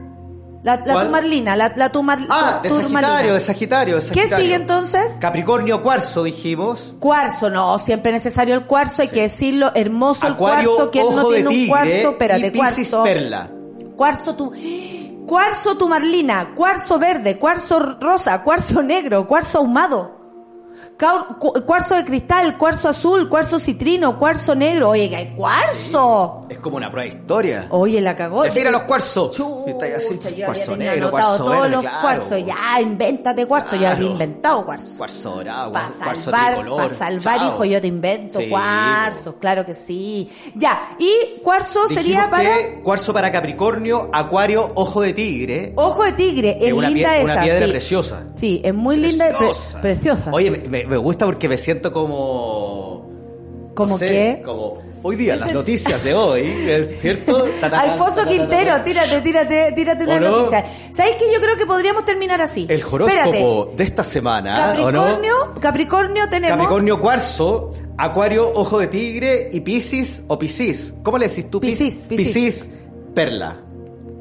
La, 0.77 0.95
la 0.95 1.05
tumarlina, 1.07 1.57
la, 1.57 1.73
la 1.75 1.89
tumar, 1.91 2.19
Ah, 2.29 2.61
de. 2.63 2.69
Sagitario, 2.71 3.35
de 3.35 3.41
Sagitario, 3.41 3.95
de 3.97 4.01
¿Qué 4.03 4.07
Sagitario. 4.09 4.37
sigue 4.37 4.55
entonces? 4.55 5.17
Capricornio 5.21 5.83
cuarzo, 5.83 6.25
dijimos. 6.25 6.95
Cuarzo, 7.01 7.49
no, 7.49 7.79
siempre 7.79 8.11
es 8.11 8.25
necesario 8.25 8.55
el 8.55 8.67
cuarzo, 8.67 9.03
hay 9.03 9.09
que 9.09 9.23
decirlo, 9.23 9.73
hermoso 9.75 10.27
Acuario, 10.27 10.71
el 10.71 10.77
cuarzo, 10.77 10.91
que 10.91 11.01
no 11.01 11.29
tiene 11.29 11.49
tigre 11.51 11.63
un 11.63 11.69
cuarzo, 11.69 12.11
espérate, 12.11 12.47
y 12.49 12.53
cuarzo. 12.53 13.03
perla. 13.05 13.51
Cuarzo 13.97 14.35
tu 14.37 14.53
cuarzo 15.27 15.77
tu 15.77 15.89
marlina, 15.89 16.53
cuarzo 16.55 16.99
verde, 16.99 17.39
cuarzo 17.39 17.79
rosa, 18.01 18.43
cuarzo 18.43 18.83
negro, 18.83 19.27
cuarzo 19.27 19.59
ahumado. 19.59 20.18
Cuarzo 20.99 21.95
de 21.95 22.05
cristal, 22.05 22.59
cuarzo 22.59 22.89
azul, 22.89 23.29
cuarzo 23.29 23.59
citrino, 23.61 24.19
cuarzo 24.19 24.55
negro. 24.57 24.91
Oye, 24.91 25.15
hay 25.15 25.27
cuarzo. 25.37 26.41
Es 26.49 26.59
como 26.59 26.77
una 26.77 26.91
prueba 26.91 27.09
de 27.09 27.17
historia. 27.21 27.67
Oye, 27.71 28.01
la 28.01 28.17
cagó. 28.17 28.43
Defina 28.43 28.71
los 28.73 28.83
cuarzos. 28.83 29.37
Chucha, 29.37 29.71
está 29.71 29.87
así, 29.97 30.19
cuarzo 30.45 30.77
negro, 30.77 31.11
cuarzo 31.13 31.37
todos 31.45 31.51
verde, 31.53 31.69
los 31.71 31.81
claro. 31.83 32.01
cuarzos. 32.01 32.45
Ya, 32.45 32.81
invéntate 32.81 33.47
cuarzo. 33.47 33.71
Yo 33.77 33.77
había 33.87 33.91
Claro. 33.95 34.13
inventado 34.13 34.65
cuarzo. 34.65 34.99
Cuarzo 34.99 35.31
dorado, 35.31 35.73
Para 35.73 35.89
cuarzo 35.89 36.23
salvar, 36.31 36.55
tricolor. 36.55 36.77
para 36.83 36.99
salvar, 36.99 37.39
Chao. 37.39 37.49
hijo, 37.55 37.65
yo 37.65 37.81
te 37.81 37.87
invento 37.87 38.39
Sí, 38.41 38.49
cuarzos, 38.49 39.35
claro 39.41 39.65
que 39.65 39.75
sí. 39.75 40.29
Ya, 40.57 40.97
y 40.99 41.41
cuarzo 41.45 41.89
sería 41.89 42.29
para 42.29 42.43
que 42.43 42.81
cuarzo 42.83 43.13
para 43.13 43.31
Capricornio, 43.31 44.09
Acuario, 44.13 44.69
ojo 44.75 45.01
de 45.03 45.13
tigre. 45.13 45.73
ojo 45.77 46.03
de 46.03 46.13
tigre. 46.13 46.59
Es 46.61 46.73
una, 46.73 46.91
linda 46.91 47.11
pie- 47.11 47.23
esa. 47.23 47.33
una 47.35 47.43
piedra 47.43 47.67
sí. 47.67 47.71
preciosa. 47.71 48.27
Sí, 48.35 48.61
es 48.65 48.75
muy 48.75 48.97
linda 48.97 49.27
pre- 49.29 49.37
Preciosa. 49.37 49.81
preciosa. 49.81 50.31
Oye, 50.33 50.51
me- 50.51 50.59
me, 50.69 50.88
me 50.89 50.97
gusta 50.97 51.27
porque 51.27 51.49
me 51.49 51.57
siento 51.57 51.93
como... 51.93 53.07
¿Como 53.75 53.91
no 53.91 53.99
sé, 53.99 54.07
qué? 54.07 54.43
Como 54.45 54.77
hoy 55.03 55.17
día, 55.17 55.37
las 55.37 55.53
noticias 55.55 56.03
de 56.03 56.15
hoy, 56.15 56.43
¿es 56.69 57.01
cierto? 57.01 57.47
Alfonso 57.63 58.27
Quintero, 58.27 58.83
tírate, 58.83 59.21
tírate, 59.21 59.73
tírate 59.73 60.05
una 60.05 60.19
noticia. 60.19 60.65
¿Sabes 60.91 61.17
qué? 61.17 61.33
Yo 61.33 61.41
creo 61.41 61.57
que 61.57 61.67
podríamos 61.67 62.05
terminar 62.05 62.41
así. 62.41 62.67
El 62.69 62.83
horóscopo 62.83 63.73
de 63.77 63.85
esta 63.85 64.03
semana, 64.03 64.75
¿o 64.83 64.91
no? 64.91 65.01
Capricornio, 65.01 65.33
Capricornio 65.61 66.29
tenemos. 66.29 66.57
Capricornio 66.57 67.01
cuarzo, 67.01 67.73
Acuario 67.97 68.51
ojo 68.53 68.79
de 68.79 68.89
tigre 68.89 69.49
y 69.53 69.61
Piscis 69.61 70.25
o 70.27 70.39
Piscis. 70.39 70.95
¿Cómo 71.03 71.19
le 71.19 71.29
decís 71.29 71.49
tú? 71.51 71.61
Piscis, 71.61 72.05
Piscis. 72.05 72.35
Piscis, 72.35 72.69
perla. 73.15 73.68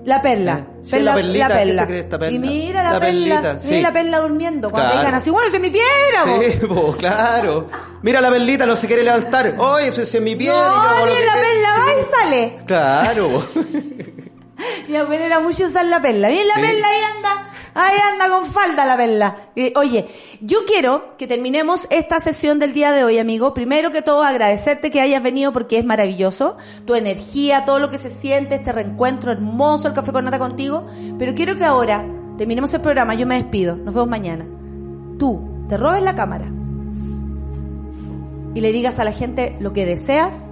La 0.05 0.21
perla. 0.21 0.65
Sí, 0.83 0.91
perla 0.91 1.11
la 1.11 1.15
perlita, 1.15 1.47
la 1.49 1.53
¿qué 1.55 1.59
perla. 1.65 1.81
se 1.81 1.87
cree 1.87 1.99
esta 1.99 2.17
perla? 2.19 2.35
Y 2.35 2.39
mira 2.39 2.83
la, 2.83 2.93
La 2.93 2.99
perla. 2.99 3.09
perlita, 3.35 3.39
Mira 3.53 3.59
sí. 3.59 3.81
la 3.81 3.91
perla 3.93 4.19
durmiendo. 4.19 4.69
Cuando 4.71 4.87
te 4.89 4.93
Claro. 4.93 5.07
digan 5.07 5.21
así, 5.21 5.29
bueno, 5.29 5.49
es 5.53 5.59
mi 5.59 5.69
piedra. 5.69 6.41
Sí, 6.41 6.59
claro. 6.97 7.67
Mira 8.03 8.21
la 8.21 8.29
perlita, 8.29 8.65
no 8.65 8.75
se 8.77 8.87
quiere 8.87 9.03
levantar. 9.03 9.55
Oye, 9.57 9.91
si 9.91 10.01
es 10.01 10.21
mi 10.21 10.35
piedra. 10.37 10.55
y 10.55 10.59
yo 10.59 11.05
No, 11.05 11.05
mira 11.05 11.25
la 11.25 11.33
te- 11.33 11.39
perla, 11.41 11.69
va 11.77 11.91
y 11.91 12.03
sale. 12.23 12.55
Claro. 12.65 13.47
Mi 14.87 14.95
abuela 14.95 15.25
era 15.25 15.39
mucho 15.39 15.65
usar 15.65 15.85
la 15.85 16.01
perla. 16.01 16.29
Mira 16.29 16.45
la 16.45 16.55
Sí. 16.55 16.61
perla, 16.61 16.87
ahí 16.87 17.03
anda. 17.15 17.46
Ahí 17.79 17.95
anda 18.11 18.27
con 18.27 18.43
falda 18.45 18.85
la 18.87 18.97
perla. 18.97 19.49
Oye, 19.75 20.07
yo 20.41 20.65
quiero 20.65 21.15
que 21.15 21.27
terminemos 21.27 21.85
esta 21.91 22.19
sesión 22.19 22.57
del 22.57 22.73
día 22.73 22.91
de 22.91 23.03
hoy, 23.03 23.19
amigo. 23.19 23.53
Primero 23.53 23.91
que 23.91 24.01
todo, 24.01 24.23
agradecerte 24.23 24.89
que 24.89 24.99
hayas 24.99 25.21
venido 25.21 25.53
porque 25.53 25.77
es 25.77 25.85
maravilloso. 25.85 26.57
Tu 26.85 26.95
energía, 26.95 27.65
todo 27.65 27.77
lo 27.77 27.91
que 27.91 27.99
se 27.99 28.09
siente, 28.09 28.55
este 28.55 28.71
reencuentro 28.71 29.31
hermoso, 29.31 29.87
el 29.87 29.93
café 29.93 30.11
con 30.11 30.25
nata 30.25 30.39
contigo. 30.39 30.87
Pero 31.19 31.35
quiero 31.35 31.55
que 31.55 31.65
ahora 31.65 32.03
terminemos 32.39 32.73
el 32.73 32.81
programa. 32.81 33.13
Yo 33.13 33.27
me 33.27 33.35
despido. 33.35 33.75
Nos 33.75 33.93
vemos 33.93 34.09
mañana. 34.09 34.47
Tú 35.19 35.47
te 35.69 35.77
robes 35.77 36.01
la 36.01 36.15
cámara 36.15 36.51
y 38.55 38.61
le 38.61 38.71
digas 38.71 38.97
a 38.97 39.03
la 39.03 39.11
gente 39.11 39.55
lo 39.59 39.71
que 39.73 39.85
deseas, 39.85 40.45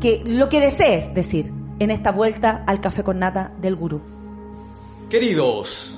que 0.00 0.22
lo 0.24 0.48
que 0.48 0.58
desees 0.58 1.14
decir 1.14 1.52
en 1.78 1.92
esta 1.92 2.10
vuelta 2.10 2.64
al 2.66 2.80
café 2.80 3.04
con 3.04 3.20
nata 3.20 3.52
del 3.60 3.76
gurú. 3.76 4.02
Queridos 5.08 5.97